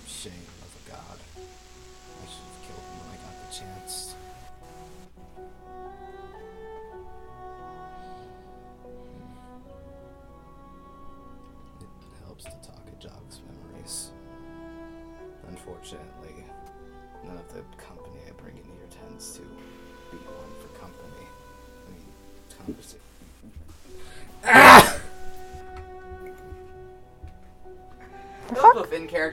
shame 0.08 0.48
of 0.62 0.72
a 0.74 0.92
god. 0.92 1.20
I 1.38 2.26
should 2.26 2.46
have 2.46 2.62
killed 2.66 2.82
him 2.82 2.98
when 3.02 3.10
I 3.14 3.22
got 3.22 3.36
the 3.42 3.56
chance. 3.56 4.05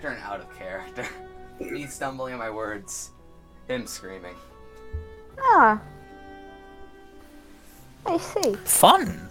Character 0.03 0.09
and 0.09 0.33
out 0.33 0.41
of 0.41 0.59
character. 0.59 1.07
Me 1.61 1.87
stumbling 1.87 2.33
on 2.33 2.39
my 2.39 2.51
words, 2.51 3.13
him 3.69 3.87
screaming. 3.87 4.35
Ah. 5.41 5.81
I 8.05 8.19
see. 8.19 8.55
Fun. 8.65 9.31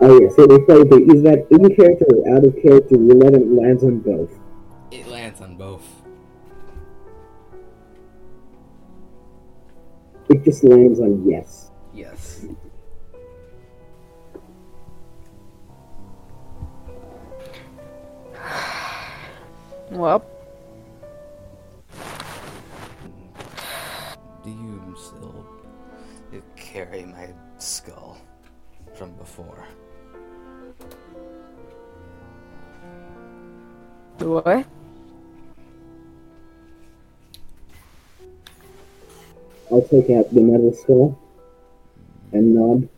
Oh 0.00 0.20
yeah, 0.20 0.28
so 0.28 0.46
they 0.46 0.58
play 0.58 0.84
the 0.84 1.12
is 1.12 1.22
that 1.22 1.46
in 1.50 1.74
character 1.74 2.04
or 2.10 2.36
out 2.36 2.44
of 2.44 2.54
character 2.62 2.96
roulette 2.96 3.34
and 3.34 3.42
it 3.42 3.60
lands 3.60 3.82
on 3.82 4.00
both. 4.00 4.30
It 4.90 5.06
lands 5.08 5.40
on 5.40 5.56
both. 5.56 5.84
It 10.28 10.44
just 10.44 10.62
lands 10.62 11.00
on 11.00 11.28
yes. 11.28 11.63
Yes. 11.63 11.63
Well, 19.94 20.26
Do 24.42 24.50
you 24.50 24.96
still 24.98 25.46
carry 26.56 27.04
my 27.04 27.28
skull 27.58 28.18
from 28.96 29.12
before? 29.12 29.68
what? 34.18 34.66
I'll 39.70 39.82
take 39.82 40.10
out 40.10 40.34
the 40.34 40.40
metal 40.40 40.74
skull 40.74 41.18
and 42.32 42.52
nod. 42.52 42.88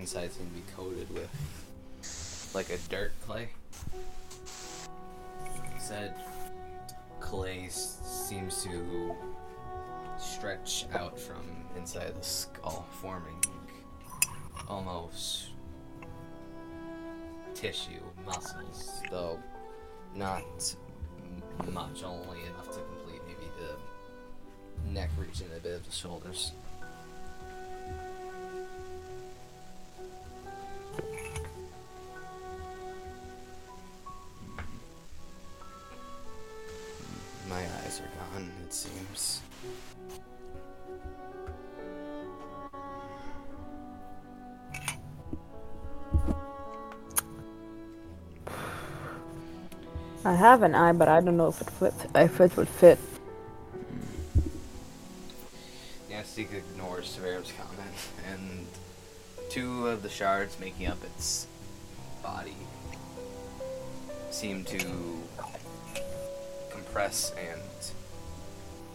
Before 0.00 0.22
that 0.22 0.32
the 0.32 0.32
inside 0.32 0.32
seemed 0.32 0.54
to 0.54 0.60
be 0.60 0.72
coated 0.76 1.14
with 1.14 2.50
like 2.54 2.70
a 2.70 2.78
dirt 2.88 3.12
clay. 3.26 3.50
Have 50.40 50.62
an 50.62 50.74
eye, 50.74 50.92
but 50.92 51.08
I 51.08 51.20
don't 51.20 51.36
know 51.36 51.48
if 51.48 51.82
it 51.82 51.94
if 52.14 52.40
it 52.40 52.56
would 52.56 52.68
fit. 52.68 52.98
Nastic 56.10 56.50
ignores 56.52 57.06
Severum's 57.06 57.52
comment, 57.52 57.96
and 58.32 58.66
two 59.48 59.86
of 59.86 60.02
the 60.02 60.08
shards 60.08 60.58
making 60.58 60.86
up 60.86 60.98
its 61.04 61.46
body 62.22 62.56
seem 64.30 64.64
to 64.64 64.78
compress 66.70 67.32
and 67.38 67.60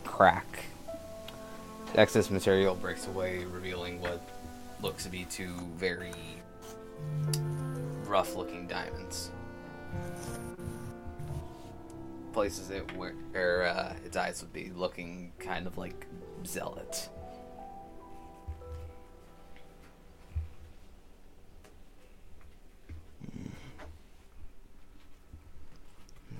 crack. 0.04 0.66
Excess 1.96 2.30
material 2.30 2.76
breaks 2.76 3.08
away, 3.08 3.46
revealing 3.46 4.02
what 4.02 4.22
looks 4.82 5.04
to 5.04 5.10
be 5.10 5.26
two 5.30 5.54
very 5.76 6.14
rough 8.06 8.36
looking 8.36 8.68
diamonds. 8.68 9.30
Places 12.36 12.70
it 12.70 12.92
where, 12.98 13.64
uh, 13.64 13.96
its 14.04 14.18
eyes 14.18 14.42
would 14.42 14.52
be 14.52 14.70
looking 14.76 15.32
kind 15.40 15.66
of 15.66 15.78
like 15.78 16.06
zealot. 16.46 17.08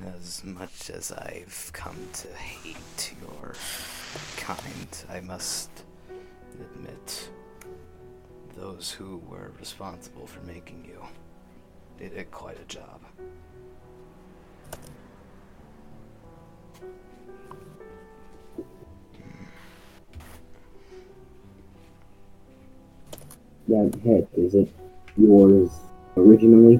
As 0.06 0.44
much 0.44 0.90
as 0.90 1.14
I've 1.14 1.72
come 1.72 1.96
to 2.12 2.28
hate 2.34 3.14
your 3.22 3.56
kind, 4.36 5.06
I 5.10 5.22
must 5.22 5.70
admit 6.60 7.30
those 8.58 8.92
who 8.92 9.22
were 9.30 9.54
responsible 9.58 10.28
for 10.28 10.42
making 10.42 10.84
you 10.84 11.02
did 11.98 12.18
it 12.18 12.32
quite 12.32 12.60
a 12.60 12.66
job. 12.66 13.00
That 23.68 24.00
head, 24.04 24.28
is 24.38 24.54
it 24.54 24.70
yours 25.18 25.72
originally? 26.16 26.80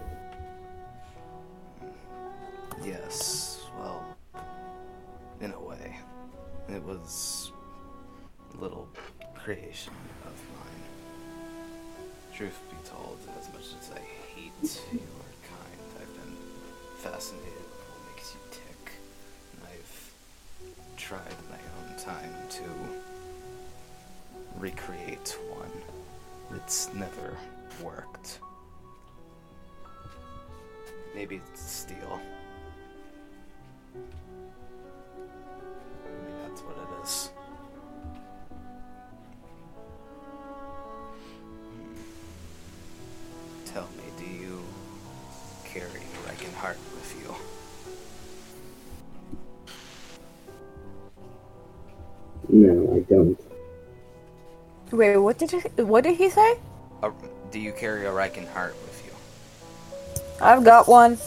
Wait, 54.96 55.18
what 55.18 55.38
did 55.38 55.52
he, 55.52 55.60
what 55.82 56.06
did 56.06 56.16
he 56.16 56.30
say? 56.30 56.58
Uh, 57.04 57.12
do 57.52 57.60
you 57.60 57.74
carry 57.74 58.06
a 58.06 58.10
Reichenhart 58.10 58.74
with 58.86 59.04
you? 59.06 60.24
I've 60.42 60.64
got 60.64 60.88
one. 60.88 61.18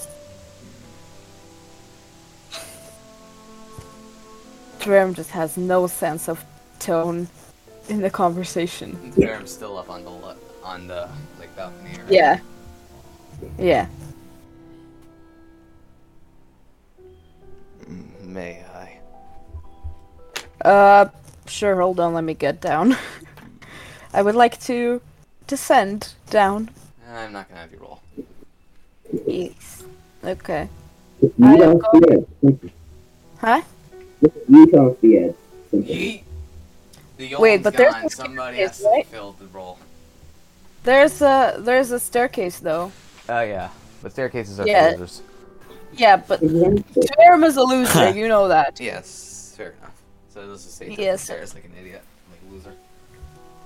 Dram 4.81 5.13
just 5.13 5.31
has 5.33 5.59
no 5.59 5.87
sense 5.87 6.31
of 6.31 6.43
tone 6.79 7.29
in 7.91 8.01
the 8.01 8.09
conversation. 8.09 8.97
Theron's 9.13 9.51
still 9.53 9.77
up 9.77 9.91
on 9.91 10.03
the 10.03 10.11
le- 10.11 10.37
on 10.65 10.87
the 10.87 11.07
like 11.39 11.55
balcony. 11.55 11.91
Right? 11.91 12.11
Yeah. 12.11 12.41
Yeah. 13.59 13.87
Mm, 17.85 18.25
May 18.25 18.65
I? 18.75 20.67
Uh, 20.67 21.11
sure, 21.47 21.79
hold 21.79 22.01
on, 22.01 22.15
let 22.15 22.25
me 22.25 22.33
get 22.33 22.63
down. 22.63 22.97
I 24.13 24.23
would 24.23 24.35
like 24.35 24.61
to 24.63 25.01
descend 25.47 26.15
down. 26.31 26.71
I'm 27.11 27.33
not 27.33 27.49
gonna 27.49 27.61
have 27.61 27.73
you 27.73 27.79
roll. 27.79 28.01
Yes. 29.27 29.85
Okay. 30.25 30.69
Just 31.21 31.35
I 31.43 31.57
yeet 31.57 31.63
am 31.63 31.77
off 31.77 31.93
the 31.93 32.13
edge. 32.13 32.27
Simple. 32.41 32.71
Huh? 33.39 33.63
Just 34.23 34.51
yeet 34.51 34.75
off 34.75 35.01
the 35.01 35.17
edge. 35.19 35.35
Simple. 35.71 35.95
Yeet. 35.95 36.23
The 37.17 37.35
Wait, 37.37 37.63
but 37.63 37.75
there's 37.77 37.95
gone. 37.95 38.05
a 38.05 38.11
Somebody 38.11 38.57
staircase, 38.59 38.85
has 38.85 39.05
to 39.05 39.11
fill 39.11 39.33
the 39.41 39.47
roll. 39.47 39.79
There's 40.85 41.21
a 41.21 41.57
there's 41.59 41.91
a 41.91 41.99
staircase 41.99 42.61
though. 42.61 42.93
Oh 43.29 43.41
yeah, 43.41 43.71
but 44.03 44.13
staircases 44.13 44.61
are 44.61 44.67
Yeah. 44.67 44.91
losers. 44.93 45.23
Yeah, 45.93 46.17
but 46.17 46.43
Exactly. 46.43 47.09
Dram 47.17 47.43
is 47.45 47.57
a 47.57 47.63
loser, 47.63 48.11
you 48.15 48.29
know 48.29 48.49
that. 48.49 48.79
Yes, 48.81 49.55
fair 49.57 49.75
enough. 49.81 49.95
So 50.29 50.47
this 50.47 50.65
is 50.67 50.73
say 50.73 50.95
Yes. 50.97 51.23
stairs 51.25 51.55
like 51.55 51.65
an 51.65 51.73
idiot, 51.81 51.95
like 51.95 51.97
a 51.97 51.97
loser. 51.97 52.03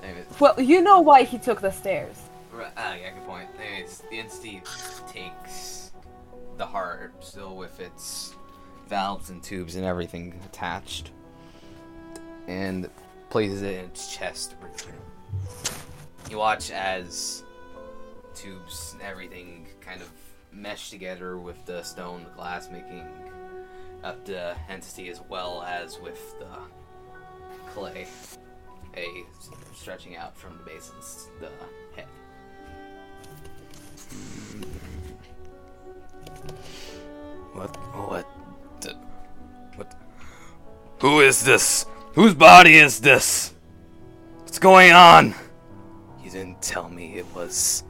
Anyways, 0.02 0.26
Well, 0.40 0.60
you 0.60 0.80
know 0.82 1.00
why 1.00 1.22
he 1.24 1.38
took 1.38 1.60
the 1.60 1.70
stairs. 1.70 2.16
right, 2.52 2.72
ah, 2.76 2.94
yeah, 2.94 3.10
good 3.12 3.24
point. 3.24 3.48
Anyways, 3.60 4.02
the 4.10 4.18
entity 4.18 4.62
takes 5.08 5.92
the 6.56 6.66
heart, 6.66 7.12
still 7.20 7.56
with 7.56 7.78
its 7.80 8.34
valves 8.88 9.30
and 9.30 9.42
tubes 9.42 9.76
and 9.76 9.84
everything 9.84 10.38
attached, 10.44 11.12
and 12.46 12.90
places 13.30 13.62
it 13.62 13.78
in 13.78 13.84
its 13.86 14.14
chest. 14.14 14.54
You 16.30 16.38
watch 16.38 16.70
as 16.70 17.44
tubes 18.34 18.92
and 18.94 19.02
everything 19.02 19.66
kind 19.80 20.00
of 20.00 20.10
mesh 20.52 20.90
together 20.90 21.38
with 21.38 21.64
the 21.64 21.82
stone, 21.82 22.24
the 22.24 22.30
glass, 22.30 22.68
making 22.70 23.06
up 24.04 24.24
the 24.24 24.54
entity 24.68 25.08
as 25.08 25.20
well 25.28 25.62
as 25.62 25.98
with 26.00 26.38
the 26.38 26.46
clay, 27.72 28.06
a 28.96 29.24
stretching 29.74 30.16
out 30.16 30.36
from 30.36 30.56
the 30.58 30.64
base 30.64 30.88
of 30.90 31.40
the 31.40 31.46
the 31.46 31.96
head. 31.96 32.08
What? 37.52 37.76
What? 38.08 38.26
the- 38.80 38.96
What? 39.76 39.94
Who 41.00 41.20
is 41.20 41.44
this? 41.44 41.86
Whose 42.14 42.34
body 42.34 42.76
is 42.76 43.00
this? 43.00 43.54
What's 44.40 44.58
going 44.58 44.92
on? 44.92 45.34
You 46.22 46.30
didn't 46.30 46.60
tell 46.62 46.88
me 46.88 47.16
it 47.16 47.26
was 47.34 47.84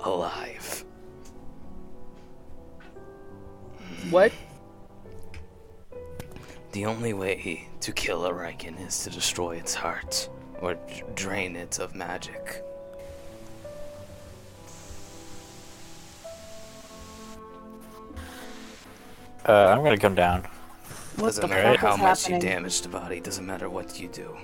alive. 0.00 0.84
What? 4.10 4.32
The 6.72 6.86
only 6.86 7.12
way 7.12 7.68
to 7.80 7.92
kill 7.92 8.26
a 8.26 8.30
Riken 8.32 8.78
is 8.86 9.02
to 9.04 9.10
destroy 9.10 9.56
its 9.56 9.74
heart 9.74 10.28
or 10.60 10.74
d- 10.74 11.02
drain 11.14 11.56
it 11.56 11.78
of 11.78 11.94
magic. 11.94 12.62
Uh, 19.46 19.52
I'm 19.52 19.82
gonna 19.82 19.96
come 19.96 20.14
down. 20.14 20.42
What 21.16 21.26
Doesn't 21.34 21.48
matter 21.50 21.70
fuck 21.72 21.80
how 21.80 21.92
is 21.94 21.98
much 21.98 22.22
happening? 22.22 22.42
you 22.42 22.48
damage 22.48 22.80
the 22.82 22.88
body, 22.88 23.20
doesn't 23.20 23.46
matter 23.46 23.70
what 23.70 23.98
you 23.98 24.08
do. 24.08 24.36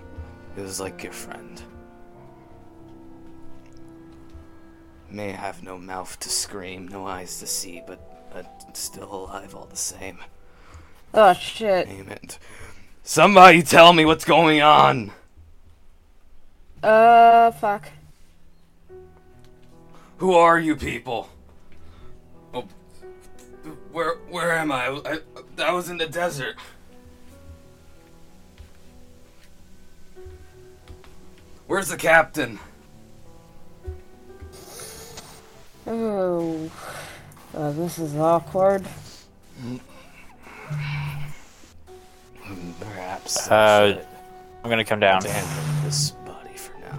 It 0.56 0.60
was 0.62 0.80
like 0.80 1.02
your 1.02 1.12
friend. 1.12 1.60
May 5.10 5.30
have 5.30 5.62
no 5.62 5.78
mouth 5.78 6.18
to 6.20 6.28
scream, 6.30 6.88
no 6.88 7.06
eyes 7.06 7.38
to 7.40 7.46
see, 7.46 7.82
but 7.86 8.00
uh, 8.34 8.42
still 8.72 9.12
alive 9.14 9.54
all 9.54 9.66
the 9.66 9.76
same. 9.76 10.18
Oh 11.16 11.32
shit. 11.32 11.86
Damn 11.86 12.08
it. 12.08 12.38
Somebody 13.04 13.62
tell 13.62 13.92
me 13.92 14.04
what's 14.04 14.24
going 14.24 14.60
on! 14.62 15.12
Uh, 16.82 17.52
fuck. 17.52 17.88
Who 20.18 20.34
are 20.34 20.58
you 20.58 20.74
people? 20.74 21.28
Oh, 22.52 22.64
where 23.92 24.16
where 24.28 24.52
am 24.52 24.72
I? 24.72 24.88
I? 25.04 25.18
I 25.62 25.70
was 25.70 25.88
in 25.88 25.98
the 25.98 26.06
desert. 26.06 26.56
Where's 31.68 31.88
the 31.88 31.96
captain? 31.96 32.58
Oh, 35.86 36.70
uh, 37.54 37.70
this 37.72 37.98
is 37.98 38.16
awkward. 38.16 38.86
Perhaps. 42.80 43.50
Uh, 43.50 44.04
I'm 44.62 44.70
gonna 44.70 44.84
come 44.84 45.00
down. 45.00 45.18
abandon 45.18 45.84
this 45.84 46.10
body 46.10 46.56
for 46.56 46.78
now. 46.78 46.98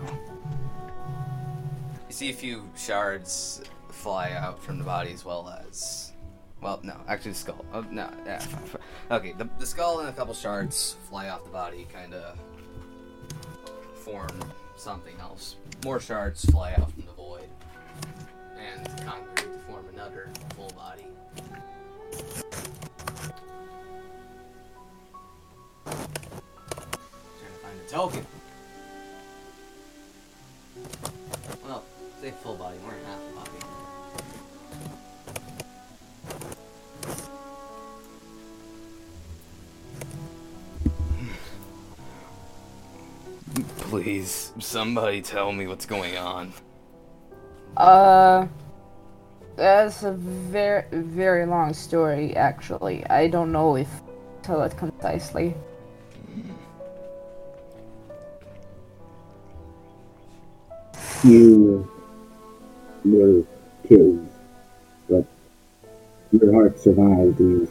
You 2.07 2.13
see 2.13 2.29
a 2.29 2.33
few 2.33 2.69
shards 2.75 3.61
fly 3.89 4.31
out 4.31 4.61
from 4.63 4.77
the 4.77 4.83
body 4.83 5.11
as 5.11 5.25
well 5.25 5.49
as. 5.67 6.11
Well, 6.61 6.79
no, 6.83 6.95
actually 7.07 7.31
the 7.31 7.37
skull. 7.37 7.65
Oh, 7.73 7.85
no, 7.91 8.09
yeah. 8.25 8.43
Okay, 9.11 9.33
the, 9.37 9.47
the 9.59 9.65
skull 9.65 9.99
and 9.99 10.09
a 10.09 10.11
couple 10.13 10.33
shards 10.33 10.95
fly 11.09 11.29
off 11.29 11.43
the 11.43 11.49
body, 11.51 11.87
kind 11.93 12.13
of 12.13 12.39
form 13.93 14.39
something 14.75 15.15
else. 15.19 15.57
More 15.83 15.99
shards 15.99 16.45
fly 16.45 16.73
out 16.73 16.91
from 16.91 17.05
the 17.05 17.11
void, 17.11 17.49
and 18.57 19.05
concrete 19.05 19.51
to 19.53 19.59
form 19.67 19.85
another 19.93 20.29
full 20.55 20.71
body. 20.75 21.05
Trying 27.95 28.09
to 28.09 28.15
find 28.15 28.25
a 28.25 28.25
token. 28.25 28.25
Well, 31.65 31.83
say 32.21 32.31
full 32.43 32.55
body, 32.55 32.77
we're 32.83 32.91
half 33.07 33.19
a 33.21 33.33
body. 33.35 33.51
Please, 43.77 44.51
somebody 44.59 45.21
tell 45.21 45.53
me 45.53 45.67
what's 45.67 45.85
going 45.85 46.17
on. 46.17 46.51
Uh, 47.77 48.47
that's 49.55 50.03
a 50.03 50.11
very, 50.11 50.83
very 50.91 51.45
long 51.45 51.73
story, 51.73 52.35
actually. 52.35 53.05
I 53.05 53.27
don't 53.29 53.53
know 53.53 53.77
if 53.77 53.87
tell 54.43 54.61
it 54.63 54.75
concisely. 54.75 55.55
You 61.23 61.89
were 63.03 63.43
killed, 63.87 64.27
but 65.09 65.25
your 66.31 66.53
heart 66.53 66.79
survived, 66.79 67.39
and 67.39 67.67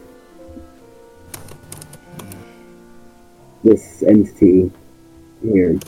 this 3.63 4.03
entity 4.03 4.71
here 5.43 5.79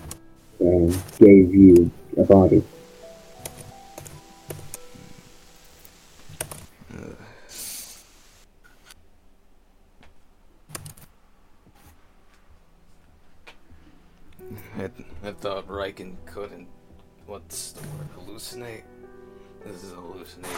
uh, 0.60 0.92
gave 1.18 1.54
you 1.54 1.90
a 2.16 2.22
body. 2.24 2.62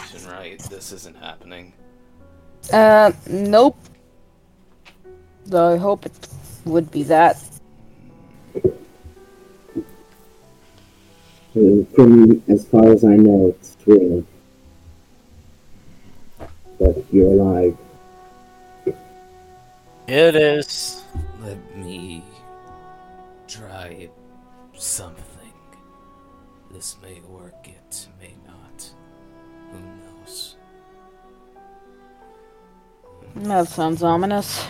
Hallucination, 0.09 0.31
right? 0.31 0.59
This 0.69 0.91
isn't 0.91 1.17
happening. 1.17 1.73
Uh, 2.71 3.11
nope. 3.27 3.77
Though 5.45 5.73
I 5.73 5.77
hope 5.77 6.05
it 6.05 6.27
would 6.65 6.91
be 6.91 7.03
that. 7.03 7.37
From 11.53 12.43
as 12.47 12.65
far 12.67 12.91
as 12.91 13.03
I 13.03 13.15
know, 13.15 13.47
it's 13.49 13.75
real. 13.85 14.23
But 16.79 17.03
you're 17.11 17.31
alive. 17.33 17.77
It 20.07 20.35
is. 20.35 21.03
Let 21.41 21.75
me 21.75 22.23
try 23.47 24.09
something. 24.73 25.25
This 26.71 26.95
may 27.01 27.19
That 33.39 33.69
sounds 33.69 34.03
ominous. 34.03 34.67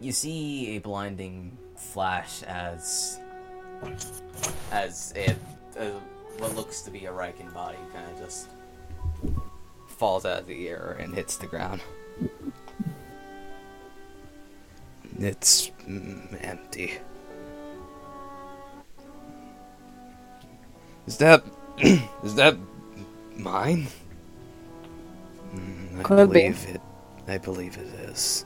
You 0.00 0.12
see 0.12 0.76
a 0.76 0.78
blinding 0.78 1.58
flash 1.76 2.44
as 2.44 3.18
as 4.70 5.12
it 5.16 5.36
uh, 5.78 5.90
what 6.38 6.54
looks 6.54 6.82
to 6.82 6.92
be 6.92 7.06
a 7.06 7.12
Riken 7.12 7.52
body 7.52 7.78
kind 7.92 8.08
of 8.12 8.18
just 8.20 8.48
falls 9.88 10.24
out 10.24 10.42
of 10.42 10.46
the 10.46 10.68
air 10.68 10.96
and 11.00 11.12
hits 11.12 11.38
the 11.38 11.46
ground. 11.46 11.80
It's 15.18 15.70
mm, 15.88 16.38
empty. 16.44 16.98
Is 21.08 21.16
that 21.18 21.42
is 21.78 22.36
that 22.36 22.56
mine? 23.36 23.88
Mm, 25.56 26.00
I 26.00 26.02
Could 26.02 26.30
be. 26.32 26.40
believe 26.40 26.66
it. 26.68 26.80
I 27.28 27.38
believe 27.38 27.76
it 27.76 27.86
is. 28.10 28.44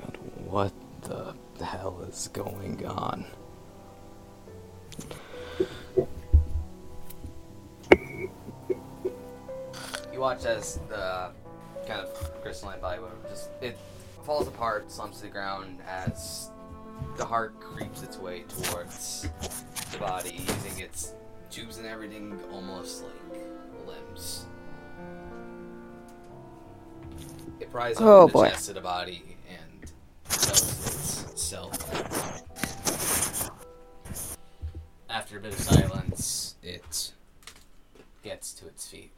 God, 0.00 0.18
what 0.46 0.72
the 1.02 1.64
hell 1.64 2.00
is 2.08 2.28
going 2.32 2.84
on? 2.86 3.24
You 10.12 10.20
watch 10.20 10.44
as 10.44 10.80
the 10.88 11.30
kind 11.86 12.00
of 12.00 12.42
crystalline 12.42 12.80
body 12.80 13.00
just 13.28 13.50
it 13.60 13.78
falls 14.24 14.48
apart, 14.48 14.90
slumps 14.90 15.18
to 15.18 15.22
the 15.24 15.28
ground 15.28 15.78
as 15.86 16.50
the 17.16 17.24
heart 17.24 17.58
creeps 17.60 18.02
its 18.02 18.18
way 18.18 18.44
towards 18.48 19.28
the 19.92 19.98
body, 19.98 20.40
using 20.46 20.82
its 20.82 21.14
tubes 21.50 21.78
and 21.78 21.86
everything 21.86 22.38
almost 22.52 23.04
like 23.04 23.40
limbs. 23.86 24.46
It 27.60 27.70
pries 27.70 27.96
open 27.96 28.06
Oh, 28.08 28.26
the 28.26 28.32
boy. 28.32 28.48
chest 28.50 28.68
of 28.68 28.74
the 28.76 28.80
body 28.80 29.22
and 29.48 29.90
shows 30.30 31.24
itself. 31.30 31.72
After 35.10 35.38
a 35.38 35.40
bit 35.40 35.52
of 35.52 35.58
silence, 35.60 36.54
it 36.62 37.12
gets 38.22 38.52
to 38.54 38.66
its 38.66 38.86
feet. 38.88 39.12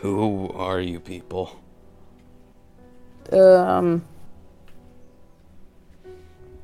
Who 0.00 0.48
are 0.54 0.80
you 0.80 1.00
people? 1.00 1.60
Um. 3.32 4.04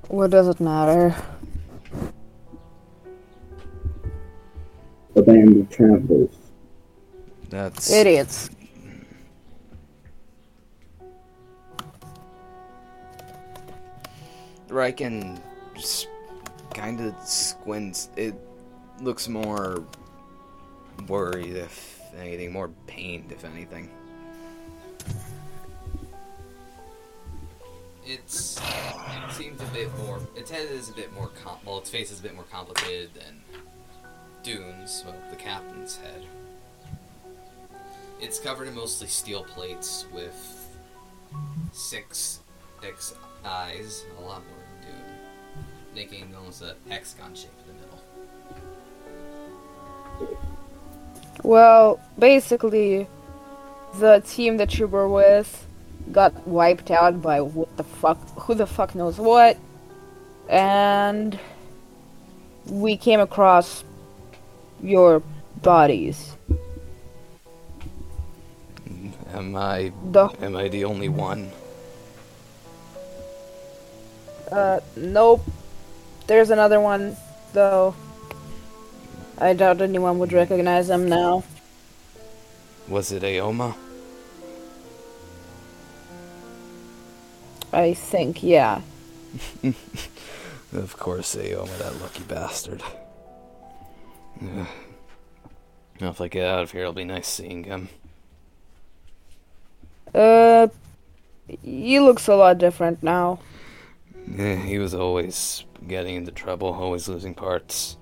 What 0.08 0.30
does 0.30 0.48
it 0.48 0.60
matter? 0.60 1.14
A 5.16 5.22
band 5.22 5.56
of 5.60 5.70
travelers. 5.70 6.30
That's 7.48 7.90
Idiots. 7.90 8.50
Riken 14.68 15.40
s- 15.76 16.06
kind 16.74 17.00
of 17.00 17.14
squints. 17.26 18.08
It 18.16 18.34
looks 19.00 19.28
more 19.28 19.84
worried, 21.06 21.54
if 21.56 22.00
anything, 22.18 22.52
more 22.52 22.68
pained, 22.86 23.30
if 23.30 23.44
anything. 23.44 23.90
It's 28.04 28.58
it 28.58 29.32
seems 29.32 29.60
a 29.60 29.64
bit 29.66 29.88
more. 29.98 30.20
Its 30.36 30.50
head 30.50 30.68
is 30.70 30.90
a 30.90 30.92
bit 30.92 31.12
more 31.12 31.30
com- 31.42 31.58
well. 31.64 31.78
Its 31.78 31.90
face 31.90 32.10
is 32.12 32.20
a 32.20 32.22
bit 32.22 32.34
more 32.34 32.44
complicated 32.44 33.10
than 33.14 33.42
Dune's, 34.46 35.02
well, 35.04 35.16
the 35.28 35.34
captain's 35.34 35.96
head. 35.96 36.24
It's 38.20 38.38
covered 38.38 38.68
in 38.68 38.76
mostly 38.76 39.08
steel 39.08 39.42
plates 39.42 40.06
with 40.14 40.78
six 41.72 42.38
six 42.80 43.16
eyes, 43.44 44.04
a 44.18 44.20
lot 44.20 44.42
more 44.44 44.62
than 44.70 44.92
Dune, 44.92 45.02
making 45.96 46.32
almost 46.36 46.62
a 46.62 46.76
hexagon 46.88 47.34
shape 47.34 47.50
in 47.68 47.74
the 47.74 47.80
middle. 50.28 50.38
Well, 51.42 51.98
basically, 52.16 53.08
the 53.98 54.22
team 54.24 54.58
that 54.58 54.78
you 54.78 54.86
were 54.86 55.08
with 55.08 55.66
got 56.12 56.46
wiped 56.46 56.92
out 56.92 57.20
by 57.20 57.40
what 57.40 57.76
the 57.76 57.82
fuck, 57.82 58.18
who 58.42 58.54
the 58.54 58.68
fuck 58.68 58.94
knows 58.94 59.18
what, 59.18 59.56
and 60.48 61.36
we 62.66 62.96
came 62.96 63.18
across 63.18 63.82
your 64.82 65.22
bodies. 65.62 66.36
Am 69.32 69.54
I 69.56 69.92
The 70.12 70.28
am 70.40 70.56
I 70.56 70.68
the 70.68 70.84
only 70.84 71.08
one? 71.08 71.50
uh, 74.50 74.80
nope. 74.96 75.42
There's 76.26 76.50
another 76.50 76.80
one 76.80 77.16
though. 77.52 77.94
I 79.38 79.52
doubt 79.52 79.80
anyone 79.82 80.18
would 80.18 80.32
recognize 80.32 80.88
him 80.88 81.08
now. 81.08 81.44
Was 82.88 83.12
it 83.12 83.22
Aoma? 83.22 83.74
I 87.72 87.94
think, 87.94 88.42
yeah. 88.42 88.80
Of 90.72 90.96
course, 90.98 91.34
Aoma, 91.36 91.78
that 91.78 92.00
lucky 92.00 92.22
bastard. 92.24 92.82
Ugh. 94.42 94.66
Now, 96.00 96.10
if 96.10 96.20
I 96.20 96.28
get 96.28 96.46
out 96.46 96.62
of 96.62 96.72
here, 96.72 96.82
it'll 96.82 96.92
be 96.92 97.04
nice 97.04 97.26
seeing 97.26 97.64
him. 97.64 97.88
Uh, 100.14 100.68
he 101.62 102.00
looks 102.00 102.28
a 102.28 102.34
lot 102.34 102.58
different 102.58 103.02
now. 103.02 103.38
Eh, 104.38 104.56
he 104.56 104.78
was 104.78 104.94
always 104.94 105.64
getting 105.86 106.16
into 106.16 106.32
trouble, 106.32 106.68
always 106.72 107.08
losing 107.08 107.34
parts. 107.34 107.96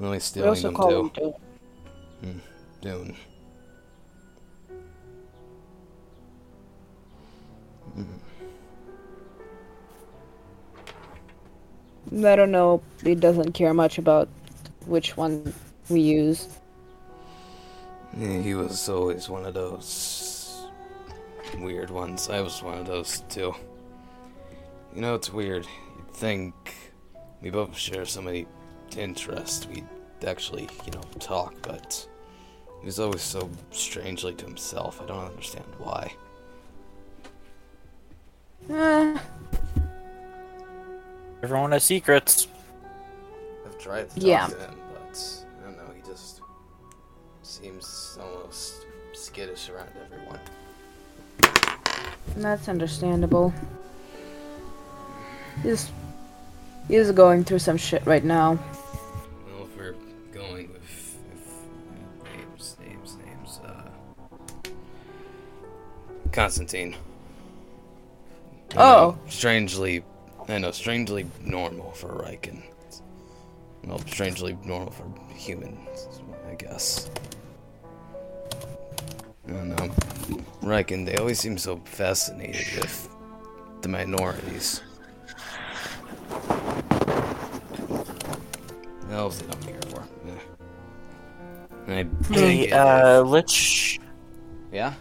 Always 0.00 0.34
We 0.34 0.40
stealing 0.40 0.62
them 0.62 0.74
call 0.74 1.00
him 1.00 1.10
too. 1.10 1.34
Dune. 2.22 2.42
Dune. 2.80 3.16
I 12.12 12.36
don't 12.36 12.50
know. 12.50 12.82
He 13.04 13.14
doesn't 13.14 13.52
care 13.52 13.72
much 13.72 13.98
about 13.98 14.28
which 14.86 15.16
one 15.16 15.52
we 15.88 16.00
use. 16.00 16.48
Yeah, 18.16 18.40
he 18.40 18.54
was 18.54 18.88
always 18.88 19.28
one 19.28 19.46
of 19.46 19.54
those 19.54 20.66
weird 21.58 21.90
ones. 21.90 22.28
I 22.28 22.40
was 22.40 22.62
one 22.62 22.78
of 22.78 22.86
those 22.86 23.20
too. 23.28 23.54
You 24.94 25.02
know, 25.02 25.14
it's 25.14 25.32
weird. 25.32 25.66
You'd 25.96 26.14
think 26.14 26.54
we 27.40 27.50
both 27.50 27.76
share 27.76 28.04
so 28.04 28.20
many 28.20 28.46
interests. 28.96 29.68
We'd 29.68 29.86
actually, 30.26 30.68
you 30.84 30.92
know, 30.92 31.02
talk, 31.20 31.54
but 31.62 32.06
he 32.80 32.86
was 32.86 32.98
always 32.98 33.22
so 33.22 33.48
strangely 33.70 34.34
to 34.34 34.44
himself. 34.44 35.00
I 35.00 35.06
don't 35.06 35.24
understand 35.24 35.66
why. 35.78 36.12
Eh, 38.68 39.18
Everyone 41.42 41.72
has 41.72 41.84
secrets. 41.84 42.48
I've 43.66 43.78
tried 43.78 44.10
to 44.10 44.20
Yeah. 44.20 44.40
talk 44.46 44.50
to 44.50 44.56
him, 44.64 44.74
but 44.92 45.44
I 45.60 45.64
don't 45.64 45.76
know. 45.76 45.92
He 45.94 46.02
just 46.08 46.40
seems 47.42 48.18
almost 48.20 48.86
skittish 49.12 49.68
around 49.70 49.88
everyone. 50.04 50.40
that's 52.36 52.68
understandable. 52.68 53.52
He's 55.62 55.90
he's 56.88 57.10
going 57.10 57.44
through 57.44 57.58
some 57.58 57.76
shit 57.76 58.04
right 58.06 58.22
now. 58.24 58.58
Well, 59.46 59.66
if 59.66 59.76
we're 59.76 59.94
going 60.32 60.68
with 60.72 61.16
if, 61.34 62.24
names, 62.24 62.76
names, 62.80 63.16
names, 63.26 63.60
uh, 63.64 64.70
Constantine. 66.32 66.94
I 68.76 68.82
Oh. 68.82 69.10
know, 69.10 69.18
strangely, 69.28 70.04
I 70.50 70.58
know, 70.58 70.72
strangely 70.72 71.26
normal 71.40 71.92
for 71.92 72.08
Riken. 72.08 72.60
Well, 73.84 74.00
strangely 74.00 74.58
normal 74.64 74.90
for 74.90 75.04
humans, 75.32 76.08
I 76.50 76.54
guess. 76.56 77.08
I 79.46 79.52
don't 79.52 79.68
know. 79.68 79.94
Riken, 80.60 81.06
they 81.06 81.16
always 81.16 81.38
seem 81.38 81.56
so 81.56 81.76
fascinated 81.84 82.66
with 82.76 83.08
the 83.80 83.88
minorities. 83.88 84.82
Elves 89.10 89.38
they 89.38 89.46
don't 89.46 89.62
care 89.62 89.80
for. 89.90 90.04
I 91.88 92.06
Hey, 92.28 92.72
uh, 92.72 93.22
let's. 93.22 93.98
yeah? 94.72 94.94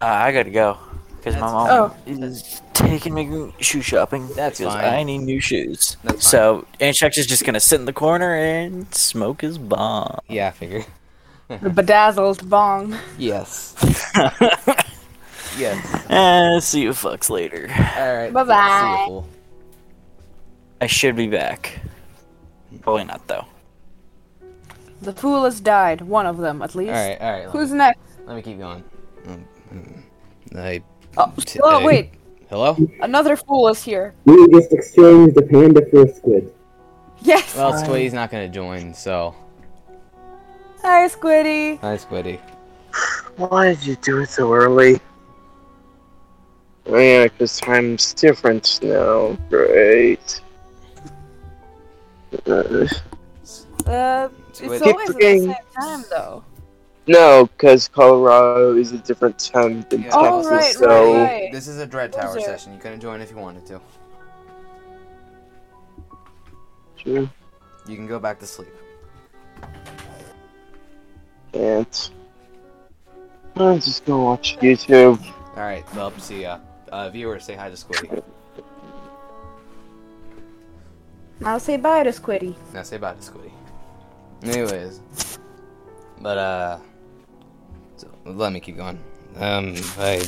Uh, 0.00 0.06
I 0.06 0.32
gotta 0.32 0.50
go 0.50 0.78
because 1.20 1.34
my 1.34 1.40
mom 1.40 1.90
fine. 1.90 2.22
is 2.22 2.62
taking 2.72 3.14
me 3.14 3.52
shoe 3.60 3.82
shopping. 3.82 4.28
That's 4.34 4.58
because 4.58 4.74
fine. 4.74 4.84
I 4.84 5.02
need 5.02 5.18
new 5.18 5.40
shoes. 5.40 5.96
That's 6.02 6.16
fine. 6.16 6.20
So 6.20 6.66
Anshax 6.80 7.18
is 7.18 7.26
just 7.26 7.44
gonna 7.44 7.60
sit 7.60 7.78
in 7.78 7.86
the 7.86 7.92
corner 7.92 8.34
and 8.34 8.92
smoke 8.94 9.42
his 9.42 9.58
bomb. 9.58 10.20
Yeah, 10.28 10.48
I 10.48 10.50
figure. 10.50 10.84
The 11.48 11.70
bedazzled 11.70 12.48
bong. 12.48 12.96
Yes. 13.18 13.74
yes. 15.58 16.06
Eh, 16.08 16.60
see 16.60 16.82
you 16.82 16.90
fucks 16.90 17.28
later. 17.28 17.68
Alright. 17.68 18.32
Bye-bye. 18.32 18.94
See 18.96 19.00
you, 19.02 19.06
fool. 19.08 19.28
I 20.80 20.86
should 20.86 21.16
be 21.16 21.26
back. 21.26 21.80
Probably 22.82 23.04
not 23.04 23.26
though. 23.26 23.46
The 25.02 25.12
fool 25.12 25.44
has 25.44 25.60
died. 25.60 26.02
One 26.02 26.26
of 26.26 26.36
them, 26.36 26.62
at 26.62 26.74
least. 26.74 26.92
Alright, 26.92 27.20
alright. 27.20 27.48
Who's 27.48 27.72
me- 27.72 27.78
next? 27.78 28.00
let 28.26 28.36
me 28.36 28.42
keep 28.42 28.58
going. 28.58 28.84
Um, 29.26 29.44
um, 29.72 30.04
I. 30.56 30.82
Oh, 31.16 31.32
oh 31.62 31.84
wait. 31.84 32.12
Hello? 32.48 32.76
Another 33.00 33.36
fool 33.36 33.68
is 33.68 33.82
here. 33.82 34.14
We 34.24 34.48
just 34.48 34.72
exchanged 34.72 35.36
a 35.36 35.42
panda 35.42 35.84
for 35.90 36.04
a 36.04 36.14
squid. 36.14 36.52
Yes. 37.22 37.54
Well, 37.54 37.72
Squiddy's 37.74 38.12
not 38.14 38.30
gonna 38.30 38.48
join, 38.48 38.94
so. 38.94 39.34
Hi, 40.82 41.06
Squiddy. 41.08 41.78
Hi, 41.80 41.96
Squiddy. 41.96 42.40
Why 43.36 43.74
did 43.74 43.84
you 43.86 43.96
do 43.96 44.18
it 44.22 44.30
so 44.30 44.52
early? 44.52 44.98
Oh 46.86 46.98
yeah, 46.98 47.24
because 47.24 47.60
time's 47.60 48.14
different 48.14 48.80
now. 48.82 49.36
Great. 49.48 50.40
Uh, 52.46 52.86
Uh, 53.86 54.28
it's 54.48 54.58
Squid- 54.58 54.82
always 54.82 55.10
at 55.10 55.16
the 55.16 55.20
same 55.20 55.54
time, 55.78 56.04
though. 56.10 56.44
No, 57.10 57.46
because 57.46 57.88
Colorado 57.88 58.76
is 58.76 58.92
a 58.92 58.98
different 58.98 59.38
time 59.38 59.84
than 59.90 60.02
Yeah. 60.02 60.10
Oh, 60.12 60.48
Texas, 60.48 60.50
right, 60.50 60.74
so 60.74 61.14
right, 61.14 61.42
right. 61.42 61.52
This 61.52 61.66
is 61.68 61.78
a 61.78 61.86
Dread 61.86 62.12
Tower 62.12 62.34
Loser. 62.34 62.46
session. 62.46 62.72
You 62.72 62.78
couldn't 62.78 63.00
join 63.00 63.20
if 63.20 63.30
you 63.30 63.36
wanted 63.36 63.66
to. 63.66 63.80
True. 66.96 67.28
You 67.86 67.96
can 67.96 68.06
go 68.06 68.18
back 68.18 68.38
to 68.40 68.46
sleep. 68.46 68.74
can't. 71.52 72.10
I'm 73.56 73.80
just 73.80 74.04
gonna 74.04 74.22
watch 74.22 74.56
YouTube. 74.58 75.20
Alright, 75.56 75.84
well, 75.94 76.16
see 76.18 76.42
ya. 76.42 76.60
Uh, 76.92 77.10
viewers, 77.10 77.44
say 77.44 77.54
hi 77.54 77.68
to 77.68 77.76
Squiddy. 77.76 78.22
I'll 81.44 81.60
say 81.60 81.76
bye 81.76 82.02
to 82.04 82.10
Squiddy. 82.10 82.54
Now 82.72 82.82
say 82.82 82.98
bye 82.98 83.14
to 83.14 83.20
Squiddy. 83.20 83.50
Anyways. 84.42 85.00
But, 86.20 86.38
uh. 86.38 86.78
Let 88.36 88.52
me 88.52 88.60
keep 88.60 88.76
going. 88.76 88.98
Um, 89.36 89.74
I. 89.98 90.22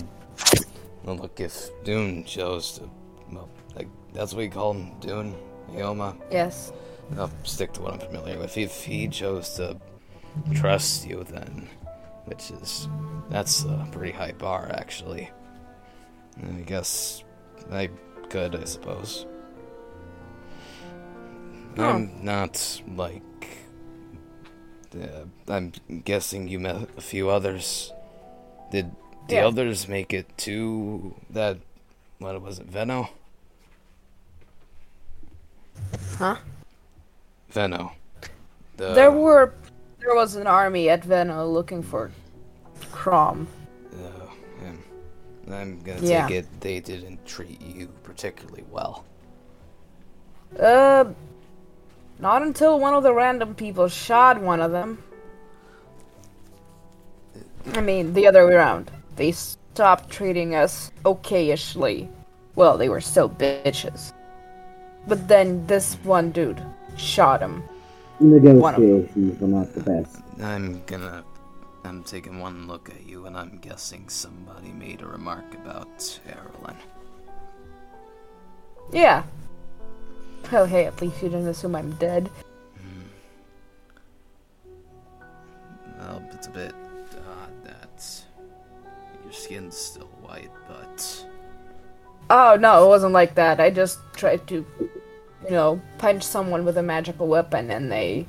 Well, 1.04 1.16
look, 1.16 1.40
if 1.40 1.70
Dune 1.84 2.24
chose 2.24 2.78
to. 2.78 2.88
Well, 3.32 3.48
like, 3.74 3.88
that's 4.12 4.34
what 4.34 4.44
you 4.44 4.50
call 4.50 4.74
him, 4.74 4.92
Dune? 5.00 5.34
Ioma? 5.70 6.16
Yes. 6.30 6.72
I'll 7.16 7.30
stick 7.44 7.72
to 7.74 7.82
what 7.82 7.94
I'm 7.94 8.00
familiar 8.00 8.38
with. 8.38 8.56
If 8.56 8.84
he 8.84 9.08
chose 9.08 9.54
to 9.56 9.80
trust 10.54 11.06
you, 11.06 11.24
then. 11.24 11.68
Which 12.26 12.50
is. 12.50 12.88
That's 13.30 13.64
a 13.64 13.88
pretty 13.90 14.12
high 14.12 14.32
bar, 14.32 14.70
actually. 14.74 15.30
I 16.42 16.60
guess. 16.60 17.24
I 17.70 17.90
could, 18.28 18.54
I 18.54 18.64
suppose. 18.64 19.26
Oh. 21.78 21.84
I'm 21.84 22.24
not 22.24 22.82
like. 22.96 23.22
Uh, 24.94 25.24
I'm 25.48 25.72
guessing 26.04 26.48
you 26.48 26.58
met 26.58 26.88
a 26.96 27.00
few 27.00 27.30
others. 27.30 27.92
Did 28.70 28.92
the 29.28 29.36
Yeah. 29.36 29.46
others 29.46 29.88
make 29.88 30.12
it 30.12 30.26
to 30.38 31.14
that? 31.30 31.58
What 32.18 32.40
was 32.40 32.58
it, 32.58 32.70
Veno? 32.70 33.08
Huh? 36.18 36.36
Veno. 37.52 37.92
The, 38.76 38.94
There 38.94 39.10
were 39.10 39.54
there 40.00 40.14
was 40.14 40.34
an 40.36 40.46
army 40.46 40.88
at 40.88 41.02
Veno 41.02 41.50
looking 41.52 41.82
for 41.82 42.10
Crom. 42.90 43.46
Uh. 43.92 44.22
I'm 45.50 45.80
gonna 45.80 46.00
Yeah. 46.00 46.26
take 46.28 46.38
it 46.38 46.60
they 46.60 46.80
didn't 46.80 47.24
treat 47.26 47.60
you 47.60 47.88
particularly 48.02 48.64
well. 48.70 49.04
Uh 50.58 51.06
not 52.22 52.40
until 52.40 52.78
one 52.78 52.94
of 52.94 53.02
the 53.02 53.12
random 53.12 53.52
people 53.52 53.88
shot 53.88 54.40
one 54.40 54.60
of 54.60 54.70
them. 54.70 55.02
I 57.74 57.80
mean, 57.80 58.14
the 58.14 58.28
other 58.28 58.46
way 58.46 58.54
around. 58.54 58.92
They 59.16 59.32
stopped 59.32 60.08
treating 60.08 60.54
us 60.54 60.92
okayishly. 61.04 62.08
Well, 62.54 62.78
they 62.78 62.88
were 62.88 63.00
still 63.00 63.28
bitches. 63.28 64.12
But 65.08 65.26
then 65.26 65.66
this 65.66 65.94
one 66.04 66.30
dude 66.30 66.62
shot 66.96 67.40
him. 67.40 67.64
Negotiations 68.20 69.40
were 69.40 69.48
not 69.48 69.74
the 69.74 69.80
best. 69.80 70.22
I'm 70.40 70.80
gonna. 70.86 71.24
I'm 71.84 72.04
taking 72.04 72.38
one 72.38 72.68
look 72.68 72.88
at 72.88 73.04
you, 73.04 73.26
and 73.26 73.36
I'm 73.36 73.58
guessing 73.58 74.08
somebody 74.08 74.70
made 74.70 75.00
a 75.00 75.06
remark 75.06 75.54
about 75.54 76.20
Carolyn. 76.24 76.76
Yeah. 78.92 79.24
Oh, 80.50 80.64
hey, 80.64 80.86
at 80.86 81.00
least 81.00 81.22
you 81.22 81.28
didn't 81.28 81.48
assume 81.48 81.74
I'm 81.74 81.92
dead. 81.92 82.30
Hmm. 82.80 83.02
Well, 85.98 86.22
it's 86.32 86.46
a 86.46 86.50
bit 86.50 86.74
odd 87.30 87.64
that 87.64 88.22
your 89.24 89.32
skin's 89.32 89.76
still 89.76 90.08
white, 90.22 90.50
but 90.68 91.26
Oh, 92.30 92.56
no, 92.56 92.84
it 92.84 92.88
wasn't 92.88 93.12
like 93.12 93.34
that. 93.34 93.60
I 93.60 93.70
just 93.70 93.98
tried 94.14 94.46
to, 94.48 94.64
you 95.44 95.50
know, 95.50 95.80
punch 95.98 96.22
someone 96.22 96.64
with 96.64 96.78
a 96.78 96.82
magical 96.82 97.26
weapon 97.28 97.70
and 97.70 97.90
they 97.90 98.26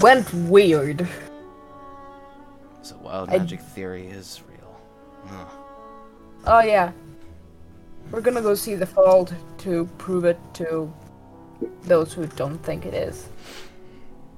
went 0.00 0.32
weird. 0.34 1.06
so 2.82 2.96
wild 2.98 3.30
I- 3.30 3.38
magic 3.38 3.60
theory 3.60 4.06
is 4.06 4.42
real. 4.48 4.80
Huh. 5.26 5.44
Oh, 6.46 6.60
yeah. 6.62 6.92
We're 8.10 8.20
gonna 8.20 8.42
go 8.42 8.54
see 8.54 8.74
the 8.74 8.86
fault 8.86 9.32
to 9.58 9.86
prove 9.96 10.24
it 10.26 10.38
to 10.54 10.92
those 11.82 12.12
who 12.12 12.26
don't 12.26 12.58
think 12.58 12.86
it 12.86 12.94
is. 12.94 13.28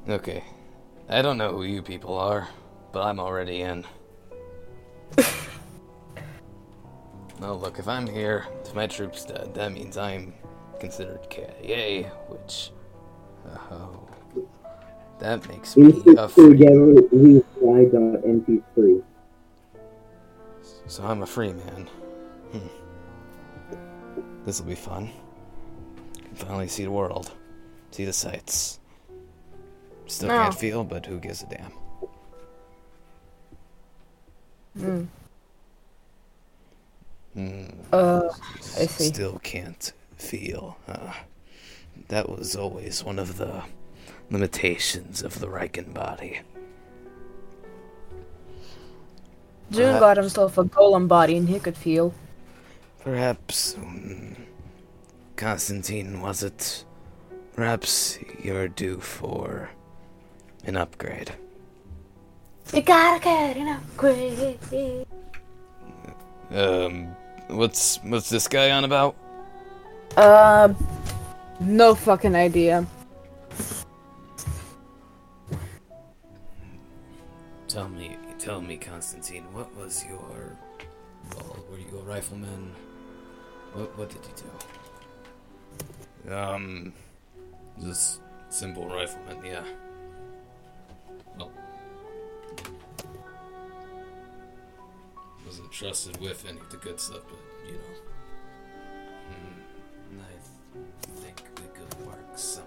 Okay, 0.08 0.44
I 1.08 1.22
don't 1.22 1.38
know 1.38 1.52
who 1.52 1.64
you 1.64 1.82
people 1.82 2.16
are, 2.16 2.48
but 2.92 3.02
I'm 3.02 3.18
already 3.20 3.62
in. 3.62 3.84
well, 7.40 7.58
look, 7.58 7.78
if 7.78 7.88
I'm 7.88 8.06
here, 8.06 8.46
if 8.64 8.74
my 8.74 8.86
troop's 8.86 9.24
dead, 9.24 9.54
that 9.54 9.72
means 9.72 9.96
I'm 9.96 10.34
considered 10.78 11.28
KIA, 11.30 12.04
which. 12.28 12.70
Oh. 13.70 14.06
That 15.18 15.48
makes 15.48 15.76
me 15.76 15.84
a 15.84 15.88
Instant 15.94 16.30
free. 16.30 16.50
together 16.50 16.92
we 17.10 17.40
fly.mp3. 17.58 19.02
So 20.86 21.04
I'm 21.04 21.22
a 21.22 21.26
free 21.26 21.52
man. 21.52 21.88
Hmm. 22.52 22.68
This'll 24.44 24.66
be 24.66 24.74
fun. 24.74 25.10
Finally 26.36 26.68
see 26.68 26.84
the 26.84 26.90
world, 26.90 27.32
see 27.90 28.04
the 28.04 28.12
sights. 28.12 28.78
Still 30.06 30.30
Oh. 30.30 30.42
can't 30.42 30.54
feel, 30.54 30.84
but 30.84 31.06
who 31.06 31.18
gives 31.18 31.42
a 31.42 31.46
damn? 31.46 31.72
Mm. 34.78 35.06
Hmm. 37.34 37.64
Uh, 37.92 38.28
I 38.78 38.86
see. 38.86 39.08
Still 39.08 39.38
can't 39.42 39.92
feel. 40.16 40.76
Uh, 40.86 41.12
that 42.08 42.28
was 42.28 42.54
always 42.54 43.02
one 43.02 43.18
of 43.18 43.38
the 43.38 43.62
limitations 44.30 45.22
of 45.22 45.40
the 45.40 45.46
Riken 45.48 45.92
body. 45.94 46.40
Dune 49.70 49.96
Uh, 49.96 50.00
got 50.00 50.16
himself 50.16 50.58
a 50.58 50.64
golem 50.64 51.08
body 51.08 51.36
and 51.36 51.48
he 51.48 51.58
could 51.58 51.76
feel. 51.76 52.14
Perhaps, 53.00 53.74
um, 53.76 54.36
Constantine, 55.36 56.20
was 56.20 56.42
it? 56.42 56.84
Perhaps 57.54 58.18
you're 58.42 58.68
due 58.68 58.98
for 59.00 59.70
an 60.64 60.76
upgrade. 60.76 61.32
You 62.72 62.82
gotta 62.82 63.22
get 63.22 63.56
an 63.56 63.68
upgrade. 63.68 65.06
Um, 66.50 67.06
what's 67.48 67.98
what's 67.98 68.28
this 68.28 68.48
guy 68.48 68.70
on 68.70 68.84
about? 68.84 69.14
Uh, 70.16 70.72
no 71.60 71.94
fucking 71.94 72.34
idea. 72.34 72.86
Tell 77.68 77.88
me, 77.88 78.16
tell 78.38 78.62
me, 78.62 78.78
Constantine, 78.78 79.44
what 79.52 79.74
was 79.76 80.04
your, 80.08 80.56
well, 81.34 81.64
were 81.70 81.78
you 81.78 81.98
a 81.98 82.02
rifleman? 82.02 82.72
What 83.74 83.98
what 83.98 84.08
did 84.08 84.24
you 84.24 84.32
do? 84.36 84.75
Um, 86.30 86.92
just 87.80 88.20
simple 88.48 88.86
rifleman, 88.88 89.44
yeah. 89.44 89.64
Well, 91.38 91.52
wasn't 95.46 95.70
trusted 95.70 96.20
with 96.20 96.44
any 96.48 96.58
of 96.58 96.70
the 96.70 96.78
good 96.78 96.98
stuff, 96.98 97.22
but 97.28 97.38
you 97.66 97.74
know. 97.74 97.80
Hmm, 99.28 100.20
I 100.20 101.20
think 101.20 101.42
we 101.56 101.68
could 101.78 102.06
work 102.06 102.18
something 102.36 102.65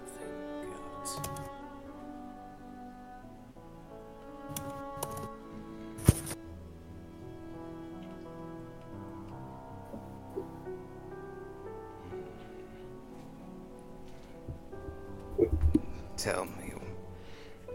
Tell 16.22 16.44
me, 16.44 16.74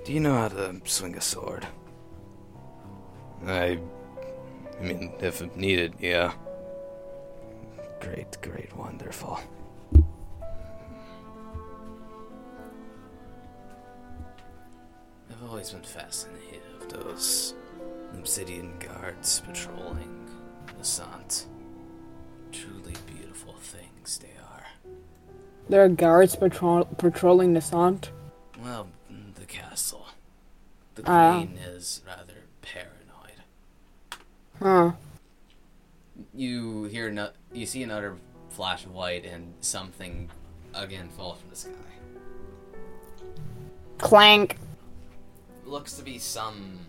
do 0.03 0.13
you 0.13 0.19
know 0.19 0.35
how 0.35 0.49
to 0.49 0.79
swing 0.83 1.15
a 1.17 1.21
sword? 1.21 1.65
I, 3.43 3.79
I 4.79 4.83
mean, 4.83 5.13
if 5.19 5.41
needed, 5.55 5.95
yeah. 5.99 6.31
Great, 7.99 8.37
great, 8.43 8.71
wonderful. 8.77 9.39
I've 15.31 15.49
always 15.49 15.71
been 15.71 15.81
fascinated 15.81 16.61
of 16.79 16.89
those 16.89 17.55
obsidian 18.13 18.77
guards 18.77 19.41
patrolling 19.47 20.29
the 20.77 20.85
Sant. 20.85 21.47
Truly 22.51 22.93
beautiful 23.07 23.55
things 23.55 24.19
they 24.19 24.37
are. 24.39 24.65
There 25.67 25.83
are 25.83 25.89
guards 25.89 26.35
patrol- 26.35 26.85
patrolling 26.85 27.53
the 27.53 27.61
Sant. 27.61 28.11
Well, 28.65 28.87
the 29.35 29.45
castle. 29.45 30.07
The 30.95 31.03
Ah. 31.05 31.33
queen 31.37 31.55
is 31.59 32.01
rather 32.03 32.45
paranoid. 32.63 33.43
Huh. 34.57 34.93
You 36.33 36.85
hear 36.85 37.11
no- 37.11 37.33
you 37.53 37.67
see 37.67 37.83
another 37.83 38.17
flash 38.49 38.83
of 38.83 38.91
white 38.91 39.23
and 39.23 39.53
something 39.63 40.31
again 40.73 41.09
falls 41.09 41.39
from 41.41 41.51
the 41.51 41.55
sky. 41.55 41.71
Clank. 43.99 44.57
Looks 45.65 45.93
to 45.97 46.01
be 46.03 46.17
some 46.17 46.87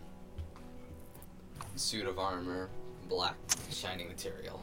suit 1.75 2.07
of 2.07 2.19
armor, 2.19 2.71
black 3.07 3.37
shiny 3.71 4.05
material, 4.05 4.63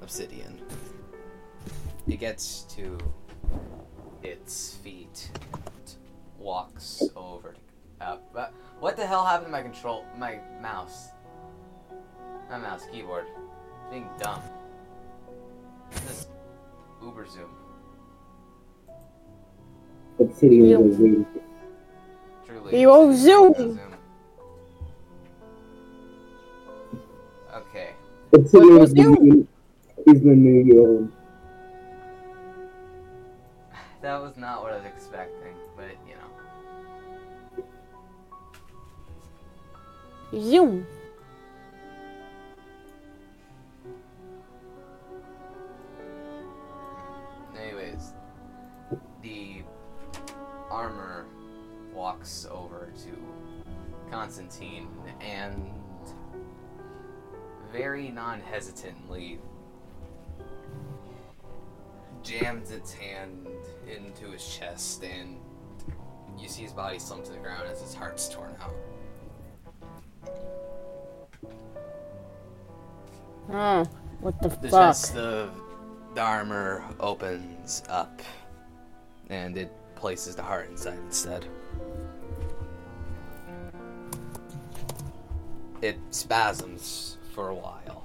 obsidian. 0.00 0.62
It 2.06 2.16
gets 2.20 2.62
to 2.74 2.96
its 4.22 4.76
feet, 4.76 5.30
walks 6.46 7.02
over. 7.16 7.52
to. 7.52 8.04
Uh, 8.06 8.18
but 8.32 8.54
what 8.78 8.96
the 8.96 9.04
hell 9.04 9.24
happened 9.24 9.46
to 9.48 9.52
my 9.52 9.62
control, 9.62 10.06
my 10.16 10.38
mouse? 10.62 11.08
My 12.48 12.56
mouse, 12.56 12.84
keyboard. 12.92 13.26
Being 13.90 14.08
dumb. 14.18 14.40
This 15.90 16.28
Uber 17.02 17.26
zoom. 17.26 17.50
Obsidian 20.20 20.66
Yeah. 20.66 20.76
was 20.78 20.96
waiting. 20.98 21.26
Truly. 22.46 22.80
Yo, 22.80 23.12
zoom. 23.12 23.54
Zoom. 23.54 23.80
Okay. 27.54 27.90
Obsidian 28.32 28.78
was 28.78 28.90
is 28.90 28.94
the 28.94 29.02
new, 29.02 29.48
is 30.06 30.20
the 30.22 31.08
that 34.02 34.22
was 34.22 34.36
not 34.36 34.62
what 34.62 34.72
I 34.72 34.76
was 34.76 34.84
Anyways, 47.58 48.12
the 49.22 49.62
armor 50.70 51.24
walks 51.94 52.46
over 52.50 52.92
to 53.04 54.10
Constantine 54.10 54.88
and 55.22 55.70
very 57.72 58.10
non 58.10 58.40
hesitantly 58.40 59.40
jams 62.22 62.72
its 62.72 62.92
hand 62.92 63.48
into 63.88 64.32
his 64.32 64.46
chest, 64.46 65.02
and 65.02 65.38
you 66.38 66.46
see 66.46 66.64
his 66.64 66.72
body 66.72 66.98
slump 66.98 67.24
to 67.24 67.32
the 67.32 67.38
ground 67.38 67.66
as 67.72 67.80
his 67.80 67.94
heart's 67.94 68.28
torn 68.28 68.54
out. 68.60 68.74
Oh, 73.50 73.84
what 74.20 74.40
the 74.42 74.48
The 74.48 74.68
fuck? 74.68 74.70
chest 74.70 75.16
of 75.16 75.50
the 76.14 76.20
armor 76.20 76.84
opens 76.98 77.82
up, 77.88 78.20
and 79.30 79.56
it 79.56 79.70
places 79.94 80.34
the 80.36 80.42
heart 80.42 80.68
inside 80.68 80.98
instead. 81.06 81.46
It 85.82 85.98
spasms 86.10 87.18
for 87.34 87.48
a 87.50 87.54
while. 87.54 88.02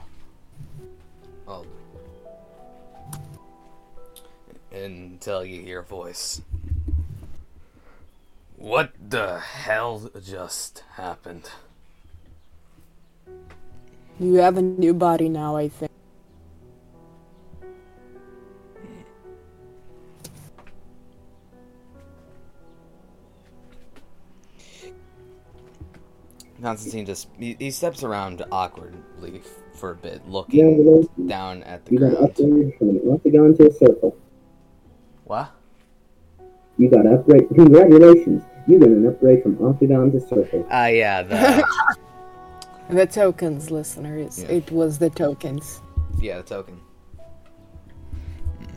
Until 4.73 5.43
you 5.43 5.61
hear 5.61 5.79
a 5.79 5.83
voice. 5.83 6.41
What 8.55 8.93
the 9.09 9.39
hell 9.39 10.09
just 10.23 10.83
happened? 10.93 11.49
You 14.21 14.35
have 14.35 14.55
a 14.55 14.61
new 14.61 14.93
body 14.93 15.29
now, 15.29 15.55
I 15.55 15.67
think. 15.67 15.89
Constantine 26.61 27.07
just 27.07 27.29
he, 27.39 27.55
he 27.57 27.71
steps 27.71 28.03
around 28.03 28.45
awkwardly 28.51 29.41
for 29.73 29.89
a 29.89 29.95
bit, 29.95 30.21
looking 30.29 30.85
know, 30.85 31.09
down 31.25 31.63
at 31.63 31.83
the 31.85 31.93
you 31.93 31.99
got 31.99 32.11
ground. 32.11 32.35
upgraded 32.35 32.77
from 32.77 32.89
an 32.89 33.01
octagon 33.11 33.57
to 33.57 33.69
a 33.69 33.73
circle. 33.73 34.15
What? 35.23 35.51
You 36.77 36.89
got 36.91 37.07
upgrade. 37.07 37.49
Congratulations! 37.55 38.43
You 38.67 38.77
got 38.77 38.89
an 38.89 39.07
upgrade 39.07 39.41
from 39.41 39.65
octagon 39.65 40.11
to 40.11 40.19
circle. 40.19 40.67
Ah, 40.69 40.85
yeah, 40.85 41.23
the 41.23 41.65
The 42.91 43.07
tokens, 43.07 43.71
listeners. 43.71 44.43
Yeah. 44.43 44.49
It 44.49 44.69
was 44.69 44.99
the 44.99 45.09
tokens. 45.09 45.79
yeah 46.19 46.37
the 46.37 46.43
token. 46.43 46.81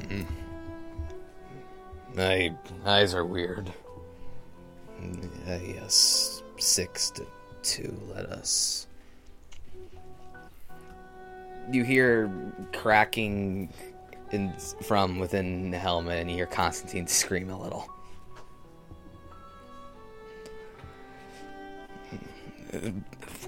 Mm. 0.03 0.27
My 2.15 2.55
eyes 2.86 3.12
are 3.12 3.24
weird. 3.24 3.73
Uh, 5.49 5.59
yes, 5.66 6.45
six 6.59 7.11
to 7.11 7.27
two. 7.62 8.01
Let 8.15 8.27
us. 8.27 8.86
You 11.73 11.82
hear 11.82 12.31
cracking 12.73 13.69
in, 14.31 14.53
from 14.82 15.19
within 15.19 15.73
the 15.73 15.78
helmet, 15.78 16.20
and 16.20 16.31
you 16.31 16.36
hear 16.36 16.47
Constantine 16.47 17.09
scream 17.09 17.51
a 17.51 17.61
little. 17.61 17.91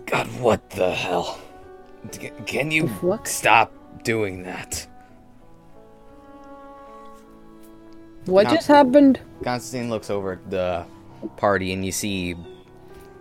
God, 0.06 0.26
what 0.40 0.70
the 0.70 0.90
hell? 0.90 1.38
Can 2.46 2.70
you 2.70 2.90
stop 3.24 3.72
doing 4.04 4.42
that? 4.44 4.86
What 8.26 8.48
just 8.48 8.66
happened? 8.66 9.20
Constantine 9.42 9.88
looks 9.90 10.10
over 10.10 10.32
at 10.32 10.50
the 10.50 10.84
party, 11.36 11.72
and 11.72 11.84
you 11.84 11.92
see 11.92 12.36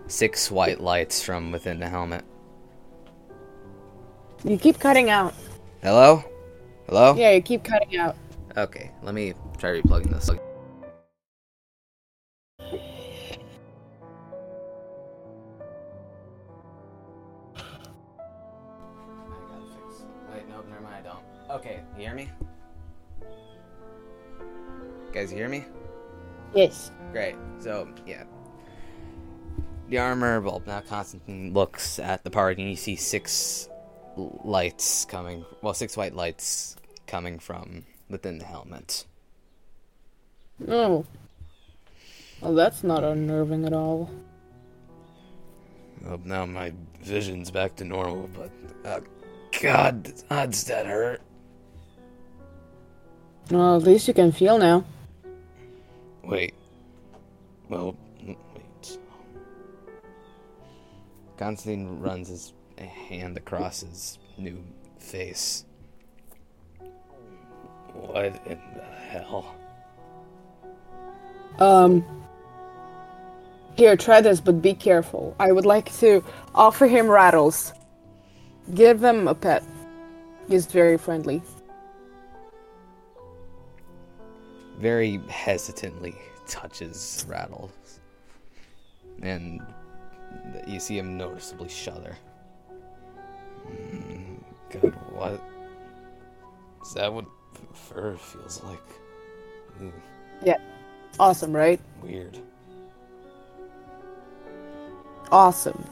six 0.08 0.50
white 0.50 0.80
lights 0.80 1.22
from 1.22 1.52
within 1.52 1.78
the 1.78 1.88
helmet. 1.88 2.24
You 4.44 4.58
keep 4.58 4.78
cutting 4.78 5.10
out. 5.10 5.34
Hello? 5.82 6.24
Hello? 6.88 7.14
Yeah, 7.14 7.32
you 7.32 7.42
keep 7.42 7.64
cutting 7.64 7.96
out. 7.96 8.16
Okay, 8.56 8.90
let 9.02 9.14
me 9.14 9.34
try 9.58 9.80
replugging 9.80 10.10
this. 10.10 10.30
Okay, 21.48 21.80
you 21.96 22.02
hear 22.04 22.14
me? 22.14 22.28
You 23.20 25.12
Guys, 25.12 25.30
you 25.30 25.38
hear 25.38 25.48
me? 25.48 25.64
Yes. 26.54 26.90
Great. 27.12 27.36
So, 27.60 27.88
yeah. 28.04 28.24
The 29.88 29.98
armor, 29.98 30.40
well, 30.40 30.60
now 30.66 30.80
Constantine 30.80 31.52
looks 31.52 32.00
at 32.00 32.24
the 32.24 32.30
party 32.30 32.62
and 32.62 32.70
you 32.70 32.76
see 32.76 32.96
six 32.96 33.68
lights 34.16 35.04
coming, 35.04 35.44
well, 35.62 35.74
six 35.74 35.96
white 35.96 36.14
lights 36.14 36.76
coming 37.06 37.38
from 37.38 37.84
within 38.10 38.38
the 38.38 38.44
helmet. 38.44 39.04
Oh. 40.66 41.04
Well, 42.40 42.54
that's 42.54 42.82
not 42.82 43.04
unnerving 43.04 43.64
at 43.64 43.72
all. 43.72 44.10
Well, 46.02 46.20
now 46.24 46.44
my 46.44 46.72
vision's 47.02 47.50
back 47.52 47.76
to 47.76 47.84
normal, 47.84 48.28
but, 48.34 48.50
uh, 48.84 49.00
God, 49.60 50.12
odds 50.30 50.64
that 50.64 50.86
hurt. 50.86 51.22
Well, 53.50 53.76
at 53.76 53.82
least 53.82 54.08
you 54.08 54.14
can 54.14 54.32
feel 54.32 54.58
now. 54.58 54.84
Wait. 56.24 56.54
Well, 57.68 57.96
wait. 58.22 58.98
Constantine 61.38 62.00
runs 62.00 62.28
his 62.28 62.52
hand 62.78 63.36
across 63.36 63.80
his 63.80 64.18
new 64.36 64.62
face. 64.98 65.64
What 67.92 68.40
in 68.46 68.58
the 68.74 68.82
hell? 68.82 69.54
Um. 71.58 72.04
Here, 73.76 73.94
try 73.96 74.22
this, 74.22 74.40
but 74.40 74.62
be 74.62 74.72
careful. 74.72 75.36
I 75.38 75.52
would 75.52 75.66
like 75.66 75.94
to 75.98 76.24
offer 76.54 76.86
him 76.86 77.08
rattles. 77.08 77.74
Give 78.74 79.04
him 79.04 79.28
a 79.28 79.34
pet. 79.34 79.62
He's 80.48 80.64
very 80.66 80.96
friendly. 80.96 81.42
Very 84.78 85.20
hesitantly 85.28 86.14
touches 86.46 87.24
Rattles. 87.28 88.00
And 89.22 89.60
you 90.66 90.78
see 90.80 90.98
him 90.98 91.16
noticeably 91.16 91.68
shudder. 91.68 92.16
Mm, 93.66 94.38
God, 94.70 94.94
what? 95.12 95.40
Is 96.82 96.94
that 96.94 97.12
what 97.12 97.24
fur 97.72 98.16
feels 98.16 98.62
like? 98.62 98.80
Yeah, 100.42 100.58
Awesome, 101.18 101.54
right? 101.54 101.80
weird. 102.02 102.38
Awesome. 105.32 105.82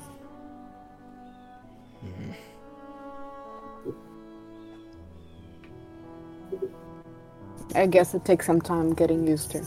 I 7.75 7.87
guess 7.87 8.15
it 8.15 8.25
takes 8.25 8.47
some 8.47 8.61
time 8.61 8.95
getting 8.95 9.27
used 9.27 9.51
to. 9.51 9.65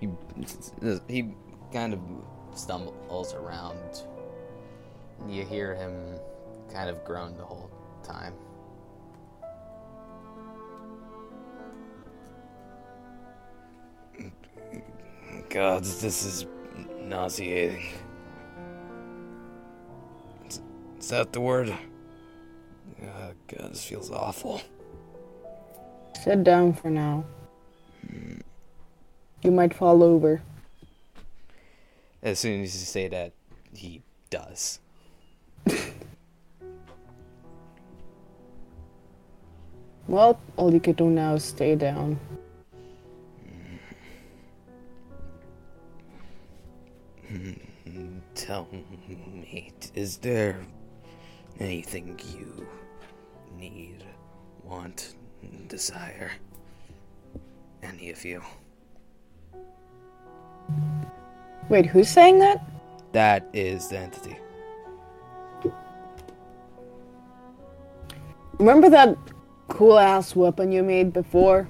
He 0.00 0.08
he 1.08 1.34
kind 1.72 1.94
of 1.94 2.00
stumbles 2.54 3.32
around. 3.34 4.02
You 5.28 5.44
hear 5.44 5.74
him 5.74 6.18
kind 6.72 6.90
of 6.90 7.04
groan 7.04 7.36
the 7.36 7.44
whole 7.44 7.70
time. 8.02 8.34
God, 15.48 15.84
this 15.84 16.24
is 16.24 16.46
nauseating. 17.00 17.84
Is, 21.06 21.10
that 21.10 21.32
the 21.32 21.40
word? 21.40 21.68
Uh, 21.70 21.76
God, 23.46 23.70
this 23.70 23.84
feels 23.84 24.10
awful. 24.10 24.60
Sit 26.20 26.42
down 26.42 26.72
for 26.72 26.90
now. 26.90 27.24
You 29.40 29.52
might 29.52 29.72
fall 29.72 30.02
over. 30.02 30.42
As 32.24 32.40
soon 32.40 32.64
as 32.64 32.74
you 32.74 32.86
say 32.86 33.06
that, 33.06 33.34
he 33.72 34.02
does. 34.30 34.80
Well, 40.08 40.38
all 40.56 40.72
you 40.72 40.78
can 40.78 40.92
do 40.94 41.10
now 41.10 41.34
is 41.34 41.44
stay 41.44 41.74
down. 41.74 42.20
Tell 48.36 48.68
me, 48.70 49.72
is 49.96 50.18
there 50.18 50.60
anything 51.60 52.18
you 52.34 52.66
need, 53.56 54.04
want, 54.64 55.14
desire? 55.68 56.30
Any 57.82 58.10
of 58.10 58.24
you? 58.24 58.42
Wait, 61.68 61.86
who's 61.86 62.08
saying 62.08 62.38
that? 62.40 62.64
That 63.12 63.48
is 63.52 63.88
the 63.88 63.98
entity. 63.98 64.36
Remember 68.58 68.88
that 68.88 69.16
cool 69.68 69.98
ass 69.98 70.34
weapon 70.34 70.72
you 70.72 70.82
made 70.82 71.12
before? 71.12 71.68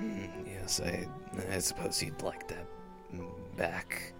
Mm, 0.00 0.30
Yes, 0.46 0.80
I, 0.80 1.06
I 1.52 1.58
suppose 1.58 2.02
you'd 2.02 2.22
like 2.22 2.48
that 2.48 2.66
back. 3.56 4.12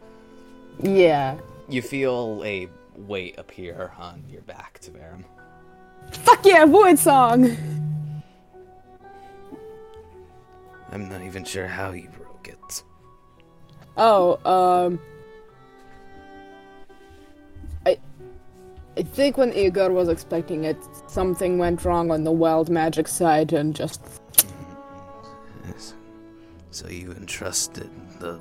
Yeah. 0.83 1.39
You 1.69 1.83
feel 1.83 2.43
a 2.45 2.69
weight 2.97 3.39
appear 3.39 3.93
on 3.99 4.25
your 4.29 4.43
back, 4.43 4.81
Tvarim. 4.81 5.25
Fuck 6.11 6.45
yeah, 6.45 6.65
Void 6.65 6.99
Song! 6.99 7.57
I'm 10.93 11.09
not 11.09 11.23
even 11.23 11.45
sure 11.45 11.67
how 11.67 11.91
you 11.91 12.09
broke 12.09 12.49
it. 12.49 12.83
Oh, 13.97 14.39
um. 14.45 15.01
I. 17.85 17.99
I 18.97 19.03
think 19.03 19.37
when 19.37 19.53
Igor 19.53 19.91
was 19.91 20.09
expecting 20.09 20.65
it, 20.65 20.79
something 21.07 21.59
went 21.59 21.85
wrong 21.85 22.11
on 22.11 22.25
the 22.25 22.33
wild 22.33 22.71
magic 22.71 23.09
side 23.09 23.53
and 23.53 23.75
just. 23.75 24.01
Yes. 25.67 25.95
So 26.71 26.89
you 26.89 27.13
entrusted 27.13 27.91
the 28.21 28.41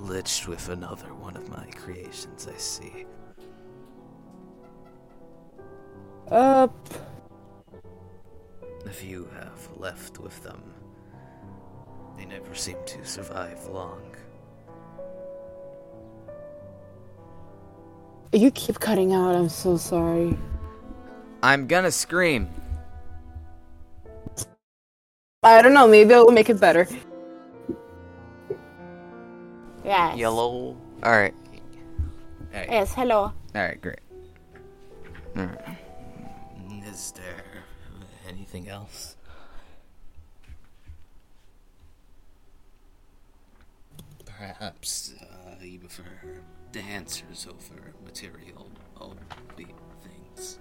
Lich 0.00 0.46
with 0.46 0.68
another 0.68 1.14
one 1.14 1.36
of 1.36 1.48
my 1.48 1.64
creations, 1.76 2.46
I 2.46 2.58
see. 2.58 3.06
Uh. 6.30 6.68
If 8.86 9.04
you 9.04 9.28
have 9.34 9.68
left 9.76 10.18
with 10.18 10.42
them, 10.42 10.62
they 12.16 12.24
never 12.24 12.54
seem 12.54 12.76
to 12.86 13.04
survive 13.04 13.66
long. 13.66 14.02
You 18.32 18.50
keep 18.50 18.80
cutting 18.80 19.12
out, 19.12 19.34
I'm 19.34 19.48
so 19.48 19.76
sorry. 19.76 20.36
I'm 21.42 21.66
gonna 21.66 21.90
scream. 21.90 22.48
I 25.42 25.60
don't 25.60 25.74
know, 25.74 25.86
maybe 25.86 26.12
it'll 26.12 26.32
make 26.32 26.48
it 26.48 26.58
better. 26.58 26.88
Yes. 29.84 30.16
Yellow. 30.16 30.76
Alright. 31.04 31.34
Alright. 32.52 32.70
Yes, 32.70 32.94
hello. 32.94 33.32
Alright, 33.54 33.80
great. 33.82 34.00
Alright. 35.36 35.78
Is 36.94 37.10
there 37.10 37.64
anything 38.28 38.68
else? 38.68 39.16
Perhaps 44.24 45.14
uh, 45.20 45.56
you 45.60 45.80
prefer 45.80 46.04
dancers 46.70 47.48
over 47.50 47.92
material 48.04 48.70
things. 50.04 50.60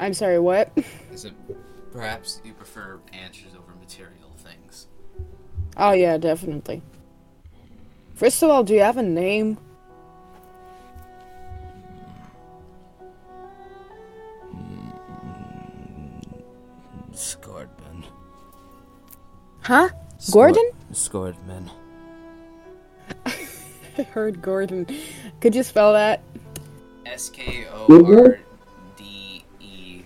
I'm 0.00 0.14
sorry, 0.14 0.40
what? 0.40 0.76
Is 1.12 1.26
it 1.26 1.34
perhaps 1.92 2.40
you 2.44 2.54
prefer 2.54 2.98
answers 3.12 3.54
over 3.56 3.72
material? 3.78 4.21
Oh, 5.76 5.92
yeah, 5.92 6.18
definitely. 6.18 6.82
First 8.14 8.42
of 8.42 8.50
all, 8.50 8.62
do 8.62 8.74
you 8.74 8.80
have 8.80 8.98
a 8.98 9.02
name? 9.02 9.58
Scordman. 17.12 18.04
Huh? 19.62 19.88
Gordon? 20.30 20.70
Scordman. 20.92 21.70
I 23.26 24.02
heard 24.02 24.40
Gordon. 24.40 24.86
Could 25.40 25.54
you 25.54 25.62
spell 25.62 25.92
that? 25.92 26.22
S 27.04 27.28
K 27.28 27.66
O 27.72 28.04
R 28.24 28.40
D 28.96 29.44
E 29.60 30.02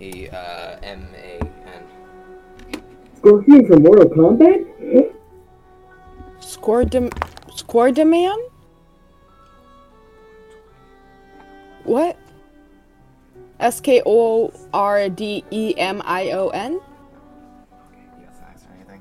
E 0.00 0.28
uh 0.28 0.76
M 0.82 1.06
A. 1.14 1.27
Scorpion 3.28 3.66
from 3.66 3.82
Mortal 3.82 4.08
Kombat? 4.08 4.64
Squardam... 6.40 7.12
Squardaman? 7.52 8.38
What? 11.84 12.16
S 13.60 13.80
K 13.80 14.00
O 14.06 14.50
R 14.72 15.10
D 15.10 15.44
E 15.50 15.74
M 15.76 16.00
I 16.06 16.30
O 16.30 16.48
N? 16.48 16.72
You 16.72 16.80
got 18.24 18.34
snacks 18.34 18.64
or? 18.72 19.00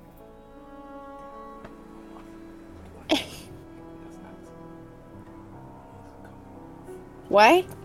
What? 7.29 7.76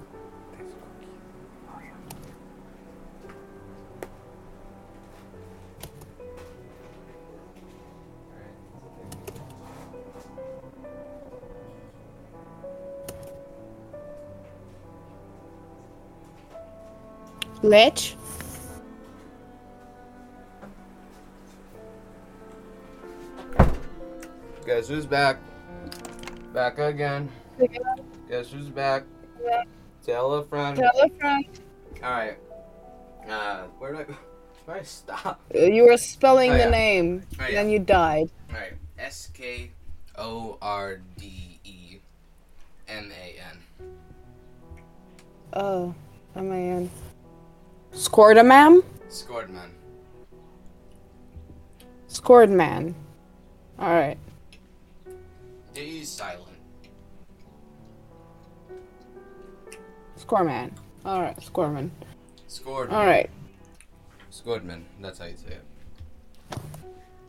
Lich? 17.73 18.17
Guess 24.67 24.89
who's 24.89 25.07
back? 25.07 25.39
Back 26.53 26.79
again. 26.79 27.29
Guess 28.29 28.51
who's 28.51 28.69
back? 28.69 29.05
Tell 30.05 30.35
a 30.35 30.45
friend. 30.45 30.81
Alright. 32.03 32.39
Uh, 33.29 33.63
where 33.79 33.93
do 33.93 33.99
I 34.01 34.05
where 34.65 34.77
I 34.79 34.83
stop? 34.83 35.41
You 35.55 35.85
were 35.87 35.97
spelling 35.97 36.51
Oh, 36.51 36.55
the 36.59 36.65
yeah. 36.65 36.71
name, 36.71 37.23
Oh, 37.41 37.47
yeah. 37.47 37.55
then 37.63 37.71
you 37.71 37.79
died. 37.79 38.31
Alright. 38.51 38.75
S 38.99 39.29
K 39.33 39.71
O 40.19 40.59
R 40.61 41.01
D 41.19 41.59
E 41.65 41.97
M 42.89 43.11
A 43.11 43.37
N. 43.51 43.59
Oh, 45.55 45.95
oh 46.37 46.43
man. 46.43 46.91
Squardamam? 47.93 48.83
Scordman. 49.09 49.71
Squardman. 52.09 52.95
Alright. 53.79 54.19
Is 55.75 56.09
silent. 56.11 56.49
Scoreman. 60.17 60.73
Alright, 61.05 61.37
Scoreman. 61.43 61.91
Scordman. 62.49 62.93
Alright. 62.93 63.31
Scordman. 64.31 64.83
That's 65.01 65.19
how 65.19 65.27
you 65.27 65.37
say 65.37 65.57
it. 65.57 66.61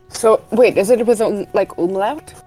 So, 0.08 0.44
wait, 0.52 0.78
is 0.78 0.90
it 0.90 1.04
with, 1.06 1.20
like, 1.54 1.76
umlaut? 1.76 2.43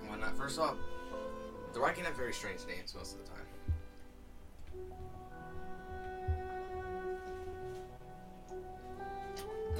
And 0.00 0.08
whatnot, 0.08 0.36
first 0.36 0.58
off, 0.58 0.76
the 1.72 1.80
Lycan 1.80 2.04
have 2.04 2.16
very 2.16 2.32
strange 2.32 2.60
names 2.66 2.94
most 2.94 3.16
of 3.16 3.24
the 3.24 3.30
time. 3.30 3.38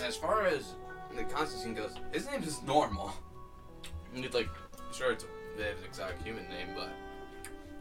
As 0.05 0.17
far 0.17 0.47
as 0.47 0.75
the 1.17 1.25
Constantine 1.25 1.75
goes, 1.75 1.95
his 2.13 2.27
name 2.27 2.43
is 2.43 2.63
normal. 2.63 3.13
And 4.15 4.25
it's 4.25 4.35
like, 4.35 4.49
sure, 4.93 5.13
it's 5.13 5.25
a 5.25 5.57
bit 5.57 5.73
of 5.73 5.79
an 5.79 5.85
exotic 5.85 6.23
human 6.23 6.45
name, 6.49 6.69
but 6.75 6.89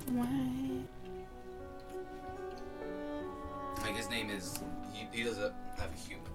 why? 0.07 0.83
like 3.81 3.95
his 3.95 4.09
name 4.09 4.29
is 4.29 4.59
he, 4.93 5.07
he 5.11 5.23
doesn't 5.23 5.53
have 5.77 5.89
a 5.91 5.97
human 6.07 6.30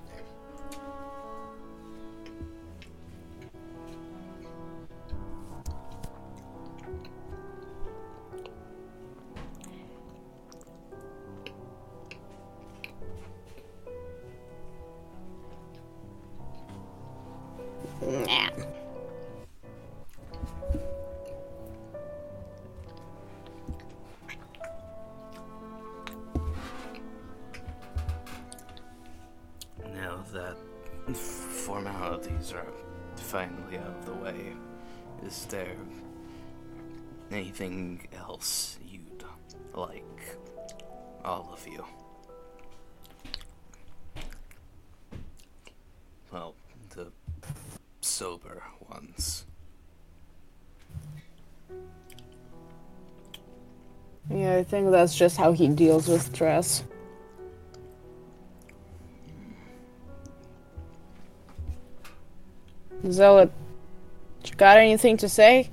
think 54.68 54.90
that's 54.90 55.14
just 55.14 55.36
how 55.36 55.52
he 55.52 55.68
deals 55.68 56.08
with 56.08 56.22
stress. 56.22 56.82
Zealot, 63.08 63.52
you 64.44 64.54
got 64.56 64.78
anything 64.78 65.16
to 65.18 65.28
say? 65.28 65.70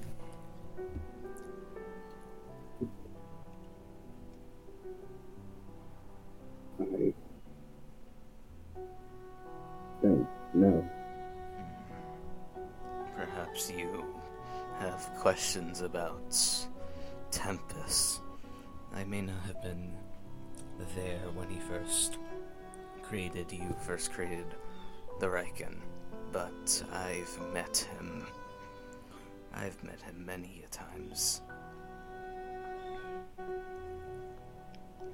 I've 29.83 29.89
met 29.89 30.01
him 30.01 30.25
many 30.25 30.63
a 30.65 30.69
times. 30.69 31.41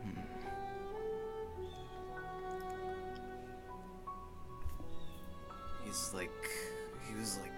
Hmm. 0.04 0.20
He's 5.86 6.14
like. 6.14 6.30
He 7.08 7.16
was 7.20 7.40
like. 7.40 7.52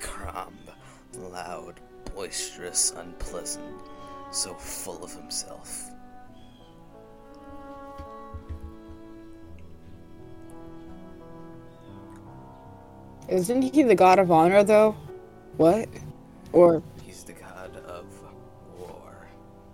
Crom. 0.00 0.54
Loud, 1.14 1.80
boisterous, 2.14 2.92
unpleasant. 2.96 3.82
So 4.30 4.54
full 4.54 5.04
of 5.04 5.12
himself. 5.14 5.90
Isn't 13.28 13.62
he 13.62 13.82
the 13.82 13.94
god 13.94 14.18
of 14.18 14.30
honor, 14.30 14.64
though? 14.64 14.96
What? 15.56 15.88
Or 16.52 16.82
He's 17.04 17.24
the 17.24 17.32
god 17.32 17.76
of 17.86 18.04
war, 18.78 19.28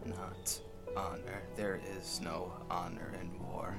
not 0.06 0.60
honor. 0.96 1.42
There 1.56 1.80
is 1.98 2.20
no 2.20 2.52
honor 2.70 3.12
in 3.20 3.30
war. 3.48 3.76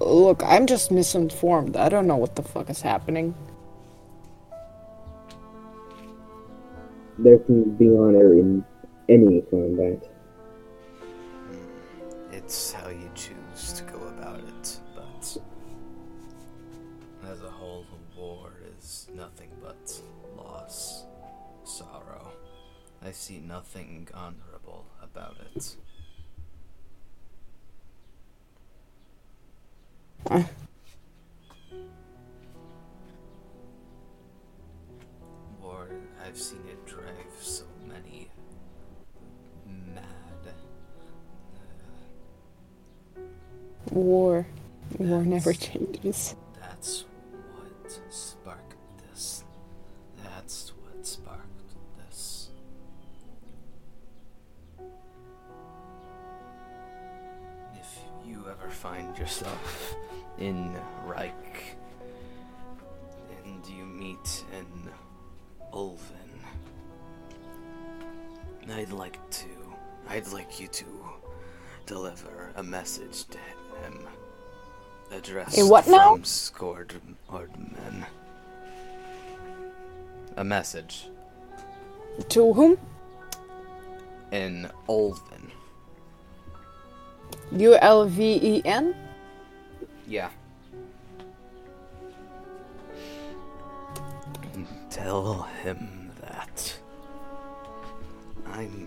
look, 0.00 0.42
I'm 0.44 0.66
just 0.66 0.90
misinformed. 0.90 1.76
I 1.76 1.88
don't 1.88 2.06
know 2.06 2.16
what 2.16 2.36
the 2.36 2.42
fuck 2.42 2.70
is 2.70 2.82
happening. 2.82 3.34
There 7.18 7.38
can 7.38 7.74
be 7.76 7.88
honor 7.88 8.34
in 8.34 8.64
any 9.08 9.40
combat. 9.42 10.06
Hmm, 11.48 12.32
it's 12.32 12.72
how 12.72 12.90
you 12.90 13.10
choose 13.14 13.72
to 13.74 13.84
go 13.84 13.98
about 14.08 14.40
it, 14.40 14.80
but 14.94 15.38
as 17.30 17.42
a 17.42 17.50
whole, 17.50 17.86
war 18.16 18.52
is 18.78 19.08
nothing 19.14 19.45
I 23.06 23.12
see 23.12 23.38
nothing 23.38 24.08
honorable 24.12 24.84
about 25.00 25.36
it. 25.54 25.76
War, 35.62 35.88
I've 36.26 36.36
seen 36.36 36.58
it 36.68 36.84
drive 36.84 37.06
so 37.40 37.62
many 37.86 38.28
mad. 39.64 40.02
uh, 43.16 43.20
War. 43.92 44.48
War 44.98 45.24
never 45.24 45.52
changes. 45.52 46.34
A 75.58 75.66
what 75.66 75.86
now? 75.88 76.18
scored 76.22 76.94
men. 77.32 78.06
A 80.36 80.44
message 80.44 81.08
To 82.28 82.52
whom? 82.52 82.78
in 84.32 84.68
Olven. 84.88 85.50
U 87.52 87.76
L 87.76 88.06
V 88.06 88.38
E 88.42 88.62
N? 88.64 88.94
Yeah. 90.06 90.30
Tell 94.90 95.42
him 95.62 96.10
that 96.20 96.74
I'm 98.46 98.85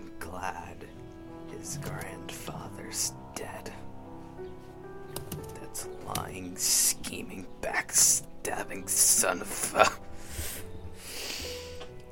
backstabbing 8.69 8.89
son 8.89 9.41
of 9.41 9.75
a. 9.75 9.89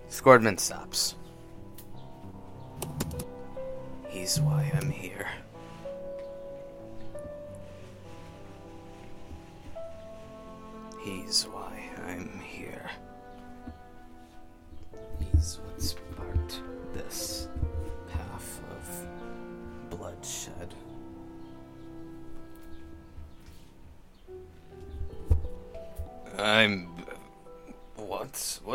Squadman 0.09 0.57
stops. 0.57 1.15
He's 4.09 4.39
why 4.39 4.71
I'm 4.73 4.89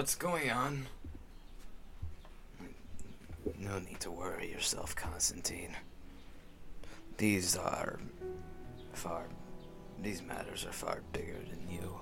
What's 0.02 0.14
what's 0.14 0.32
going 0.32 0.50
on? 0.50 0.86
No 3.56 3.78
need 3.78 4.00
to 4.00 4.10
worry 4.10 4.50
yourself, 4.50 4.96
Constantine. 4.96 5.76
These 7.18 7.56
are 7.56 8.00
far. 8.94 9.26
These 10.02 10.20
matters 10.22 10.66
are 10.66 10.72
far 10.72 11.02
bigger 11.12 11.38
than 11.48 11.70
you. 11.70 12.00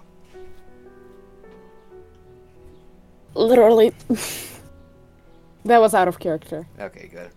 Literally. 3.34 3.92
that 5.66 5.78
was 5.78 5.92
out 5.92 6.08
of 6.08 6.18
character. 6.18 6.66
Okay, 6.78 7.06
good. 7.12 7.30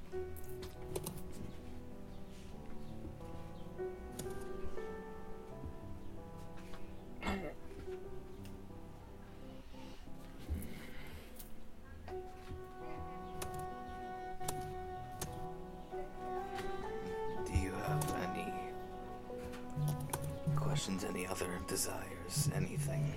Desires, 21.83 22.49
anything? 22.55 23.13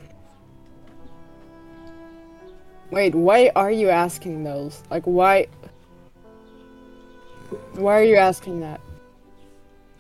Wait, 2.90 3.14
why 3.14 3.51
are 3.56 3.70
you 3.70 3.88
asking 3.88 4.44
those? 4.44 4.82
Like, 4.90 5.05
why? 5.05 5.47
Why 7.74 8.01
are 8.01 8.05
you 8.05 8.16
asking 8.16 8.60
that? 8.60 8.80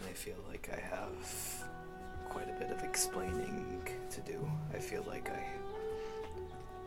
I 0.08 0.12
feel 0.12 0.36
like 0.48 0.70
I 0.72 0.80
have 0.80 1.64
quite 2.28 2.48
a 2.48 2.58
bit 2.58 2.70
of 2.70 2.82
explaining 2.82 3.82
to 4.10 4.20
do. 4.20 4.38
I 4.74 4.78
feel 4.78 5.04
like 5.08 5.30
I 5.30 5.44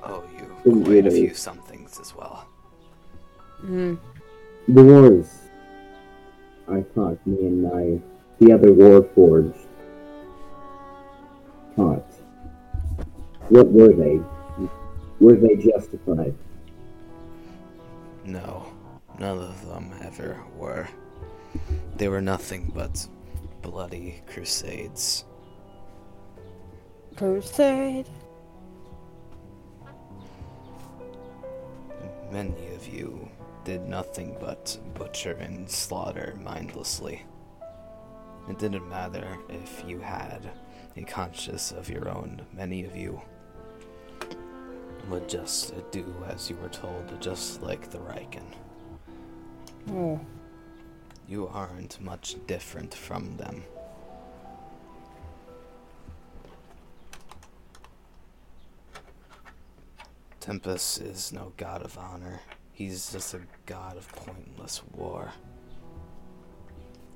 owe 0.03 0.23
you 0.37 0.51
Didn't 0.63 0.83
quite 0.83 0.97
a 0.97 1.03
really. 1.03 1.27
few 1.27 1.33
somethings 1.33 1.99
as 1.99 2.15
well. 2.15 2.45
Hmm. 3.61 3.95
The 4.67 4.83
wars, 4.83 5.27
I 6.71 6.81
thought 6.93 7.25
me 7.25 7.37
and 7.47 7.63
my 7.63 7.99
the 8.39 8.53
other 8.53 8.69
Warforged 8.69 9.65
taught. 11.79 12.05
What 13.49 13.71
were 13.71 13.93
they? 13.93 14.19
Were 15.19 15.35
they 15.35 15.55
justified? 15.55 16.35
No, 18.25 18.65
none 19.17 19.37
of 19.39 19.65
them 19.65 19.91
ever 20.03 20.41
were. 20.55 20.87
They 21.95 22.09
were 22.09 22.21
nothing 22.21 22.71
but 22.75 23.07
bloody 23.61 24.21
crusades. 24.27 25.25
Crusade. 27.15 28.07
Many 32.31 32.67
of 32.75 32.87
you 32.87 33.27
did 33.63 33.87
nothing 33.87 34.37
but 34.39 34.77
butcher 34.93 35.33
and 35.33 35.69
slaughter 35.69 36.37
mindlessly. 36.43 37.25
It 38.49 38.59
didn't 38.59 38.87
matter 38.89 39.37
if 39.49 39.83
you 39.87 39.99
had 39.99 40.49
a 40.99 41.03
conscience 41.03 41.71
of 41.71 41.89
your 41.89 42.09
own. 42.09 42.41
Many 42.53 42.83
of 42.83 42.95
you 42.95 43.21
would 45.09 45.29
just 45.29 45.73
uh, 45.73 45.77
do 45.91 46.05
as 46.27 46.49
you 46.49 46.57
were 46.57 46.69
told, 46.69 47.19
just 47.21 47.61
like 47.61 47.89
the 47.89 47.99
Riken. 47.99 48.43
Oh. 49.91 50.19
You 51.27 51.47
aren't 51.47 52.01
much 52.01 52.35
different 52.47 52.93
from 52.93 53.37
them. 53.37 53.63
Tempest 60.39 61.01
is 61.01 61.31
no 61.31 61.53
god 61.57 61.81
of 61.81 61.97
honor. 61.97 62.41
He's 62.73 63.11
just 63.11 63.33
a 63.33 63.41
god 63.65 63.95
of 63.95 64.11
pointless 64.11 64.81
war. 64.93 65.31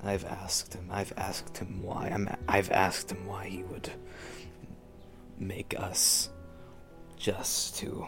I've 0.04 0.24
asked 0.24 0.74
him. 0.74 0.88
I've 0.90 1.12
asked 1.16 1.58
him 1.58 1.82
why. 1.82 2.08
I'm, 2.08 2.28
I've 2.48 2.70
asked 2.70 3.10
him 3.10 3.26
why 3.26 3.46
he 3.46 3.62
would 3.64 3.90
make 5.38 5.74
us 5.78 6.30
just 7.16 7.76
to 7.78 8.06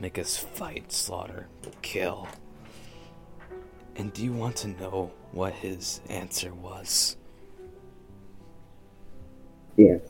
make 0.00 0.18
us 0.18 0.36
fight, 0.36 0.90
slaughter, 0.90 1.46
kill. 1.82 2.26
And 3.96 4.12
do 4.12 4.24
you 4.24 4.32
want 4.32 4.56
to 4.56 4.68
know 4.68 5.12
what 5.32 5.52
his 5.52 6.00
answer 6.08 6.54
was? 6.54 7.16
Yes. 9.76 10.00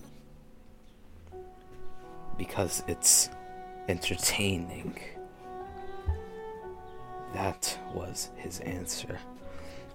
Because 2.39 2.83
it's 2.87 3.29
entertaining. 3.89 4.99
That 7.35 7.79
was 7.95 8.31
his 8.37 8.61
answer. 8.61 9.19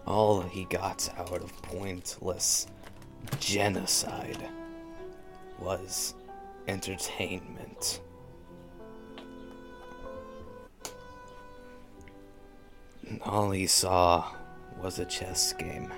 All 0.08 0.40
he 0.40 0.64
got 0.64 1.10
out 1.18 1.42
of 1.42 1.62
pointless 1.62 2.68
genocide 3.42 4.42
was 5.60 6.16
entertainment. 6.70 8.00
And 13.06 13.22
All 13.24 13.52
he 13.52 13.68
saw 13.68 14.34
was 14.82 14.98
a 15.00 15.06
chess 15.06 15.52
game. 15.52 15.94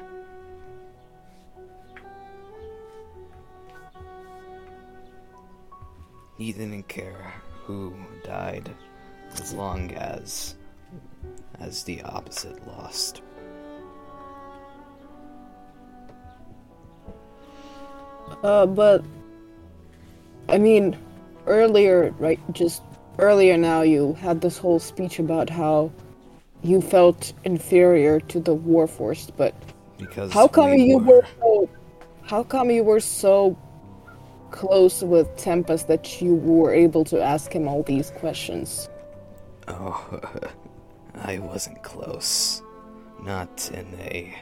He 6.35 6.51
didn't 6.51 6.87
care 6.87 7.33
who 7.65 7.93
died 8.23 8.73
as 9.33 9.53
long 9.53 9.91
as 9.91 10.55
as 11.59 11.83
the 11.83 12.01
opposite 12.01 12.65
lost. 12.65 13.21
Uh, 18.43 18.65
but 18.65 19.03
I 20.47 20.57
mean, 20.57 20.97
earlier, 21.45 22.13
right? 22.19 22.39
Just 22.53 22.81
earlier 23.17 23.57
now, 23.57 23.81
you 23.81 24.13
had 24.13 24.41
this 24.41 24.57
whole 24.57 24.79
speech 24.79 25.19
about 25.19 25.49
how 25.49 25.91
you 26.63 26.81
felt 26.81 27.33
inferior 27.43 28.19
to 28.19 28.39
the 28.39 28.55
Warforged, 28.55 29.31
but 29.37 29.53
Because 29.97 30.31
how 30.33 30.47
come 30.47 30.71
we 30.71 30.83
you 30.83 30.97
were 30.97 31.25
so? 31.39 31.69
How 32.23 32.43
come 32.43 32.69
you 32.69 32.83
were 32.83 32.99
so 32.99 33.57
close 34.51 35.03
with 35.03 35.35
Tempest 35.37 35.87
that 35.87 36.21
you 36.21 36.35
were 36.35 36.73
able 36.73 37.03
to 37.05 37.21
ask 37.21 37.51
him 37.51 37.67
all 37.67 37.83
these 37.83 38.11
questions? 38.11 38.89
Oh, 39.67 40.19
I 41.15 41.39
wasn't 41.39 41.81
close. 41.83 42.61
Not 43.23 43.69
in 43.73 43.87
a 43.99 44.35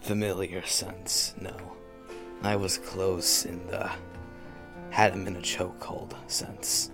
familiar 0.00 0.64
sense, 0.66 1.34
no. 1.40 1.56
I 2.42 2.56
was 2.56 2.78
close 2.78 3.44
and 3.44 3.68
uh, 3.70 3.88
the 3.88 3.90
had 4.90 5.12
him 5.12 5.26
in 5.26 5.36
a 5.36 5.40
chokehold 5.40 6.14
since. 6.26 6.90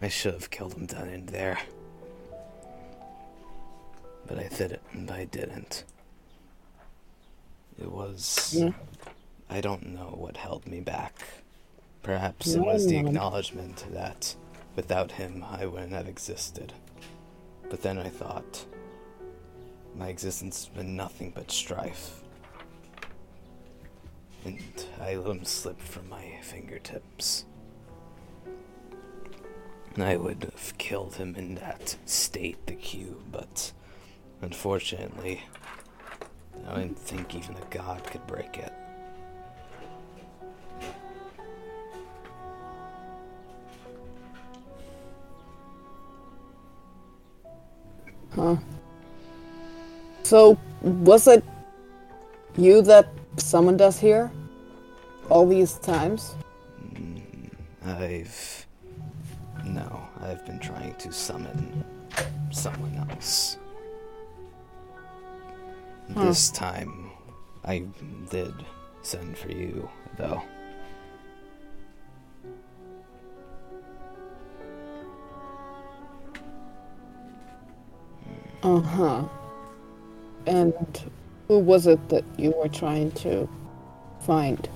I 0.00 0.08
should 0.08 0.34
have 0.34 0.50
killed 0.50 0.74
him 0.74 0.86
then 0.86 1.08
and 1.08 1.28
there. 1.28 1.58
But 4.26 4.38
I 4.38 4.48
did 4.48 4.72
it, 4.72 4.82
and 4.92 5.10
I 5.10 5.24
didn't. 5.24 5.84
It 7.80 7.90
was. 7.90 8.54
Yeah. 8.56 8.70
I 9.48 9.60
don't 9.60 9.94
know 9.94 10.14
what 10.16 10.36
held 10.36 10.66
me 10.66 10.80
back. 10.80 11.14
Perhaps 12.02 12.54
it 12.54 12.60
was 12.60 12.86
the 12.86 13.00
no. 13.00 13.08
acknowledgement 13.08 13.84
that 13.92 14.34
without 14.74 15.12
him 15.12 15.44
I 15.48 15.66
wouldn't 15.66 15.92
have 15.92 16.08
existed. 16.08 16.72
But 17.68 17.82
then 17.82 17.98
I 17.98 18.08
thought, 18.08 18.64
my 19.96 20.08
existence 20.08 20.66
has 20.66 20.74
been 20.74 20.96
nothing 20.96 21.32
but 21.34 21.50
strife. 21.50 22.22
And 24.44 24.86
I 25.00 25.16
let 25.16 25.36
him 25.36 25.44
slip 25.44 25.80
from 25.80 26.08
my 26.08 26.38
fingertips. 26.42 27.44
I 29.98 30.16
would 30.16 30.44
have 30.44 30.76
killed 30.76 31.14
him 31.14 31.34
in 31.36 31.54
that 31.54 31.96
state, 32.04 32.66
the 32.66 32.74
cube, 32.74 33.22
but 33.32 33.72
unfortunately, 34.42 35.42
I 36.68 36.80
didn't 36.80 36.98
think 36.98 37.34
even 37.34 37.56
a 37.56 37.74
god 37.74 38.04
could 38.04 38.26
break 38.26 38.58
it. 38.58 38.72
Huh. 48.34 48.56
So, 50.24 50.58
was 50.82 51.26
it 51.26 51.42
you 52.58 52.82
that 52.82 53.08
summoned 53.36 53.80
us 53.80 53.98
here? 53.98 54.30
All 55.28 55.46
these 55.46 55.74
times? 55.74 56.34
I've. 57.84 58.66
No, 59.64 60.08
I've 60.20 60.44
been 60.46 60.58
trying 60.58 60.94
to 60.96 61.12
summon 61.12 61.84
someone 62.50 63.06
else. 63.10 63.58
This 66.08 66.50
time, 66.50 67.10
I 67.64 67.84
did 68.30 68.54
send 69.02 69.36
for 69.36 69.50
you, 69.50 69.88
though. 70.16 70.42
Uh 78.62 78.80
huh. 78.80 79.24
And 80.46 80.74
who 81.48 81.58
was 81.58 81.86
it 81.86 82.08
that 82.08 82.24
you 82.36 82.50
were 82.52 82.68
trying 82.68 83.10
to 83.12 83.48
find? 84.20 84.68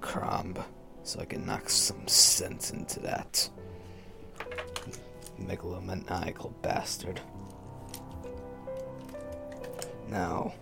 Crom, 0.00 0.56
so 1.02 1.20
I 1.20 1.24
can 1.24 1.44
knock 1.44 1.68
some 1.68 2.06
sense 2.06 2.70
into 2.70 3.00
that 3.00 3.48
megalomaniacal 5.40 6.52
bastard. 6.62 7.20
Now, 10.08 10.54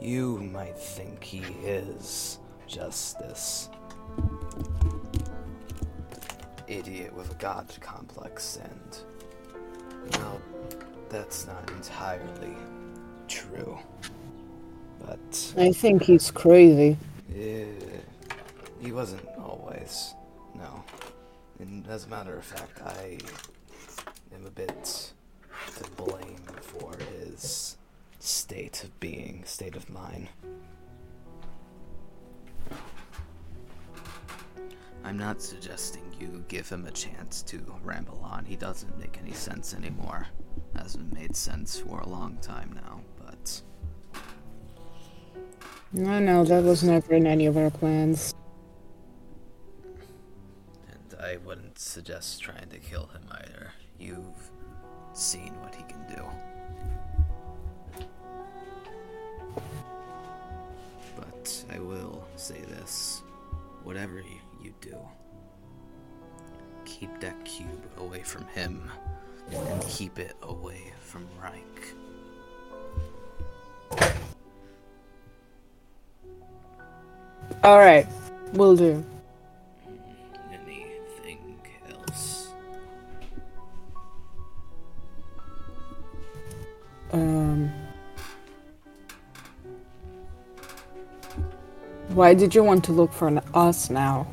you 0.00 0.38
might 0.38 0.78
think 0.78 1.24
he 1.24 1.40
is 1.64 2.38
just 2.66 3.18
this 3.18 3.70
idiot 6.68 7.14
with 7.14 7.30
a 7.30 7.34
god 7.36 7.72
complex, 7.80 8.58
and 8.62 8.98
well, 10.12 10.40
that's 11.16 11.46
not 11.46 11.70
entirely 11.70 12.54
true. 13.26 13.78
But 15.00 15.54
I 15.56 15.72
think 15.72 16.02
he's 16.02 16.30
crazy. 16.30 16.98
Eh, 17.34 17.64
he 18.82 18.92
wasn't 18.92 19.26
always. 19.38 20.14
No. 20.54 20.84
And 21.58 21.86
as 21.88 22.04
a 22.04 22.08
matter 22.08 22.36
of 22.36 22.44
fact, 22.44 22.82
I 22.82 23.18
am 24.34 24.44
a 24.46 24.50
bit 24.50 25.12
to 25.78 25.90
blame 25.92 26.36
for 26.60 26.92
his 27.14 27.78
state 28.18 28.84
of 28.84 29.00
being, 29.00 29.42
state 29.46 29.74
of 29.74 29.88
mind. 29.88 30.28
I'm 35.02 35.16
not 35.16 35.40
suggesting 35.40 36.02
you 36.20 36.44
give 36.48 36.68
him 36.68 36.84
a 36.84 36.90
chance 36.90 37.40
to 37.42 37.64
ramble 37.82 38.20
on. 38.22 38.44
He 38.44 38.56
doesn't 38.56 38.98
make 38.98 39.18
any 39.22 39.32
sense 39.32 39.72
anymore. 39.72 40.26
Hasn't 40.76 41.12
made 41.12 41.34
sense 41.34 41.78
for 41.78 42.00
a 42.00 42.08
long 42.08 42.38
time 42.42 42.72
now, 42.74 43.00
but 43.18 43.62
No, 45.92 46.18
no, 46.18 46.44
that 46.44 46.62
was 46.62 46.82
never 46.84 47.14
in 47.14 47.26
any 47.26 47.46
of 47.46 47.56
our 47.56 47.70
plans. 47.70 48.34
and 50.88 51.20
I 51.20 51.38
wouldn't 51.38 51.78
suggest 51.78 52.42
trying 52.42 52.68
to 52.68 52.78
kill 52.78 53.06
him 53.06 53.22
either. 53.30 53.72
You've 53.98 54.50
seen 55.14 55.52
what 55.62 55.74
he 55.74 55.82
can 55.84 56.04
do. 56.14 56.22
But 61.16 61.64
I 61.72 61.78
will 61.78 62.26
say 62.36 62.60
this 62.60 63.22
whatever 63.82 64.18
you, 64.18 64.40
you 64.62 64.74
do, 64.80 64.96
keep 66.84 67.20
that 67.20 67.44
cube 67.44 67.86
away 67.98 68.22
from 68.22 68.46
him 68.48 68.90
and 69.52 69.82
keep 69.82 70.18
it 70.18 70.36
away 70.42 70.92
from 71.00 71.26
Reich. 71.42 71.94
Alright, 77.64 78.06
will 78.52 78.76
do. 78.76 79.04
Anything 80.52 81.58
else? 81.90 82.52
Um. 87.12 87.72
Why 92.08 92.34
did 92.34 92.54
you 92.54 92.62
want 92.62 92.84
to 92.84 92.92
look 92.92 93.12
for 93.12 93.28
an 93.28 93.40
us 93.54 93.90
now? 93.90 94.26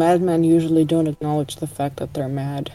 Madmen 0.00 0.42
usually 0.42 0.86
don't 0.86 1.08
acknowledge 1.08 1.56
the 1.56 1.66
fact 1.66 1.98
that 1.98 2.14
they're 2.14 2.26
mad. 2.26 2.72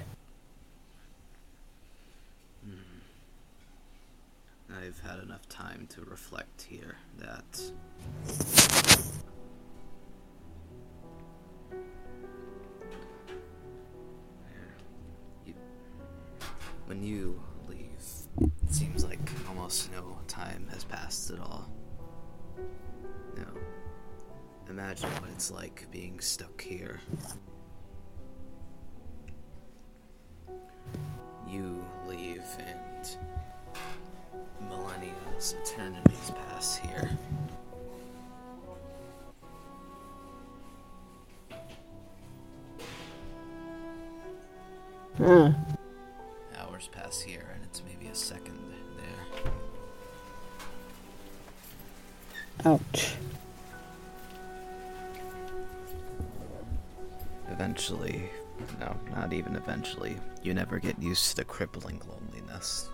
Crippling 61.56 62.02
loneliness. 62.10 62.90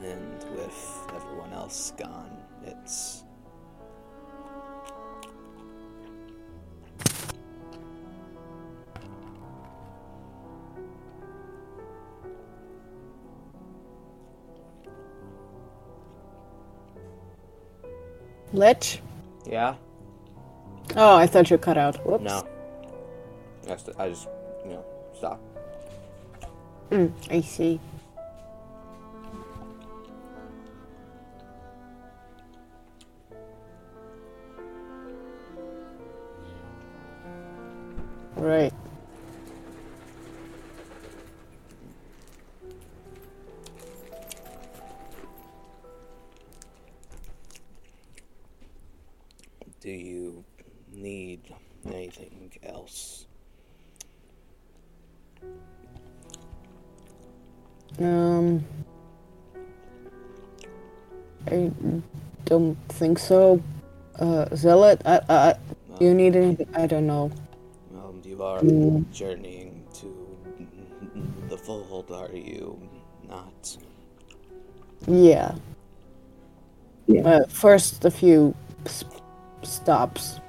And 0.00 0.44
with 0.54 1.08
everyone 1.12 1.52
else 1.52 1.92
gone, 1.98 2.30
it's. 2.64 3.24
Lich? 18.52 19.02
Yeah? 19.44 19.74
Oh, 20.94 21.16
I 21.16 21.26
thought 21.26 21.50
you 21.50 21.58
cut 21.58 21.76
out. 21.76 21.96
Whoops. 22.06 22.22
No. 22.22 22.53
That's 23.82 23.98
I 23.98 24.08
just, 24.10 24.28
you 24.64 24.72
know, 24.72 24.84
stop. 25.16 25.40
Mm, 26.90 27.12
I 27.30 27.40
see. 27.40 27.80
Right. 38.36 38.73
Think 63.04 63.18
so. 63.18 63.60
Uh, 64.18 64.46
Zealot, 64.56 65.02
I, 65.04 65.20
I, 65.28 65.54
you 66.00 66.14
need 66.14 66.34
anything? 66.36 66.68
I 66.74 66.86
don't 66.86 67.06
know. 67.06 67.30
Um, 67.94 68.22
you 68.24 68.42
are 68.42 68.60
Mm. 68.62 69.04
journeying 69.12 69.84
to 70.00 70.08
the 71.50 71.58
fold, 71.58 72.10
are 72.10 72.32
you 72.32 72.80
not? 73.28 73.76
Yeah. 75.06 75.52
Yeah. 77.06 77.28
Uh, 77.28 77.44
first, 77.48 78.06
a 78.06 78.10
few 78.10 78.54
s- 78.86 79.04
stops 79.62 80.40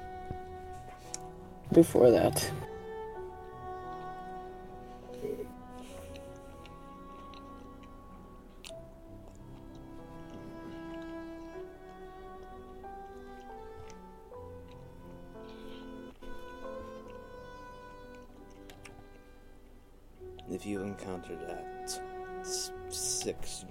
before 1.72 2.10
that. 2.10 2.36
encountered 20.98 21.40
that 21.46 22.00
six 22.88 23.64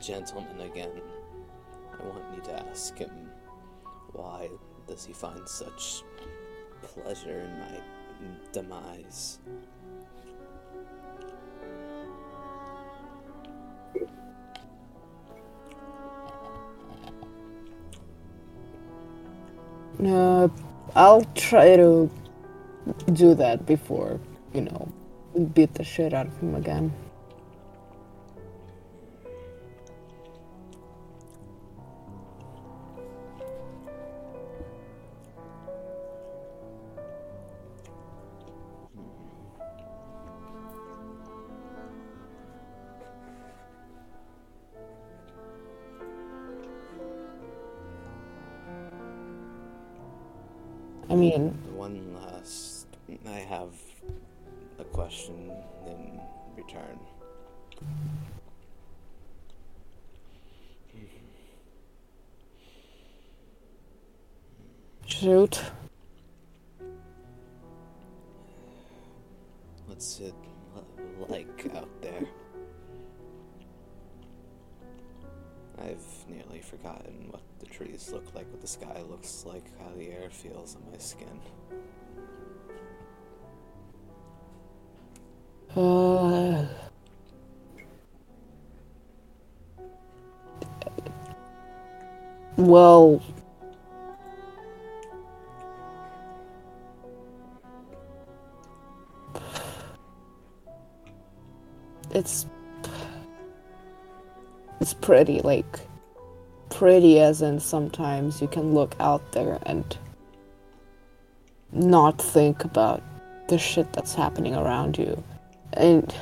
gentleman 0.00 0.60
again, 0.60 0.90
I 1.98 2.04
want 2.04 2.24
you 2.34 2.42
to 2.42 2.68
ask 2.68 2.96
him 2.96 3.30
why 4.12 4.48
does 4.86 5.04
he 5.04 5.12
find 5.12 5.48
such 5.48 6.02
pleasure 6.82 7.40
in 7.40 7.58
my 7.58 7.80
demise. 8.52 9.38
Uh, 20.04 20.48
I'll 20.94 21.24
try 21.34 21.76
to 21.76 22.10
do 23.12 23.34
that 23.34 23.66
before, 23.66 24.20
you 24.52 24.62
know, 24.62 24.88
the 25.74 25.84
shit 25.84 26.14
out 26.14 26.26
of 26.26 26.38
him 26.38 26.54
again. 26.54 26.92
Well, 92.66 93.22
it's 102.10 102.46
it's 104.80 104.94
pretty 104.94 105.40
like 105.40 105.80
pretty 106.70 107.20
as 107.20 107.40
in 107.40 107.60
sometimes 107.60 108.42
you 108.42 108.48
can 108.48 108.74
look 108.74 108.94
out 109.00 109.32
there 109.32 109.58
and 109.64 109.96
not 111.72 112.20
think 112.20 112.64
about 112.64 113.02
the 113.48 113.58
shit 113.58 113.92
that's 113.92 114.14
happening 114.14 114.54
around 114.54 114.98
you. 114.98 115.22
And 115.72 116.14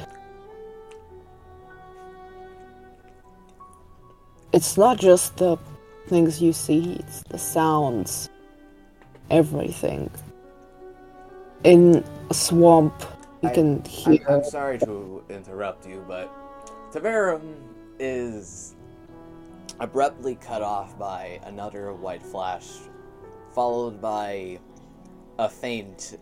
it's 4.53 4.77
not 4.77 4.99
just 4.99 5.37
the 5.39 5.57
things 6.07 6.41
you 6.41 6.53
see 6.53 6.97
it's 7.01 7.23
the 7.25 7.39
sounds 7.39 8.29
everything. 9.31 10.11
In 11.65 12.05
a 12.31 12.35
swamp 12.35 12.95
you 13.43 13.49
I- 13.49 13.55
can 13.55 13.83
hear 13.85 14.25
I'm 14.29 14.45
sorry 14.45 14.79
to 14.81 15.23
interrupt 15.31 15.87
you, 15.87 16.05
but 16.07 16.31
Tvarim 16.93 17.55
is 17.99 18.75
abruptly 19.81 20.37
cut 20.37 20.63
off 20.63 20.99
by 20.99 21.41
another 21.45 21.93
white 21.93 22.23
flash, 22.23 22.69
followed 23.55 24.01
by 24.01 24.59
a 25.39 25.49
faint 25.49 26.19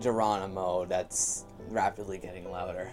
Geronimo 0.00 0.84
that's 0.84 1.46
rapidly 1.68 2.18
getting 2.18 2.50
louder. 2.50 2.90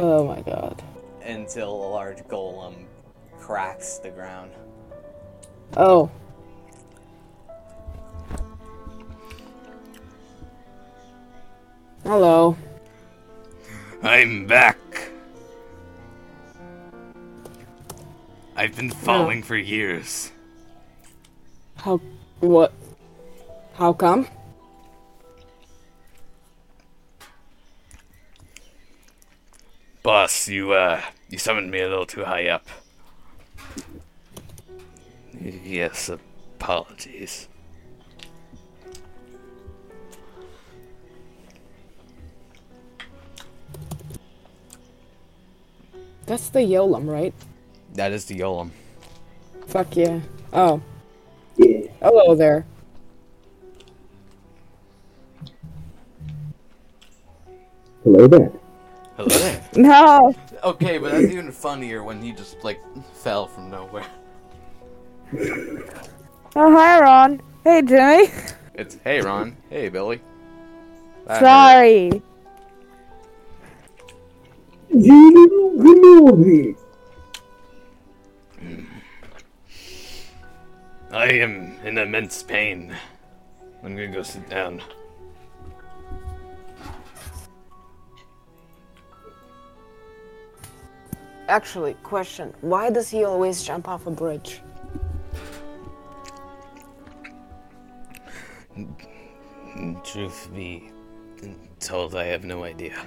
Oh 0.00 0.26
my 0.26 0.40
god. 0.40 0.82
Until 1.22 1.70
a 1.70 1.88
large 1.90 2.18
golem 2.24 2.86
cracks 3.40 3.98
the 3.98 4.10
ground. 4.10 4.52
oh 5.76 6.10
hello 12.04 12.56
I'm 14.02 14.46
back. 14.46 14.78
I've 18.56 18.74
been 18.74 18.90
falling 18.90 19.42
for 19.42 19.56
years. 19.56 20.32
how 21.76 21.98
what 22.40 22.72
how 23.74 23.92
come 23.92 24.26
Boss, 30.02 30.48
you 30.48 30.72
uh 30.72 31.02
you 31.28 31.38
summoned 31.38 31.70
me 31.70 31.80
a 31.80 31.88
little 31.88 32.06
too 32.06 32.24
high 32.24 32.48
up. 32.48 32.66
Yes, 35.40 36.08
apologies. 36.10 37.48
that's 46.26 46.48
the 46.50 46.60
yolum 46.60 47.08
right 47.08 47.34
That 47.94 48.12
is 48.12 48.24
the 48.26 48.38
Yolum. 48.38 48.70
fuck 49.66 49.96
yeah 49.96 50.20
oh 50.52 50.80
Yeah. 51.56 51.86
hello 52.00 52.34
there 52.34 52.66
Hello 58.02 58.26
there. 58.26 58.50
Hello 59.16 59.28
there. 59.28 59.62
no 59.76 60.34
okay, 60.64 60.96
but 60.96 61.12
that's 61.12 61.30
even 61.30 61.52
funnier 61.52 62.02
when 62.02 62.22
he 62.22 62.32
just 62.32 62.56
like 62.64 62.80
fell 63.12 63.46
from 63.46 63.70
nowhere. 63.70 64.06
Oh 65.32 66.72
hi 66.76 67.00
ron 67.00 67.40
hey 67.62 67.82
jimmy 67.82 68.32
It's 68.74 68.96
hey 69.04 69.20
Ron, 69.20 69.56
hey 69.68 69.88
Billy. 69.88 70.20
That 71.26 71.40
hurt. 71.40 71.44
sorry 71.44 72.22
Gino 74.90 75.46
Ginovi. 75.76 76.76
I 81.12 81.26
am 81.26 81.76
in 81.84 81.98
immense 81.98 82.42
pain. 82.42 82.92
I'm 83.84 83.94
gonna 83.94 84.08
go 84.08 84.22
sit 84.22 84.48
down. 84.50 84.82
Actually, 91.48 91.94
question. 92.02 92.52
Why 92.62 92.90
does 92.90 93.10
he 93.10 93.24
always 93.24 93.62
jump 93.62 93.88
off 93.88 94.06
a 94.06 94.10
bridge? 94.10 94.60
Truth 100.04 100.50
be 100.54 100.90
told, 101.78 102.14
I 102.14 102.24
have 102.26 102.44
no 102.44 102.64
idea. 102.64 103.06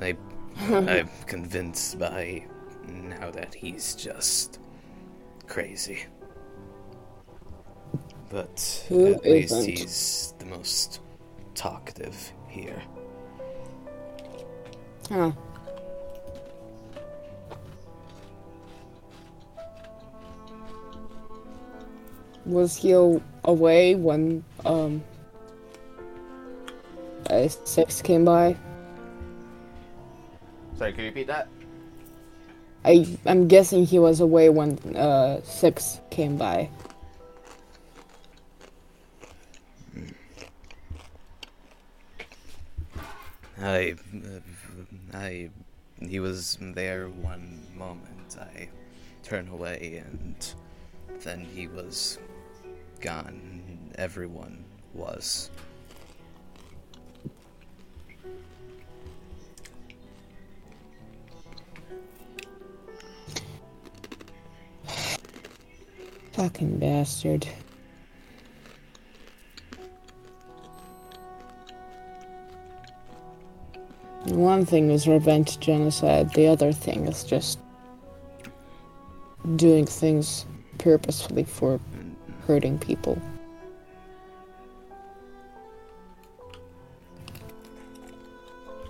I, 0.00 0.16
I'm 0.68 1.08
convinced 1.26 1.98
by 1.98 2.44
now 2.86 3.30
that 3.30 3.54
he's 3.54 3.94
just 3.94 4.60
crazy. 5.46 6.04
But 8.30 8.84
Who 8.88 9.14
at 9.14 9.24
least 9.24 9.52
isn't? 9.54 9.68
he's 9.70 10.34
the 10.38 10.46
most 10.46 11.00
talkative 11.54 12.32
here. 12.48 12.82
Huh. 15.08 15.32
Was 22.48 22.76
he 22.76 22.92
away 23.44 23.94
when 23.94 24.42
um 24.64 25.04
a 27.26 27.48
six 27.48 28.00
came 28.00 28.24
by? 28.24 28.56
Sorry, 30.76 30.92
can 30.92 31.04
you 31.04 31.10
repeat 31.10 31.26
that? 31.26 31.48
I 32.84 33.06
I'm 33.26 33.48
guessing 33.48 33.84
he 33.84 33.98
was 33.98 34.20
away 34.20 34.48
when 34.48 34.78
uh 34.96 35.42
six 35.42 36.00
came 36.10 36.38
by. 36.38 36.70
I, 43.60 43.96
I, 45.12 45.50
he 46.00 46.20
was 46.20 46.58
there 46.60 47.08
one 47.08 47.66
moment. 47.76 48.36
I 48.38 48.68
turned 49.24 49.48
away, 49.48 50.02
and 50.06 50.54
then 51.24 51.44
he 51.44 51.66
was 51.66 52.18
gone. 53.00 53.92
Everyone 53.96 54.64
was. 54.94 55.50
Fucking 66.32 66.78
bastard. 66.78 67.48
One 74.26 74.64
thing 74.66 74.90
is 74.90 75.08
revenge 75.08 75.58
genocide, 75.58 76.32
the 76.34 76.46
other 76.46 76.72
thing 76.72 77.06
is 77.06 77.24
just 77.24 77.58
doing 79.56 79.86
things 79.86 80.44
purposefully 80.76 81.44
for 81.44 81.80
hurting 82.48 82.78
people. 82.78 83.20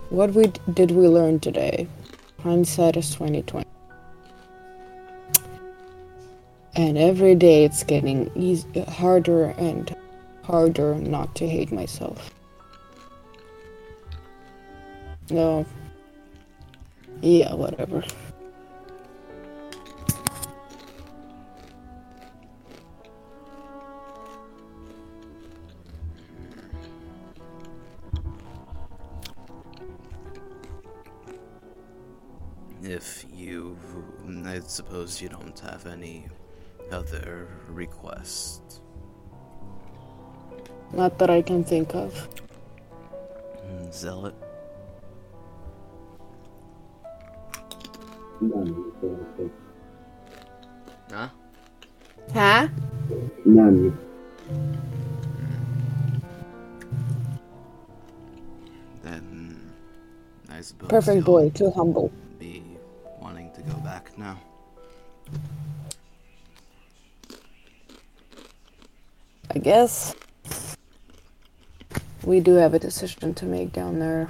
What 0.09 0.33
we 0.33 0.53
did 0.73 0.91
we 0.91 1.07
learn 1.07 1.41
today? 1.41 1.87
Hindsight 2.41 2.95
is 2.95 3.13
twenty 3.13 3.43
twenty. 3.43 3.67
And 6.75 6.97
every 6.97 7.35
day 7.35 7.65
it's 7.65 7.83
getting 7.83 8.31
eas 8.33 8.65
harder 8.87 9.53
and 9.57 9.93
harder 10.43 10.95
not 10.95 11.35
to 11.35 11.47
hate 11.47 11.73
myself. 11.73 12.33
No. 15.29 15.65
Yeah, 17.21 17.53
whatever. 17.53 18.05
If 32.89 33.23
you. 33.31 33.77
I 34.45 34.61
suppose 34.61 35.21
you 35.21 35.29
don't 35.29 35.59
have 35.59 35.85
any 35.85 36.25
other 36.91 37.47
requests. 37.67 38.81
Not 40.91 41.19
that 41.19 41.29
I 41.29 41.43
can 41.43 41.63
think 41.63 41.93
of. 41.93 42.27
Mm, 43.61 43.93
Zealot? 43.93 44.33
None. 48.41 48.91
so 48.99 49.19
I 49.21 49.37
think. 49.37 49.51
Huh? 51.11 51.29
Huh? 52.33 52.67
None. 53.45 53.99
Then. 59.03 59.73
I 60.49 60.61
suppose. 60.61 60.89
Perfect 60.89 61.23
boy, 61.23 61.51
too 61.51 61.69
humble. 61.69 62.11
Be 63.69 63.75
wanting 63.75 63.75
to 63.75 63.75
go 63.75 63.79
back 63.81 64.17
now. 64.17 64.39
I 69.51 69.59
guess. 69.59 70.15
We 72.23 72.39
do 72.39 72.55
have 72.55 72.73
a 72.73 72.79
decision 72.79 73.33
to 73.35 73.45
make 73.45 73.73
down 73.73 73.99
there. 73.99 74.29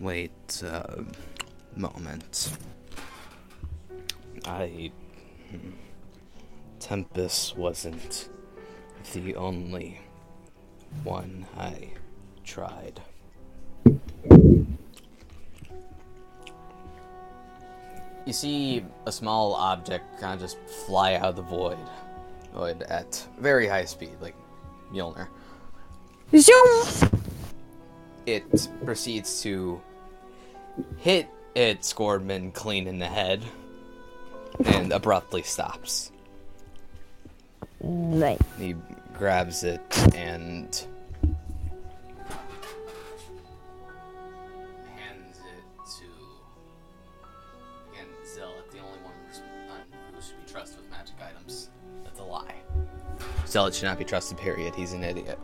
Wait 0.00 0.62
a 0.62 1.04
moment. 1.76 2.56
I. 4.46 4.90
hmm, 5.50 5.72
Tempest 6.78 7.56
wasn't 7.56 8.30
the 9.12 9.36
only 9.36 10.00
one 11.04 11.46
I 11.56 11.90
tried. 12.50 13.00
You 18.26 18.32
see 18.32 18.84
a 19.06 19.12
small 19.12 19.54
object 19.54 20.20
kind 20.20 20.34
of 20.34 20.40
just 20.40 20.58
fly 20.86 21.14
out 21.14 21.30
of 21.30 21.36
the 21.36 21.42
void, 21.42 21.78
void 22.52 22.82
at 22.82 23.26
very 23.38 23.66
high 23.66 23.84
speed, 23.84 24.16
like 24.20 24.34
Mjolnir. 24.92 25.28
Zoom! 26.36 27.10
it 28.26 28.68
proceeds 28.84 29.42
to 29.42 29.80
hit 30.98 31.28
Ed 31.56 31.80
Scordman 31.80 32.52
clean 32.52 32.86
in 32.86 32.98
the 32.98 33.06
head 33.06 33.42
and 34.64 34.92
abruptly 34.92 35.42
stops. 35.42 36.12
Right. 37.80 38.40
He 38.58 38.74
grabs 39.14 39.64
it 39.64 39.80
and 40.14 40.86
Zealot 53.50 53.74
should 53.74 53.84
not 53.84 53.98
be 53.98 54.04
trusted. 54.04 54.38
Period. 54.38 54.74
He's 54.74 54.92
an 54.92 55.04
idiot. 55.04 55.38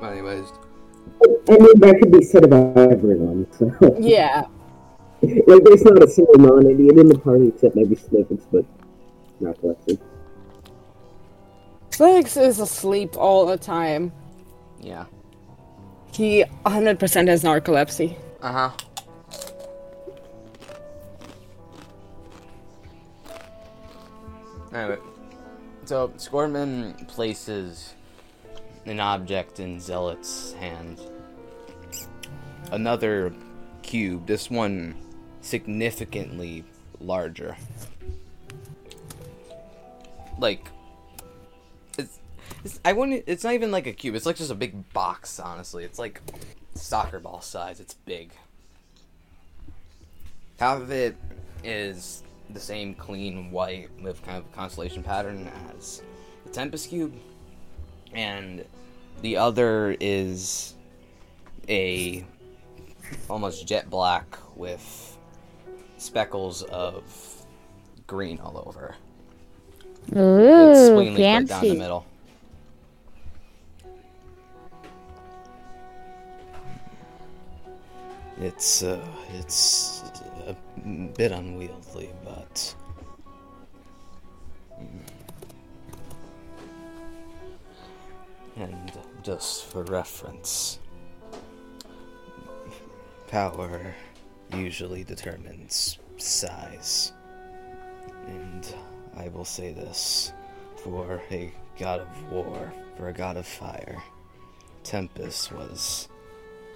But 0.00 0.12
anyways, 0.12 0.46
I 1.22 1.52
mean, 1.58 1.80
that 1.80 1.98
could 2.00 2.12
be 2.12 2.24
said 2.24 2.44
about 2.44 2.76
everyone, 2.76 3.46
so. 3.52 3.96
Yeah. 3.98 4.44
like, 5.22 5.64
there's 5.64 5.82
not 5.84 6.02
a 6.02 6.08
single 6.08 6.38
non 6.38 6.66
idiot 6.70 6.98
in 6.98 7.08
the 7.08 7.18
party 7.18 7.48
except 7.48 7.76
maybe 7.76 7.94
Sniffix, 7.96 8.42
but 8.50 8.64
not 9.40 9.56
Lexi. 9.58 9.98
Felix 11.90 12.36
is 12.36 12.60
asleep 12.60 13.16
all 13.16 13.44
the 13.46 13.58
time. 13.58 14.12
yeah. 14.80 15.04
He 16.12 16.44
100% 16.66 17.28
has 17.28 17.44
narcolepsy. 17.44 18.16
Uh 18.42 18.52
huh. 18.52 18.70
So 25.90 26.12
Scorpion 26.18 26.94
places 27.08 27.94
an 28.86 29.00
object 29.00 29.58
in 29.58 29.80
Zealot's 29.80 30.52
hand. 30.52 31.00
Another 32.70 33.34
cube, 33.82 34.24
this 34.24 34.48
one 34.48 34.94
significantly 35.40 36.62
larger. 37.00 37.56
Like, 40.38 40.68
it's, 41.98 42.20
it's 42.62 42.78
I 42.84 42.92
wouldn't. 42.92 43.24
It's 43.26 43.42
not 43.42 43.54
even 43.54 43.72
like 43.72 43.88
a 43.88 43.92
cube. 43.92 44.14
It's 44.14 44.26
like 44.26 44.36
just 44.36 44.52
a 44.52 44.54
big 44.54 44.92
box. 44.92 45.40
Honestly, 45.40 45.82
it's 45.82 45.98
like 45.98 46.20
soccer 46.76 47.18
ball 47.18 47.40
size. 47.40 47.80
It's 47.80 47.94
big. 47.94 48.30
Half 50.60 50.82
of 50.82 50.92
it 50.92 51.16
is 51.64 52.22
the 52.54 52.60
same 52.60 52.94
clean 52.94 53.50
white 53.50 53.88
with 54.02 54.22
kind 54.24 54.38
of 54.38 54.50
constellation 54.52 55.02
pattern 55.02 55.50
as 55.76 56.02
the 56.44 56.50
Tempest 56.52 56.88
Cube, 56.88 57.14
and 58.12 58.64
the 59.22 59.36
other 59.36 59.96
is 60.00 60.74
a 61.68 62.24
almost 63.28 63.66
jet 63.66 63.88
black 63.90 64.38
with 64.56 65.16
speckles 65.98 66.62
of 66.64 67.02
green 68.06 68.38
all 68.40 68.64
over. 68.66 68.94
it's 70.08 70.16
Ooh, 70.16 70.94
swingingly 70.94 71.22
put 71.22 71.22
down 71.22 71.42
the 71.44 71.48
fancy. 71.48 71.78
middle. 71.78 72.06
It's 78.40 78.82
uh, 78.82 78.98
it's 79.38 80.02
bit 81.16 81.32
unwieldy, 81.32 82.10
but 82.24 82.74
mm. 84.80 85.00
and 88.56 88.92
just 89.22 89.66
for 89.66 89.84
reference, 89.84 90.78
power 93.28 93.94
usually 94.54 95.04
determines 95.04 95.98
size. 96.16 97.12
And 98.26 98.74
I 99.16 99.28
will 99.28 99.44
say 99.44 99.72
this 99.72 100.32
for 100.76 101.22
a 101.30 101.52
god 101.78 102.00
of 102.00 102.32
war, 102.32 102.72
for 102.96 103.08
a 103.08 103.12
god 103.12 103.36
of 103.36 103.46
fire, 103.46 104.02
Tempest 104.82 105.52
was 105.52 106.08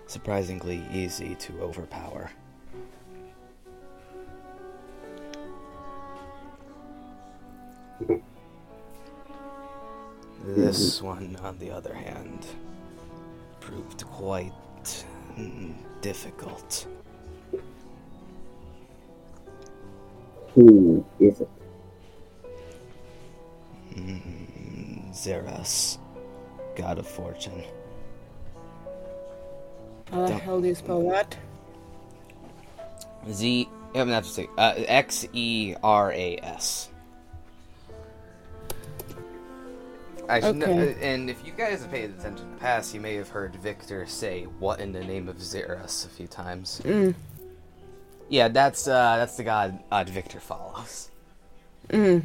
surprisingly 0.07 0.83
easy 0.93 1.35
to 1.37 1.61
overpower. 1.61 2.31
This 10.47 11.01
one, 11.01 11.37
on 11.43 11.59
the 11.59 11.71
other 11.71 11.95
hand, 11.95 12.47
proved 13.61 14.05
quite 14.05 14.53
difficult. 16.03 16.87
Who 20.55 21.05
is 21.19 21.41
it? 21.41 21.49
Mm, 23.95 25.11
Xeras, 25.13 25.99
god 26.77 26.99
of 26.99 27.09
fortune. 27.09 27.65
How 30.11 30.27
the 30.27 30.35
hell 30.35 30.61
do 30.61 30.69
you 30.69 30.75
spell 30.75 31.09
that? 31.09 31.37
Z. 33.31 33.69
You 33.95 34.01
have 34.07 34.25
to 34.25 34.31
say 34.31 34.49
uh, 34.59 34.75
X 34.77 35.27
E 35.33 35.75
R 35.83 36.13
A 36.13 36.37
S. 36.43 36.91
I 40.29 40.41
should 40.41 40.57
know, 40.57 40.67
and 40.67 41.29
if 41.29 41.45
you 41.45 41.53
guys 41.53 41.83
have 41.83 41.91
paid 41.91 42.11
attention 42.11 42.47
in 42.47 42.55
the 42.55 42.61
past, 42.61 42.95
you 42.95 43.01
may 43.01 43.15
have 43.15 43.29
heard 43.29 43.55
Victor 43.57 44.07
say 44.07 44.45
"What 44.59 44.81
in 44.81 44.93
the 44.93 45.05
name 45.05 45.29
of 45.29 45.37
Xeris" 45.37 46.07
a 46.07 46.09
few 46.09 46.27
times. 46.27 46.81
Mm. 46.85 47.15
Yeah, 48.29 48.49
that's 48.49 48.89
uh, 48.89 49.17
that's 49.17 49.37
the 49.37 49.45
god 49.45 49.79
uh, 49.91 50.05
Victor 50.05 50.41
follows. 50.41 51.11
Mm. 51.89 52.23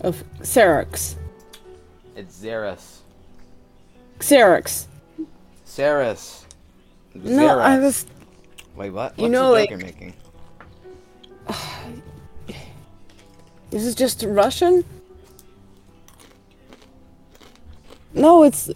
Of 0.00 0.24
Xerix. 0.40 1.14
It's 2.16 2.42
Xeris. 2.42 2.98
Xerix. 4.18 4.86
Ceres. 5.72 6.44
No, 7.14 7.58
I 7.58 7.78
was. 7.78 8.04
Wait, 8.76 8.90
what? 8.90 9.18
you 9.18 9.22
What's 9.22 9.32
know, 9.32 9.46
the 9.46 9.52
like- 9.52 9.70
making? 9.78 10.14
Is 13.70 13.86
it 13.86 13.96
just 13.96 14.22
Russian? 14.22 14.84
No, 18.12 18.42
it's. 18.42 18.70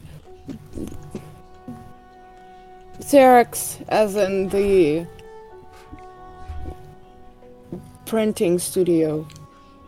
Xerox, 3.00 3.84
as 3.90 4.16
in 4.16 4.48
the 4.48 5.06
printing 8.06 8.58
studio. 8.58 9.28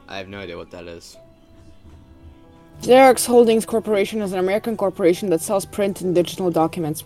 I 0.09 0.19
have 0.19 0.29
no 0.29 0.41
idea 0.41 0.59
what 0.59 0.71
that 0.73 0.87
is. 0.87 1.17
Xerox 2.81 3.27
Holdings 3.27 3.67
Corporation 3.67 4.23
is 4.23 4.33
an 4.33 4.39
American 4.39 4.77
corporation 4.77 5.31
that 5.31 5.41
sells 5.41 5.67
print 5.67 6.01
and 6.01 6.15
digital 6.15 6.51
documents. 6.51 7.05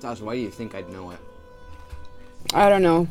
Josh, 0.00 0.20
why 0.20 0.34
do 0.34 0.40
you 0.40 0.50
think 0.50 0.74
I'd 0.74 0.88
know 0.88 1.10
it? 1.10 1.18
I 2.54 2.68
don't 2.68 2.82
know. 2.82 3.08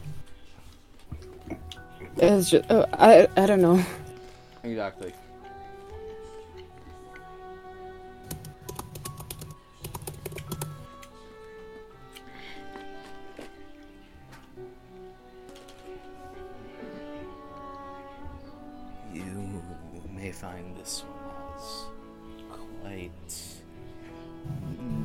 It's 2.18 2.50
just, 2.50 2.70
uh, 2.70 2.86
I, 2.94 3.28
I 3.36 3.46
don't 3.46 3.62
know. 3.62 3.84
Exactly. 4.64 5.14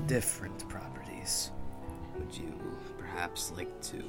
Different 0.06 0.68
properties. 0.68 1.50
Would 2.18 2.36
you 2.36 2.52
perhaps 2.98 3.52
like 3.56 3.80
to 3.82 4.02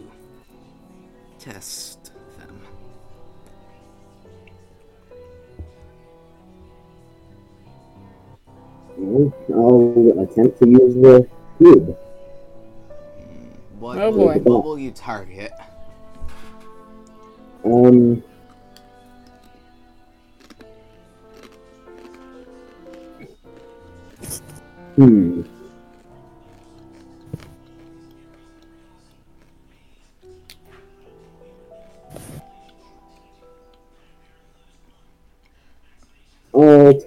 test 1.40 2.12
them? 2.38 2.62
I'll 9.54 10.22
attempt 10.24 10.60
to 10.60 10.70
use 10.70 10.96
the 10.96 11.28
cube. 11.58 11.98
What, 13.80 13.98
Oh, 14.00 14.10
will, 14.12 14.18
boy. 14.34 14.40
what 14.40 14.64
will 14.64 14.80
you 14.80 14.92
target? 14.92 15.52
Um. 17.64 18.24
Hmm. 24.96 25.44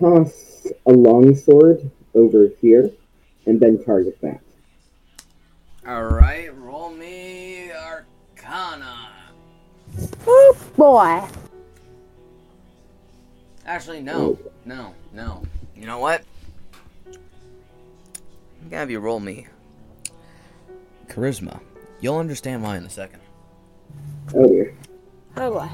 Toss 0.00 0.66
a 0.86 0.92
longsword 0.92 1.90
over 2.14 2.48
here 2.60 2.90
and 3.46 3.60
then 3.60 3.82
target 3.84 4.18
that. 4.22 4.40
Alright, 5.86 6.56
roll 6.56 6.90
me 6.90 7.70
Arcana. 7.70 9.10
Oh 10.26 10.56
boy. 10.76 11.22
Actually, 13.66 14.00
no. 14.00 14.16
Oh. 14.16 14.38
No, 14.64 14.94
no. 15.12 15.42
You 15.76 15.86
know 15.86 15.98
what? 15.98 16.22
I'm 17.06 18.68
gonna 18.68 18.76
have 18.76 18.90
you 18.90 19.00
roll 19.00 19.20
me 19.20 19.46
Charisma. 21.08 21.60
You'll 22.00 22.18
understand 22.18 22.62
why 22.62 22.76
in 22.76 22.84
a 22.84 22.90
second. 22.90 23.20
Oh 24.34 24.46
dear. 24.48 24.74
Oh 25.36 25.52
boy. 25.52 25.68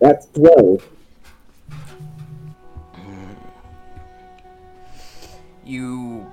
That's 0.00 0.26
12. 0.28 0.95
You 5.66 6.30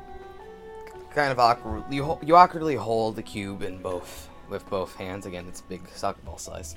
kind 1.14 1.32
of 1.32 1.40
awkward. 1.40 1.84
You 1.90 2.18
you 2.24 2.36
awkwardly 2.36 2.76
hold 2.76 3.16
the 3.16 3.24
cube 3.24 3.64
in 3.64 3.80
both 3.82 4.30
with 4.50 4.68
both 4.70 4.96
hands. 4.96 5.26
Again, 5.26 5.46
it's 5.48 5.62
big 5.62 5.82
soccer 5.96 6.22
ball 6.24 6.38
size, 6.38 6.76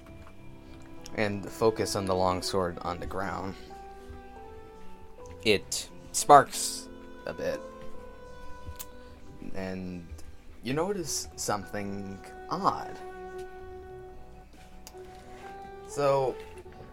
and 1.17 1.47
focus 1.49 1.95
on 1.97 2.07
the 2.07 2.15
long 2.15 2.41
sword 2.43 2.79
on 2.81 2.99
the 2.99 3.07
ground. 3.07 3.55
It 5.45 5.89
sparks 6.13 6.89
a 7.27 7.35
bit, 7.35 7.61
and 9.55 10.07
you 10.63 10.73
notice 10.73 11.29
something 11.37 12.19
odd. 12.51 12.97
So, 15.89 16.35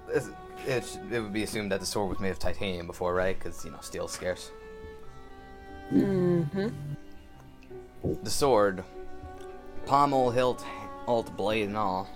it's- 0.09 0.29
it, 0.65 0.99
it 1.11 1.19
would 1.19 1.33
be 1.33 1.43
assumed 1.43 1.71
that 1.71 1.79
the 1.81 1.85
sword 1.85 2.09
was 2.09 2.19
made 2.19 2.29
of 2.29 2.39
titanium 2.39 2.87
before, 2.87 3.13
right? 3.13 3.37
Because 3.37 3.65
you 3.65 3.71
know 3.71 3.79
steel's 3.81 4.11
scarce. 4.13 4.51
Mm-hmm. 5.91 6.67
The 8.23 8.29
sword, 8.29 8.83
pommel, 9.85 10.31
hilt, 10.31 10.65
alt, 11.07 11.35
blade, 11.35 11.67
and 11.67 11.77
all, 11.77 12.07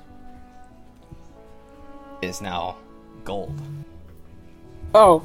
is 2.22 2.41
now 2.41 2.77
gold. 3.23 3.60
Oh. 4.94 5.23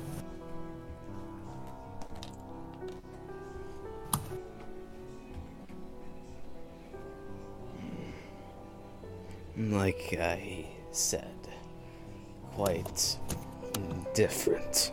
Like 9.56 10.16
I 10.19 10.66
said, 10.90 11.28
quite 12.55 13.19
different. 14.14 14.93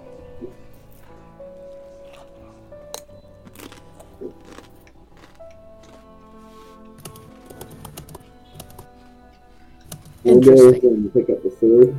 Interesting. 10.23 10.83
and 10.83 11.13
pick 11.13 11.29
up 11.29 11.41
the 11.43 11.51
sword. 11.59 11.95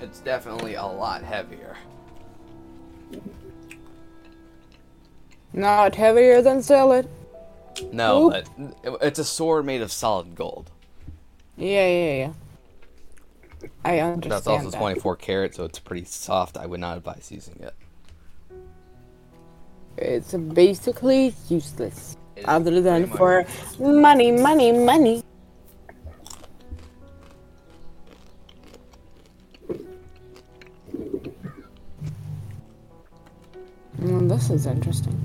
It's 0.00 0.20
definitely 0.20 0.74
a 0.74 0.84
lot 0.84 1.22
heavier. 1.22 1.76
Not 5.52 5.94
heavier 5.94 6.42
than 6.42 6.60
Zealot. 6.60 7.08
No, 7.92 8.32
Oop. 8.32 8.46
but 8.82 8.98
it's 9.02 9.18
a 9.18 9.24
sword 9.24 9.64
made 9.64 9.82
of 9.82 9.92
solid 9.92 10.34
gold. 10.34 10.70
Yeah, 11.56 11.86
yeah, 11.86 12.14
yeah. 12.14 13.68
I 13.84 14.00
understand. 14.00 14.32
That's 14.32 14.46
also 14.46 14.70
that. 14.70 14.78
24 14.78 15.16
karat, 15.16 15.54
so 15.54 15.64
it's 15.64 15.78
pretty 15.78 16.04
soft. 16.04 16.56
I 16.56 16.66
would 16.66 16.80
not 16.80 16.96
advise 16.98 17.30
using 17.30 17.58
it. 17.60 17.74
It's 19.96 20.34
basically 20.34 21.34
useless. 21.48 22.16
It 22.36 22.40
is 22.40 22.44
Other 22.46 22.80
than 22.82 23.08
pretty 23.08 23.16
for 23.16 23.46
money, 23.80 24.30
money, 24.32 24.72
money. 24.72 25.22
This 33.98 34.50
is 34.50 34.66
interesting. 34.66 35.18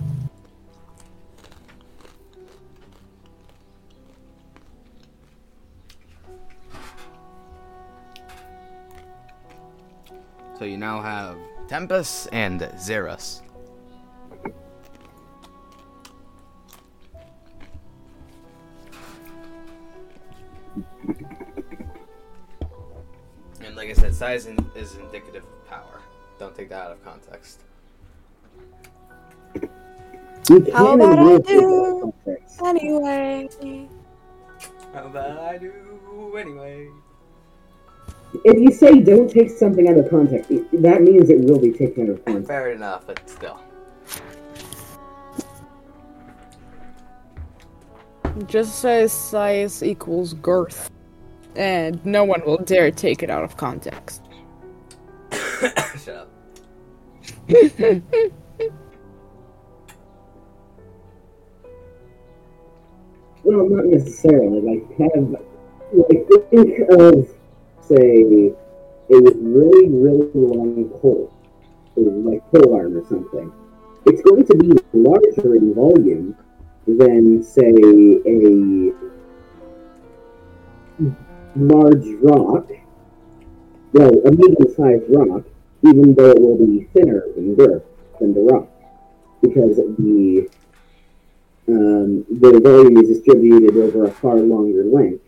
So 10.57 10.65
you 10.65 10.77
now 10.77 11.01
have 11.01 11.37
Tempest 11.67 12.29
and 12.31 12.61
Xeris. 12.61 13.41
And 23.61 23.75
like 23.75 23.89
I 23.89 23.93
said, 23.93 24.13
size 24.15 24.45
in- 24.45 24.57
is 24.75 24.95
indicative 24.95 25.43
of 25.43 25.67
power. 25.67 26.01
Don't 26.39 26.55
take 26.55 26.69
that 26.69 26.85
out 26.85 26.91
of 26.91 27.03
context. 27.03 27.61
You 30.51 30.59
can 30.59 30.73
How 30.73 30.95
about 30.95 31.17
I 31.17 31.23
will 31.23 31.41
take 31.41 31.61
it 31.61 31.63
out 31.63 32.13
do? 32.25 32.65
Anyway. 32.65 33.49
How 34.93 35.05
about 35.05 35.39
I 35.39 35.57
do 35.57 36.35
anyway? 36.37 36.89
If 38.43 38.59
you 38.59 38.69
say 38.73 38.99
don't 38.99 39.31
take 39.31 39.49
something 39.49 39.87
out 39.87 39.97
of 39.97 40.09
context, 40.09 40.49
that 40.49 41.03
means 41.03 41.29
it 41.29 41.39
will 41.39 41.57
be 41.57 41.71
taken 41.71 42.03
out 42.03 42.09
of 42.09 42.25
context. 42.25 42.49
Fair 42.49 42.71
enough, 42.71 43.07
but 43.07 43.29
still. 43.29 43.61
Just 48.45 48.79
says 48.79 49.13
size 49.13 49.81
equals 49.81 50.33
girth. 50.33 50.91
And 51.55 52.05
no 52.05 52.25
one 52.25 52.41
will 52.45 52.57
dare 52.57 52.91
take 52.91 53.23
it 53.23 53.29
out 53.29 53.45
of 53.45 53.55
context. 53.55 54.21
Shut 55.31 56.09
up. 56.09 56.29
Well, 63.43 63.67
not 63.67 63.85
necessarily. 63.85 64.61
Like 64.61 64.85
have 64.99 65.29
like 65.93 66.27
think 66.49 66.79
of 66.91 67.27
say 67.81 68.53
a 69.09 69.19
really 69.19 69.89
really 69.89 70.31
long 70.33 70.89
pole, 71.01 71.33
like 71.95 72.43
pole 72.51 72.75
arm 72.75 72.97
or 72.97 73.05
something. 73.07 73.51
It's 74.05 74.21
going 74.21 74.45
to 74.45 74.55
be 74.55 74.77
larger 74.93 75.55
in 75.55 75.73
volume 75.73 76.35
than 76.87 77.43
say 77.43 77.73
a 78.25 78.93
large 81.55 82.07
rock. 82.21 82.69
Well, 83.93 84.11
a 84.25 84.31
medium-sized 84.31 85.03
rock, 85.09 85.43
even 85.83 86.13
though 86.15 86.29
it 86.29 86.41
will 86.41 86.57
be 86.57 86.87
thinner 86.93 87.23
in 87.35 87.55
girth 87.55 87.83
than 88.19 88.33
the 88.33 88.41
rock, 88.41 88.69
because 89.41 89.75
the 89.75 90.49
um, 91.67 92.25
the 92.29 92.59
volume 92.59 92.97
is 92.97 93.07
distributed 93.09 93.77
over 93.77 94.05
a 94.05 94.11
far 94.11 94.35
longer 94.37 94.83
length. 94.83 95.23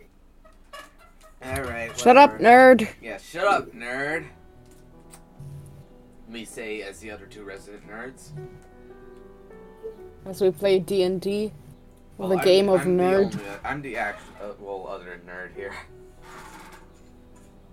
Alright. 1.44 1.98
Shut 1.98 2.16
up, 2.16 2.38
nerd. 2.38 2.88
Yeah, 3.02 3.18
shut 3.18 3.46
up, 3.46 3.72
nerd. 3.72 4.26
Me 6.28 6.44
say 6.44 6.82
as 6.82 6.98
the 7.00 7.10
other 7.10 7.26
two 7.26 7.44
resident 7.44 7.86
nerds. 7.88 8.30
As 10.26 10.40
we 10.40 10.50
play 10.50 10.78
D&D. 10.78 11.52
Well, 12.16 12.28
the 12.28 12.36
I'm- 12.36 12.44
game 12.44 12.68
of 12.68 12.80
I'm 12.82 12.96
the 12.96 13.04
only- 13.14 13.36
I'm 13.64 13.82
the 13.82 13.96
act, 13.96 14.22
uh, 14.42 14.52
well, 14.58 14.86
other 14.88 15.20
nerd 15.26 15.54
here. 15.54 15.74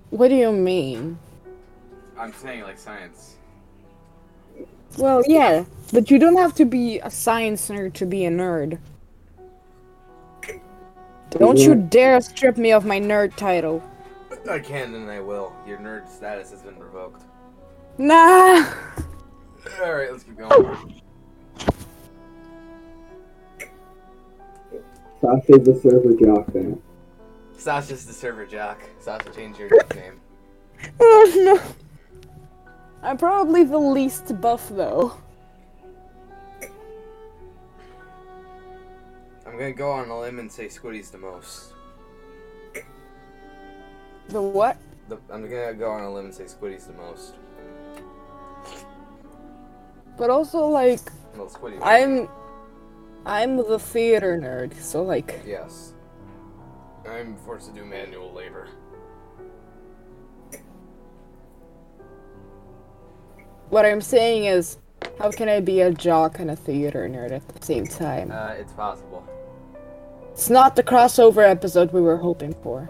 What 0.09 0.27
do 0.27 0.35
you 0.35 0.51
mean? 0.51 1.17
I'm 2.17 2.33
saying 2.33 2.63
like 2.63 2.77
science. 2.77 3.35
Well, 4.97 5.23
yeah, 5.27 5.65
but 5.93 6.11
you 6.11 6.19
don't 6.19 6.37
have 6.37 6.53
to 6.55 6.65
be 6.65 6.99
a 6.99 7.09
science 7.09 7.69
nerd 7.69 7.93
to 7.93 8.05
be 8.05 8.25
a 8.25 8.31
nerd. 8.31 8.79
Don't 11.29 11.57
you 11.57 11.75
dare 11.75 12.19
strip 12.19 12.57
me 12.57 12.73
of 12.73 12.85
my 12.85 12.99
nerd 12.99 13.35
title. 13.37 13.81
I 14.49 14.59
can 14.59 14.93
and 14.95 15.09
I 15.09 15.21
will. 15.21 15.53
Your 15.65 15.77
nerd 15.77 16.09
status 16.09 16.51
has 16.51 16.61
been 16.61 16.77
revoked. 16.77 17.23
Nah! 17.97 18.65
Alright, 19.79 20.11
let's 20.11 20.23
keep 20.23 20.37
going. 20.37 21.01
Sasha's 25.21 25.63
the 25.63 25.79
server 25.81 26.13
jock 26.13 26.53
now. 26.55 26.77
Sasha's 27.55 28.05
the 28.05 28.13
server 28.13 28.45
jock. 28.45 28.81
Sasha, 28.99 29.29
change 29.29 29.59
your 29.59 29.69
nickname. 29.71 30.19
Oh 30.99 31.31
no! 31.35 31.80
I'm 33.03 33.17
probably 33.17 33.63
the 33.63 33.77
least 33.79 34.39
buff 34.41 34.69
though. 34.69 35.17
I'm 39.45 39.53
gonna 39.53 39.73
go 39.73 39.91
on 39.91 40.09
a 40.09 40.19
limb 40.19 40.39
and 40.39 40.51
say 40.51 40.67
Squiddy's 40.67 41.09
the 41.09 41.17
most. 41.17 41.73
The 44.29 44.41
what? 44.41 44.77
The, 45.09 45.17
I'm 45.29 45.43
gonna 45.43 45.73
go 45.73 45.89
on 45.91 46.03
a 46.03 46.13
limb 46.13 46.25
and 46.25 46.33
say 46.33 46.47
Squiddy's 46.47 46.87
the 46.87 46.93
most. 46.93 47.35
But 50.17 50.29
also, 50.29 50.67
like, 50.67 51.01
Well, 51.35 51.47
Squiddy. 51.49 51.79
I'm. 51.81 52.29
I'm 53.25 53.57
the 53.57 53.77
theater 53.77 54.39
nerd, 54.39 54.73
so, 54.79 55.03
like. 55.03 55.41
Yes. 55.45 55.93
I'm 57.07 57.35
forced 57.37 57.67
to 57.67 57.73
do 57.73 57.85
manual 57.85 58.31
labor. 58.31 58.67
What 63.71 63.85
I'm 63.85 64.01
saying 64.01 64.45
is, 64.45 64.79
how 65.17 65.31
can 65.31 65.47
I 65.47 65.61
be 65.61 65.79
a 65.79 65.91
jock 65.91 66.39
and 66.39 66.51
a 66.51 66.57
theater 66.57 67.07
nerd 67.07 67.31
at 67.31 67.47
the 67.47 67.65
same 67.65 67.87
time? 67.87 68.29
Uh, 68.29 68.49
it's 68.49 68.73
possible. 68.73 69.25
It's 70.33 70.49
not 70.49 70.75
the 70.75 70.83
crossover 70.83 71.49
episode 71.49 71.93
we 71.93 72.01
were 72.01 72.17
hoping 72.17 72.53
for. 72.61 72.89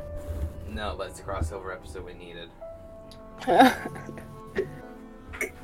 No, 0.67 0.95
but 0.97 1.11
it's 1.11 1.19
a 1.19 1.23
crossover 1.23 1.71
episode 1.71 2.03
we 2.03 2.15
needed. 2.15 2.49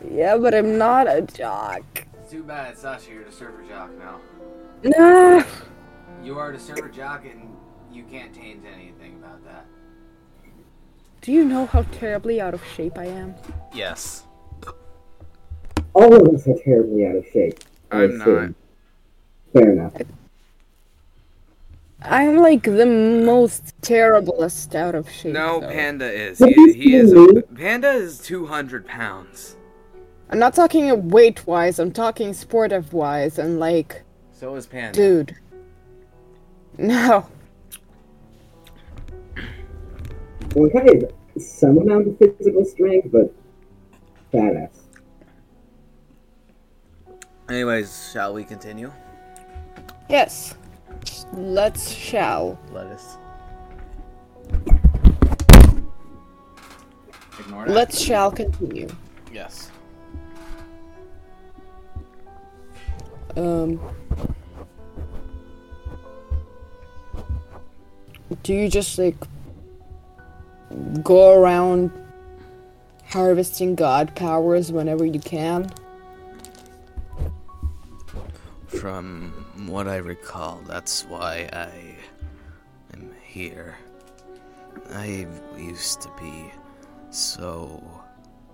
yeah, 0.07 0.37
but 0.37 0.53
I'm 0.53 0.77
not 0.77 1.07
a 1.07 1.23
jock. 1.23 1.81
It's 2.21 2.29
too 2.29 2.43
bad, 2.43 2.77
Sasha, 2.77 3.09
you're 3.09 3.23
the 3.23 3.31
server 3.31 3.63
jock 3.63 3.89
now. 3.97 4.19
Nah! 4.83 5.43
You 6.23 6.37
are 6.37 6.51
the 6.51 6.59
server 6.59 6.89
jock 6.89 7.25
and 7.25 7.57
you 7.91 8.03
can't 8.03 8.35
change 8.35 8.63
anything 8.71 9.15
about 9.15 9.43
that. 9.45 9.65
Do 11.21 11.31
you 11.31 11.43
know 11.43 11.65
how 11.65 11.81
terribly 11.91 12.39
out 12.39 12.53
of 12.53 12.63
shape 12.75 12.99
I 12.99 13.05
am? 13.05 13.33
Yes. 13.73 14.26
All 15.97 16.13
of 16.13 16.35
us 16.35 16.47
are 16.47 16.53
terribly 16.63 17.07
out 17.07 17.15
of 17.15 17.25
shape. 17.33 17.59
I 17.91 18.03
I'm 18.03 18.21
assume. 18.21 18.55
Fair 19.51 19.71
enough. 19.71 19.93
I'm 22.03 22.37
like 22.37 22.61
the 22.61 22.85
most 22.85 23.73
terriblest 23.81 24.75
out 24.75 24.93
of 24.93 25.09
shape. 25.09 25.33
No, 25.33 25.59
though. 25.59 25.69
Panda 25.69 26.05
is. 26.05 26.37
He, 26.37 26.51
is 26.51 26.75
he 26.75 26.95
is. 26.95 27.13
A, 27.13 27.41
Panda 27.55 27.89
is 27.89 28.19
200 28.19 28.85
pounds. 28.85 29.55
I'm 30.29 30.37
not 30.37 30.53
talking 30.53 31.09
weight 31.09 31.47
wise, 31.47 31.79
I'm 31.79 31.91
talking 31.91 32.31
sportive 32.33 32.93
wise, 32.93 33.39
and 33.39 33.59
like, 33.59 34.03
So 34.33 34.53
is 34.53 34.67
Panda. 34.67 34.95
dude. 34.95 35.35
No. 36.77 37.25
Well, 40.55 40.69
kind 40.69 41.03
of 41.03 41.41
some 41.41 41.79
amount 41.79 42.07
of 42.07 42.17
physical 42.19 42.65
strength, 42.65 43.09
but 43.11 43.33
badass. 44.31 44.69
Anyways, 47.49 48.11
shall 48.11 48.33
we 48.33 48.43
continue? 48.43 48.91
Yes. 50.09 50.55
Let's 51.33 51.89
shall. 51.89 52.59
Let 52.71 52.87
us. 52.87 53.17
Ignore 57.39 57.65
that. 57.65 57.73
Let's 57.73 57.99
shall 57.99 58.31
continue. 58.31 58.89
Yes. 59.31 59.71
Um. 63.37 63.79
Do 68.43 68.53
you 68.53 68.67
just 68.67 68.97
like 68.97 69.15
go 71.01 71.39
around 71.41 71.91
harvesting 73.05 73.75
god 73.75 74.13
powers 74.15 74.69
whenever 74.71 75.05
you 75.05 75.19
can? 75.19 75.71
From 78.67 79.31
what 79.67 79.87
I 79.87 79.97
recall, 79.97 80.61
that's 80.67 81.05
why 81.05 81.49
I 81.53 81.95
am 82.93 83.09
here. 83.23 83.77
I 84.91 85.25
used 85.57 86.01
to 86.01 86.09
be 86.19 86.51
so, 87.09 87.81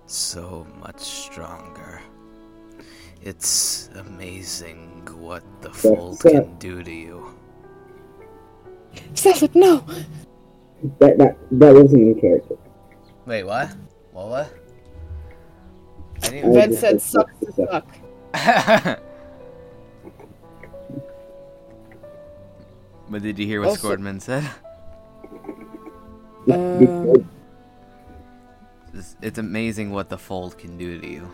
so 0.06 0.66
much 0.80 1.00
stronger. 1.00 2.00
It's 3.22 3.90
amazing 3.96 5.08
what 5.18 5.42
the 5.62 5.70
fold 5.70 6.20
so- 6.20 6.30
can 6.30 6.56
do 6.58 6.82
to 6.82 6.92
you. 6.92 7.34
Stefan, 9.14 9.50
no! 9.54 9.84
That 11.00 11.18
that 11.18 11.36
that 11.50 11.74
wasn't 11.74 12.02
in 12.02 12.20
character. 12.20 12.56
Wait, 13.26 13.42
what? 13.42 13.70
What? 14.12 14.28
What? 14.28 14.54
I 16.22 16.26
I 16.26 16.30
didn't. 16.30 16.54
Ben 16.54 16.72
said 16.76 17.02
suck 17.02 17.30
to 17.40 17.52
suck. 17.52 19.00
but 23.14 23.22
did 23.22 23.38
you 23.38 23.46
hear 23.46 23.60
what 23.60 23.68
Also- 23.68 23.96
Squidman 23.96 24.20
said? 24.20 24.42
Um, 26.50 27.30
It's, 28.92 29.14
it's 29.22 29.38
amazing 29.38 29.92
what 29.92 30.08
the 30.08 30.18
fold 30.18 30.58
can 30.58 30.76
do 30.76 31.00
to 31.00 31.06
you. 31.06 31.30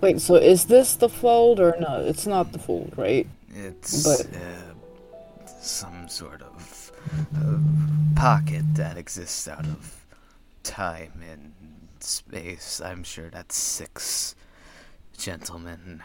wait, 0.00 0.18
so 0.20 0.34
is 0.36 0.64
this 0.64 0.96
the 0.96 1.10
fold 1.10 1.60
or 1.60 1.76
no? 1.78 2.00
It's 2.00 2.26
not 2.26 2.52
the 2.52 2.58
fold, 2.58 2.94
right? 2.96 3.26
It's 3.54 4.02
But- 4.02 4.34
uh, 4.34 5.50
some 5.60 6.08
sort 6.08 6.40
of 6.40 6.90
uh, 7.36 7.58
pocket 8.16 8.64
that 8.74 8.96
exists 8.96 9.46
out 9.46 9.66
of 9.66 10.06
time 10.62 11.22
and 11.30 11.52
space. 12.00 12.80
I'm 12.82 13.04
sure 13.04 13.28
that's 13.30 13.56
six 13.56 14.34
gentleman 15.18 16.02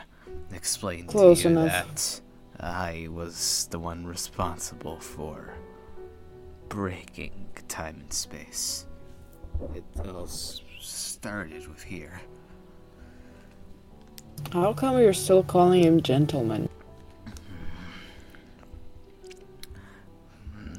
explain 0.54 1.06
Close 1.08 1.42
to 1.44 1.50
you 1.50 1.58
enough. 1.60 1.72
that 1.72 2.22
I 2.60 3.08
was 3.12 3.68
the 3.72 3.80
one 3.80 4.06
responsible 4.06 5.00
for 5.00 5.54
breaking 6.70 7.48
time 7.68 7.98
and 8.02 8.12
space. 8.14 8.86
It 9.76 9.84
all 10.08 10.28
started 10.28 11.68
with 11.68 11.84
here. 11.84 12.22
How 14.54 14.74
come 14.74 15.00
you're 15.00 15.14
still 15.14 15.44
calling 15.44 15.84
him 15.84 16.02
gentleman? 16.02 16.70
Hmm. 20.56 20.74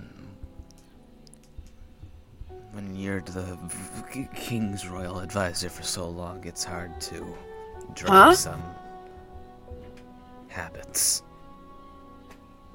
When 2.73 2.95
you're 2.97 3.21
the 3.21 3.59
king's 4.35 4.87
royal 4.89 5.21
advisor 5.21 5.69
for 5.69 5.83
so 5.83 6.09
long, 6.09 6.45
it's 6.45 6.65
hard 6.65 7.01
to 7.03 7.37
drop 7.95 8.11
Huh? 8.13 8.35
some 8.35 8.63
habits. 10.59 11.23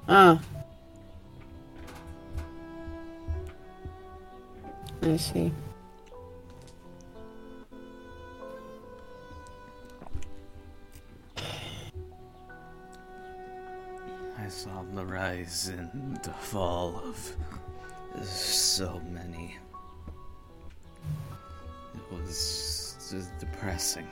Ah. 0.07 0.41
I 5.01 5.17
see. 5.17 5.51
I 14.39 14.47
saw 14.47 14.83
the 14.95 15.05
rise 15.05 15.67
and 15.67 16.17
the 16.23 16.29
fall 16.29 17.01
of 17.03 17.35
so 18.25 19.01
many. 19.11 19.57
It 21.95 22.13
was 22.13 22.95
just 23.11 23.37
depressing. 23.39 24.07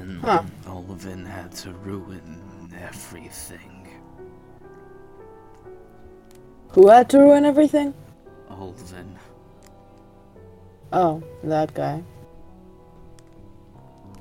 And 0.00 0.20
Huh. 0.22 0.42
Olivin 0.66 1.26
had 1.26 1.52
to 1.56 1.72
ruin 1.72 2.72
everything. 2.80 3.88
Who 6.70 6.88
had 6.88 7.10
to 7.10 7.18
ruin 7.18 7.44
everything? 7.44 7.92
Olivin. 8.50 9.16
Oh, 10.92 11.22
that 11.44 11.74
guy. 11.74 12.02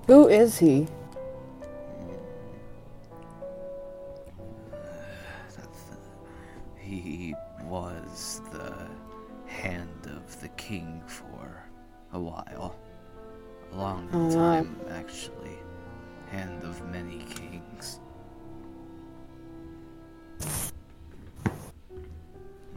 Who 0.07 0.27
is 0.27 0.57
he? 0.59 0.87
He 6.79 7.35
was 7.65 8.41
the 8.51 8.87
hand 9.45 10.07
of 10.07 10.41
the 10.41 10.47
king 10.49 11.03
for 11.05 11.63
a 12.13 12.19
while. 12.19 12.75
A 13.71 13.75
long 13.77 14.09
Oh, 14.11 14.25
wow. 14.25 14.33
time, 14.33 14.75
actually. 14.89 15.38
Hand 16.31 16.63
of 16.63 16.85
many 16.91 17.25
kings. 17.25 17.99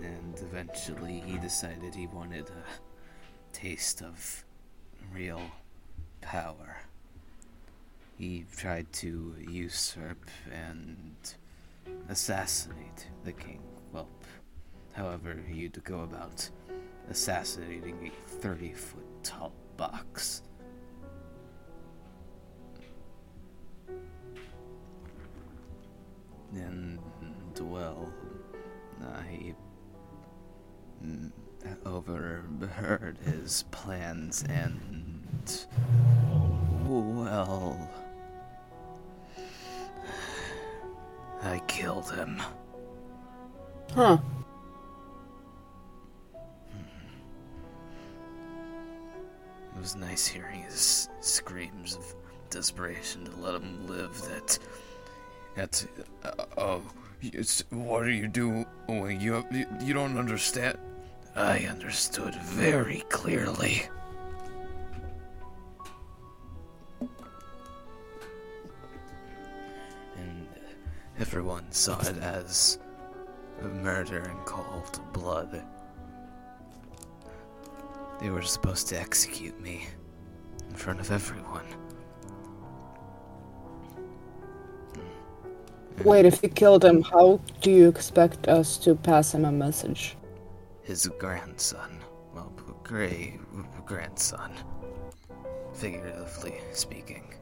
And 0.02 0.38
eventually 0.40 1.22
he 1.26 1.38
decided 1.38 1.94
he 1.94 2.06
wanted 2.06 2.48
a 2.48 3.52
taste 3.52 4.02
of 4.02 4.44
real 5.12 5.42
power. 6.20 6.76
He 8.18 8.44
tried 8.56 8.92
to 8.94 9.34
usurp 9.38 10.30
and 10.50 11.16
assassinate 12.08 13.08
the 13.24 13.32
king. 13.32 13.60
Well, 13.92 14.08
however 14.92 15.36
you'd 15.50 15.82
go 15.84 16.00
about 16.00 16.48
assassinating 17.10 18.06
a 18.06 18.28
30 18.28 18.72
foot 18.72 19.24
tall 19.24 19.52
box. 19.76 20.42
And, 26.54 26.98
well, 27.60 28.12
I 29.02 29.54
overheard 31.84 33.18
his 33.24 33.64
plans 33.70 34.44
and. 34.48 35.66
Well. 36.86 37.88
I 41.42 41.58
killed 41.66 42.10
him. 42.12 42.40
Huh. 43.94 44.18
It 49.74 49.80
was 49.80 49.96
nice 49.96 50.26
hearing 50.26 50.62
his 50.62 51.08
screams 51.20 51.96
of 51.96 52.14
desperation 52.50 53.24
to 53.24 53.36
let 53.36 53.54
him 53.56 53.88
live. 53.88 54.22
That, 54.28 54.58
that, 55.56 55.84
uh, 56.24 56.44
oh, 56.56 56.82
what 57.70 58.02
are 58.02 58.10
you 58.10 58.28
doing? 58.28 58.66
You, 58.88 59.44
you, 59.80 59.94
don't 59.94 60.18
understand. 60.18 60.78
I 61.36 61.66
understood 61.66 62.34
very 62.34 63.04
clearly. 63.08 63.82
And 70.16 70.46
everyone 71.18 71.70
saw 71.70 72.00
it 72.00 72.18
as 72.18 72.78
murder 73.62 74.28
in 74.28 74.36
cold 74.44 75.00
blood. 75.12 75.64
They 78.20 78.30
were 78.30 78.42
supposed 78.42 78.88
to 78.88 79.00
execute 79.00 79.58
me 79.60 79.86
in 80.68 80.74
front 80.74 81.00
of 81.00 81.10
everyone. 81.10 81.66
Wait, 86.04 86.24
if 86.24 86.42
you 86.42 86.48
killed 86.48 86.84
him, 86.84 87.02
how 87.02 87.40
do 87.60 87.70
you 87.70 87.88
expect 87.88 88.48
us 88.48 88.76
to 88.78 88.94
pass 88.94 89.34
him 89.34 89.44
a 89.44 89.52
message? 89.52 90.16
His 90.82 91.06
grandson, 91.18 92.00
well, 92.34 92.52
gray 92.82 93.38
grandson, 93.86 94.52
figuratively 95.74 96.54
speaking, 96.72 97.34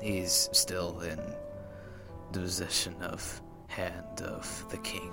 he's 0.00 0.48
still 0.52 1.00
in 1.00 1.20
the 2.32 2.40
position 2.40 2.94
of 3.02 3.42
hand 3.68 4.22
of 4.22 4.64
the 4.70 4.78
king. 4.78 5.12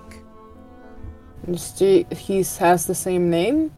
He, 1.47 2.43
has 2.59 2.85
the 2.85 2.95
same 2.95 3.29
name? 3.29 3.71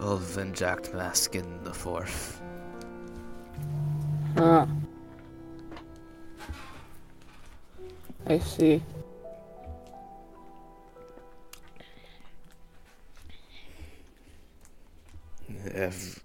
Ulvin 0.00 0.52
Jack 0.52 0.92
Maskin 0.92 1.62
the 1.62 1.72
Fourth. 1.72 2.42
Huh. 4.36 4.66
I 8.26 8.38
see. 8.38 8.82
Ev- 15.74 16.22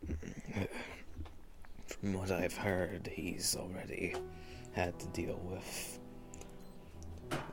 From 1.87 2.13
what 2.13 2.31
I've 2.31 2.55
heard, 2.55 3.07
he's 3.11 3.55
already 3.55 4.15
had 4.73 4.99
to 4.99 5.07
deal 5.07 5.39
with 5.43 5.99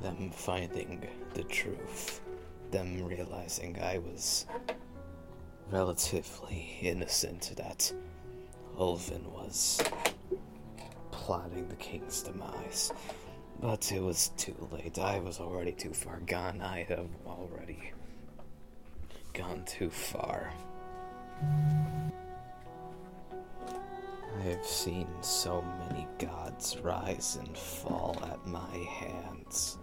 them 0.02 0.30
finding 0.30 1.06
the 1.32 1.44
truth, 1.44 2.20
them 2.70 3.02
realizing 3.04 3.78
I 3.82 3.98
was 3.98 4.46
relatively 5.70 6.78
innocent, 6.82 7.54
that 7.56 7.92
Ulvin 8.78 9.24
was 9.32 9.80
plotting 11.10 11.68
the 11.68 11.76
king's 11.76 12.22
demise. 12.22 12.92
But 13.60 13.90
it 13.92 14.02
was 14.02 14.30
too 14.36 14.68
late. 14.70 14.98
I 14.98 15.18
was 15.20 15.40
already 15.40 15.72
too 15.72 15.94
far 15.94 16.20
gone. 16.20 16.60
I 16.60 16.84
have 16.84 17.08
already 17.26 17.92
gone 19.32 19.64
too 19.64 19.90
far. 19.90 20.52
I've 24.42 24.66
seen 24.66 25.06
so 25.22 25.62
many 25.62 26.06
gods 26.18 26.78
rise 26.80 27.36
and 27.36 27.56
fall 27.56 28.20
at 28.24 28.46
my 28.46 28.76
hands. 28.76 29.78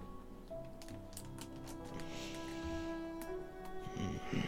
Mhm. 3.98 4.46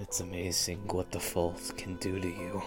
It's 0.00 0.20
amazing 0.20 0.86
what 0.88 1.10
the 1.10 1.20
fold 1.20 1.60
can 1.76 1.96
do 1.96 2.18
to 2.18 2.28
you. 2.28 2.62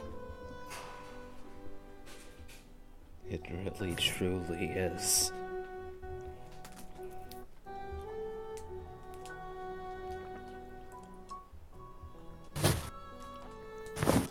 It 3.29 3.41
really 3.65 3.93
truly 3.95 4.67
is. 4.67 5.33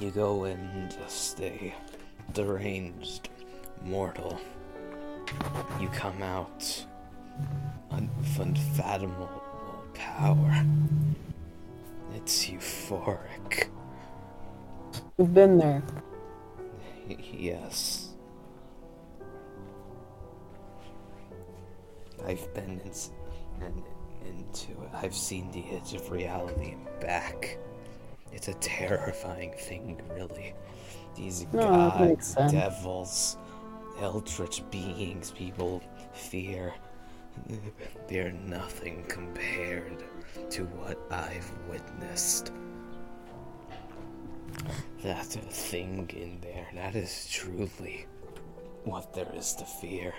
You 0.01 0.11
go 0.11 0.45
in 0.45 0.89
just 0.91 1.41
a 1.41 1.75
deranged 2.33 3.29
mortal. 3.85 4.41
You 5.81 5.89
come 5.89 6.23
out 6.23 6.85
un- 7.91 8.11
unfathomable, 8.39 9.43
power. 9.95 10.65
It's 12.15 12.47
euphoric. 12.47 13.69
You've 15.19 15.35
been 15.35 15.59
there. 15.59 15.83
Yes. 17.09 18.06
I've 22.27 22.53
been 22.55 22.81
in, 22.81 22.93
and 23.65 23.83
into 24.27 24.73
it. 24.83 24.91
I've 24.93 25.15
seen 25.15 25.51
the 25.53 25.65
edge 25.77 25.95
of 25.95 26.11
reality 26.11 26.73
and 26.73 27.01
back. 27.01 27.59
It's 28.33 28.49
a 28.49 28.55
terrifying 28.55 29.53
thing, 29.59 30.01
really. 30.15 30.55
These 31.15 31.47
No, 31.53 31.63
gods, 31.63 32.35
devils, 32.35 33.37
eldritch 34.01 34.63
beings 34.71 35.31
people 35.31 35.83
fear. 36.13 36.75
They're 38.09 38.33
nothing 38.33 39.05
compared 39.09 40.05
to 40.51 40.65
what 40.65 40.99
I've 41.11 41.51
witnessed. 41.71 42.53
That 45.03 45.27
thing 45.27 46.11
in 46.15 46.41
there, 46.41 46.67
that 46.75 46.97
is 46.97 47.29
truly 47.31 48.07
what 48.85 49.13
there 49.13 49.31
is 49.35 49.55
to 49.55 49.65
fear. 49.65 50.15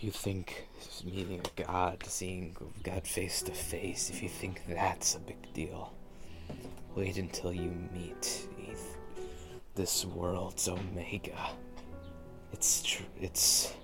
You 0.00 0.10
think 0.10 0.68
meeting 1.04 1.40
a 1.40 1.62
god, 1.62 2.04
seeing 2.06 2.56
God 2.82 3.06
face 3.06 3.42
to 3.42 3.52
face, 3.52 4.10
if 4.10 4.22
you 4.22 4.28
think 4.28 4.62
that's 4.68 5.14
a 5.14 5.20
big 5.20 5.52
deal, 5.54 5.92
wait 6.94 7.16
until 7.16 7.52
you 7.52 7.72
meet 7.92 8.46
Eth- 8.70 8.96
this 9.74 10.04
world's 10.04 10.68
Omega. 10.68 11.50
It's 12.52 12.82
tr- 12.82 13.02
it's 13.20 13.74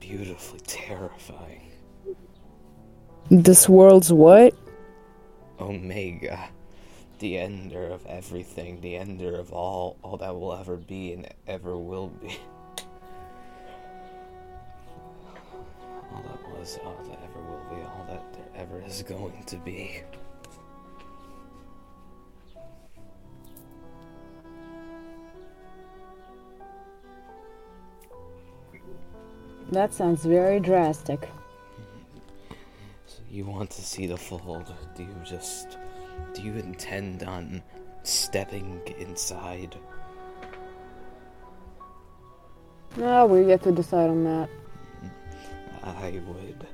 beautifully 0.00 0.60
terrifying. 0.60 1.72
This 3.30 3.68
world's 3.68 4.12
what? 4.12 4.54
Omega, 5.60 6.48
the 7.18 7.38
ender 7.38 7.86
of 7.86 8.04
everything, 8.06 8.80
the 8.80 8.96
ender 8.96 9.36
of 9.36 9.52
all, 9.52 9.96
all 10.02 10.16
that 10.16 10.34
will 10.34 10.54
ever 10.54 10.76
be 10.76 11.12
and 11.12 11.28
ever 11.46 11.76
will 11.76 12.08
be. 12.08 12.36
All 16.12 16.22
that 16.22 16.58
was, 16.58 16.78
all 16.84 16.96
that 17.04 17.18
ever 17.22 17.40
will 17.40 17.76
be, 17.76 17.82
all 17.82 18.06
that 18.08 18.32
there 18.32 18.62
ever 18.62 18.82
is 18.86 19.02
going 19.08 19.42
to 19.46 19.56
be. 19.56 20.02
That 29.72 29.94
sounds 29.94 30.24
very 30.24 30.58
drastic. 30.58 31.28
So 33.06 33.20
you 33.30 33.44
want 33.44 33.70
to 33.70 33.82
see 33.82 34.06
the 34.06 34.16
fold? 34.16 34.74
Do 34.96 35.04
you 35.04 35.14
just, 35.24 35.78
do 36.34 36.42
you 36.42 36.54
intend 36.54 37.22
on 37.22 37.62
stepping 38.02 38.80
inside? 38.98 39.76
No, 42.96 43.26
we 43.26 43.44
get 43.44 43.62
to 43.62 43.70
decide 43.70 44.10
on 44.10 44.24
that. 44.24 44.50
I 45.82 46.20
would 46.26 46.66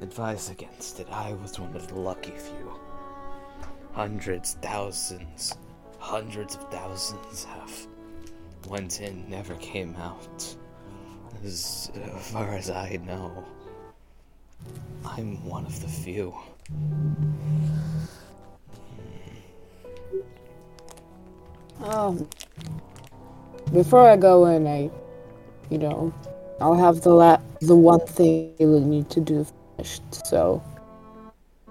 advise 0.00 0.50
against 0.50 1.00
it. 1.00 1.06
I 1.10 1.32
was 1.34 1.58
one 1.58 1.74
of 1.76 1.88
the 1.88 1.96
lucky 1.96 2.32
few. 2.32 2.72
Hundreds, 3.92 4.54
thousands, 4.62 5.54
hundreds 5.98 6.54
of 6.54 6.70
thousands 6.70 7.44
have 7.44 7.86
went 8.68 9.00
in, 9.00 9.28
never 9.28 9.54
came 9.56 9.94
out. 9.96 10.56
As 11.44 11.90
far 12.32 12.54
as 12.54 12.70
I 12.70 12.98
know, 13.04 13.44
I'm 15.04 15.44
one 15.44 15.66
of 15.66 15.80
the 15.80 15.88
few. 15.88 16.34
Um, 21.80 22.28
before 23.72 24.08
I 24.08 24.16
go 24.16 24.46
in, 24.46 24.66
I, 24.66 24.90
you 25.70 25.78
know, 25.78 26.12
I'll 26.60 26.74
have 26.74 27.02
the 27.02 27.10
la- 27.10 27.40
the 27.60 27.76
one 27.76 28.00
thing 28.00 28.52
you 28.58 28.80
need 28.80 29.10
to 29.10 29.20
do 29.20 29.46
finished. 29.76 30.26
So 30.26 30.62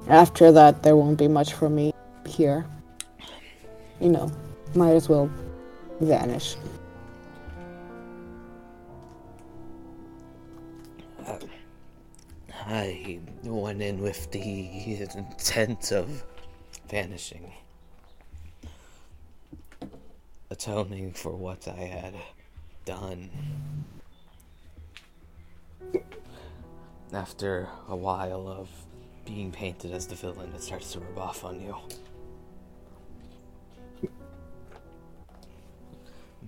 after 0.08 0.52
that, 0.52 0.84
there 0.84 0.96
won't 0.96 1.18
be 1.18 1.28
much 1.28 1.54
for 1.54 1.70
me 1.70 1.94
here. 2.26 2.66
You 4.00 4.10
know, 4.10 4.32
might 4.76 4.94
as 4.94 5.10
well 5.10 5.30
vanish. 6.00 6.56
I 12.70 13.20
went 13.44 13.82
in 13.82 14.02
with 14.02 14.30
the 14.32 15.00
intent 15.16 15.92
of 15.94 16.24
vanishing, 16.90 17.54
atoning 20.50 21.14
for 21.14 21.34
what 21.34 21.66
I 21.68 21.80
had 21.80 22.14
done. 22.84 23.30
After 27.14 27.70
a 27.88 27.96
while 27.96 28.48
of 28.48 28.70
being 29.26 29.52
painted 29.52 29.92
as 29.92 30.08
the 30.08 30.16
villain, 30.16 30.52
it 30.54 30.62
starts 30.62 30.94
to 30.94 31.00
rub 31.00 31.18
off 31.18 31.44
on 31.44 31.62
you. 31.62 31.76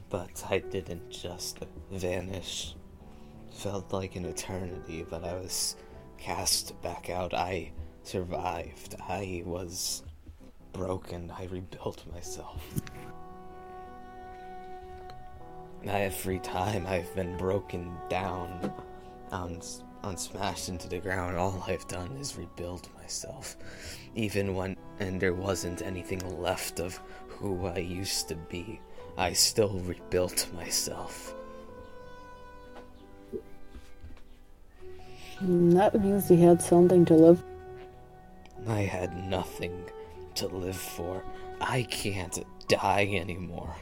But 0.09 0.43
I 0.49 0.59
didn't 0.59 1.09
just 1.09 1.59
vanish. 1.91 2.75
Felt 3.51 3.91
like 3.93 4.15
an 4.15 4.25
eternity, 4.25 5.05
but 5.09 5.23
I 5.23 5.33
was 5.33 5.75
cast 6.17 6.79
back 6.81 7.09
out. 7.09 7.33
I 7.33 7.71
survived. 8.03 8.95
I 8.99 9.43
was 9.45 10.03
broken. 10.73 11.31
I 11.37 11.45
rebuilt 11.45 12.05
myself. 12.13 12.61
Every 15.85 16.39
time 16.39 16.85
I've 16.87 17.13
been 17.15 17.37
broken 17.37 17.91
down, 18.09 18.73
on 19.31 19.61
smashed 20.17 20.69
into 20.69 20.87
the 20.87 20.99
ground, 20.99 21.37
all 21.37 21.63
I've 21.67 21.87
done 21.87 22.11
is 22.17 22.37
rebuild 22.37 22.89
myself. 22.95 23.57
Even 24.15 24.55
when 24.55 24.75
and 24.99 25.21
there 25.21 25.33
wasn't 25.33 25.81
anything 25.81 26.41
left 26.41 26.79
of 26.79 26.99
who 27.27 27.65
I 27.65 27.77
used 27.79 28.27
to 28.29 28.35
be, 28.35 28.79
I 29.17 29.33
still 29.33 29.79
rebuilt 29.79 30.47
myself. 30.55 31.33
That 35.41 35.99
means 36.01 36.29
you 36.29 36.37
had 36.37 36.61
something 36.61 37.05
to 37.05 37.13
live. 37.13 37.43
I 38.67 38.81
had 38.81 39.25
nothing 39.29 39.85
to 40.35 40.47
live 40.47 40.75
for. 40.75 41.23
I 41.61 41.83
can't 41.83 42.43
die 42.67 43.09
anymore. 43.13 43.75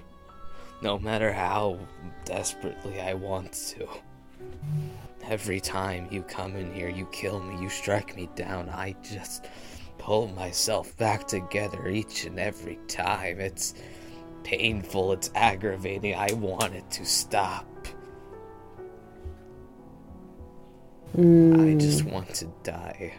No 0.81 0.99
matter 0.99 1.33
how 1.33 1.79
desperately 2.25 3.01
I 3.01 3.15
want 3.15 3.53
to. 3.75 3.87
Every 5.29 5.59
time 5.59 6.07
you 6.09 6.23
come 6.23 6.55
in 6.55 6.73
here, 6.73 6.87
you 6.87 7.05
kill 7.11 7.41
me, 7.41 7.61
you 7.61 7.67
strike 7.67 8.15
me 8.15 8.29
down, 8.35 8.69
I 8.69 8.95
just 9.03 9.45
pull 9.97 10.29
myself 10.29 10.95
back 10.95 11.27
together 11.27 11.89
each 11.89 12.23
and 12.23 12.39
every 12.39 12.79
time. 12.87 13.41
It's 13.41 13.73
painful, 14.43 15.11
it's 15.11 15.29
aggravating, 15.35 16.15
I 16.15 16.31
want 16.31 16.73
it 16.75 16.89
to 16.91 17.05
stop. 17.05 17.65
I 21.13 21.19
hmm. 21.19 21.77
just 21.77 22.05
want 22.05 22.33
to 22.35 22.45
die. 22.63 23.13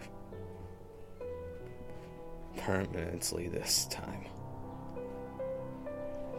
Permanently 2.57 3.49
this 3.49 3.87
time. 3.91 4.25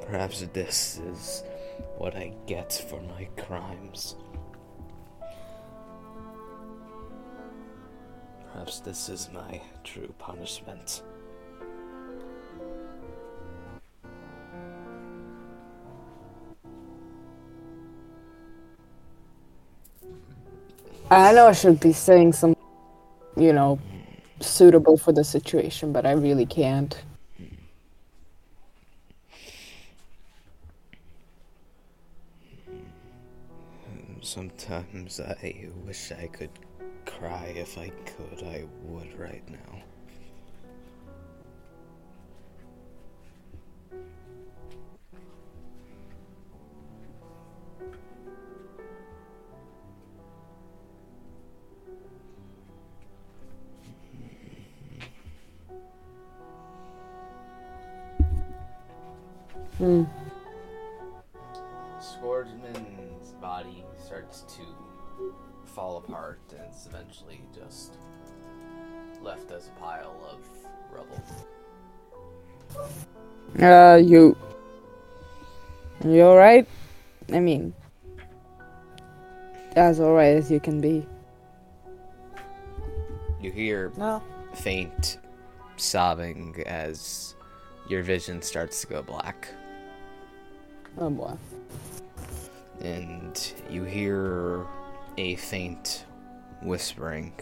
Perhaps 0.02 0.42
this 0.54 1.00
is 1.00 1.44
what 2.00 2.16
I 2.16 2.34
get 2.48 2.74
for 2.90 3.00
my 3.02 3.26
crimes. 3.38 4.16
Perhaps 8.52 8.80
this 8.82 9.10
is 9.10 9.30
my 9.34 9.62
true 9.84 10.14
punishment. 10.18 11.04
I 21.12 21.32
know 21.34 21.48
I 21.48 21.54
should 21.54 21.80
be 21.80 21.92
saying 21.92 22.34
some, 22.34 22.56
you 23.36 23.52
know, 23.52 23.80
suitable 24.42 24.98
for 24.98 25.12
the 25.12 25.24
situation, 25.24 25.92
but 25.92 26.06
I 26.06 26.12
really 26.12 26.46
can't. 26.46 26.96
Sometimes 34.22 35.20
I 35.20 35.70
wish 35.86 36.12
I 36.12 36.28
could 36.28 36.52
cry 37.20 37.54
if 37.56 37.78
I 37.78 37.90
could, 37.90 38.44
I 38.48 38.64
would 38.84 39.20
right 39.20 39.44
now. 39.50 39.58
Hmm. 59.78 60.04
Swordman's 62.00 63.32
body 63.42 63.84
starts 64.06 64.42
to 64.42 64.62
fall 65.80 66.04
apart 66.06 66.42
and 66.52 66.60
it's 66.68 66.88
eventually 66.88 67.40
just 67.56 67.96
left 69.22 69.50
as 69.50 69.70
a 69.70 69.80
pile 69.80 70.14
of 70.30 70.40
rubble. 70.92 71.24
Uh, 73.58 73.96
you. 73.96 74.36
You 76.04 76.24
alright? 76.24 76.68
I 77.32 77.40
mean, 77.40 77.74
as 79.78 80.02
alright 80.02 80.36
as 80.36 80.52
you 80.52 80.60
can 80.60 80.82
be. 80.82 81.08
You 83.42 83.50
hear 83.50 83.94
No. 83.96 84.22
faint 84.56 85.18
sobbing 85.78 86.62
as 86.66 87.36
your 87.88 88.04
vision 88.04 88.42
starts 88.42 88.82
to 88.82 88.88
go 88.88 89.02
black. 89.02 89.48
Oh 90.98 91.10
boy. 91.10 91.38
and 92.82 93.54
you 93.70 93.86
hear 93.86 94.66
a 95.20 95.36
faint 95.36 96.06
whispering. 96.64 97.34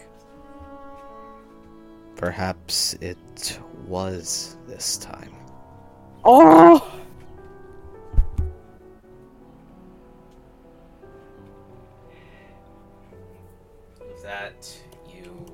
Perhaps 2.16 2.96
it 3.02 3.60
was 3.86 4.58
this 4.68 4.98
time. 4.98 5.32
Oh! 6.26 7.00
With 14.00 14.24
that, 14.24 14.76
you 15.08 15.46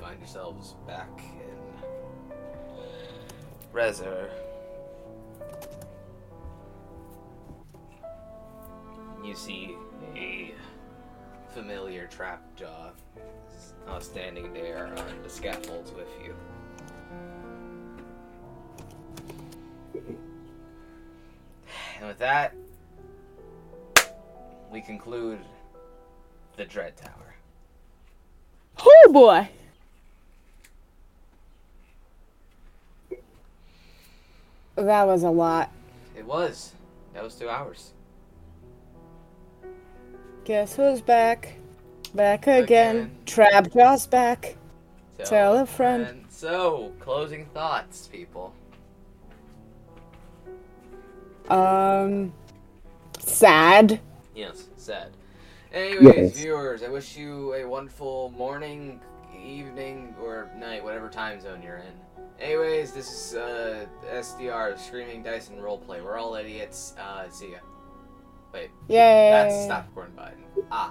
find 0.00 0.20
yourselves 0.20 0.76
back 0.86 1.10
in 1.18 2.32
Rezer. 3.74 4.30
You 9.24 9.34
see 9.34 9.76
a 10.14 10.54
familiar 11.52 12.08
trapjaw 12.08 12.90
uh, 13.86 14.00
standing 14.00 14.52
there 14.54 14.86
on 14.96 15.22
the 15.22 15.28
scaffolds 15.28 15.92
with 15.92 16.08
you. 16.24 16.34
And 21.98 22.08
with 22.08 22.18
that, 22.18 22.54
we 24.70 24.80
conclude 24.80 25.38
the 26.56 26.64
Dread 26.64 26.96
Tower. 26.96 27.34
Oh 28.80 29.12
boy! 29.12 29.48
That 34.76 35.06
was 35.06 35.22
a 35.22 35.30
lot. 35.30 35.70
It 36.16 36.24
was. 36.24 36.72
That 37.12 37.22
was 37.22 37.34
two 37.34 37.48
hours. 37.48 37.92
Guess 40.44 40.76
who's 40.76 41.00
back? 41.00 41.54
Back 42.14 42.46
again. 42.46 42.96
Again. 42.96 43.10
Trapjaw's 43.26 44.06
back. 44.06 44.56
So, 45.18 45.24
Tell 45.24 45.58
a 45.58 45.66
friend. 45.66 46.02
and 46.06 46.24
so, 46.28 46.92
closing 46.98 47.46
thoughts, 47.46 48.08
people. 48.08 48.52
Um. 51.48 52.32
Sad. 53.18 54.00
Yes, 54.34 54.68
sad. 54.76 55.08
Anyways, 55.72 56.16
Yes. 56.16 56.36
viewers, 56.36 56.82
I 56.82 56.88
wish 56.88 57.16
you 57.16 57.54
a 57.54 57.64
wonderful 57.64 58.30
morning, 58.36 59.00
evening, 59.44 60.14
or 60.20 60.50
night, 60.58 60.82
whatever 60.82 61.08
time 61.08 61.40
zone 61.40 61.62
you're 61.62 61.78
in. 61.78 62.24
Anyways, 62.40 62.92
this 62.92 63.08
is 63.10 63.34
uh, 63.36 63.86
SDR, 64.10 64.76
Screaming 64.78 65.22
Dice 65.22 65.48
and 65.50 65.60
Roleplay. 65.60 66.02
We're 66.02 66.18
all 66.18 66.34
idiots. 66.34 66.94
Uh, 66.98 67.28
see 67.30 67.52
ya. 67.52 67.58
Wait, 68.52 68.70
Yay. 68.88 69.30
that's 69.30 69.64
stop 69.64 69.86
recording 69.88 70.14
button. 70.14 70.38
Ah. 70.70 70.90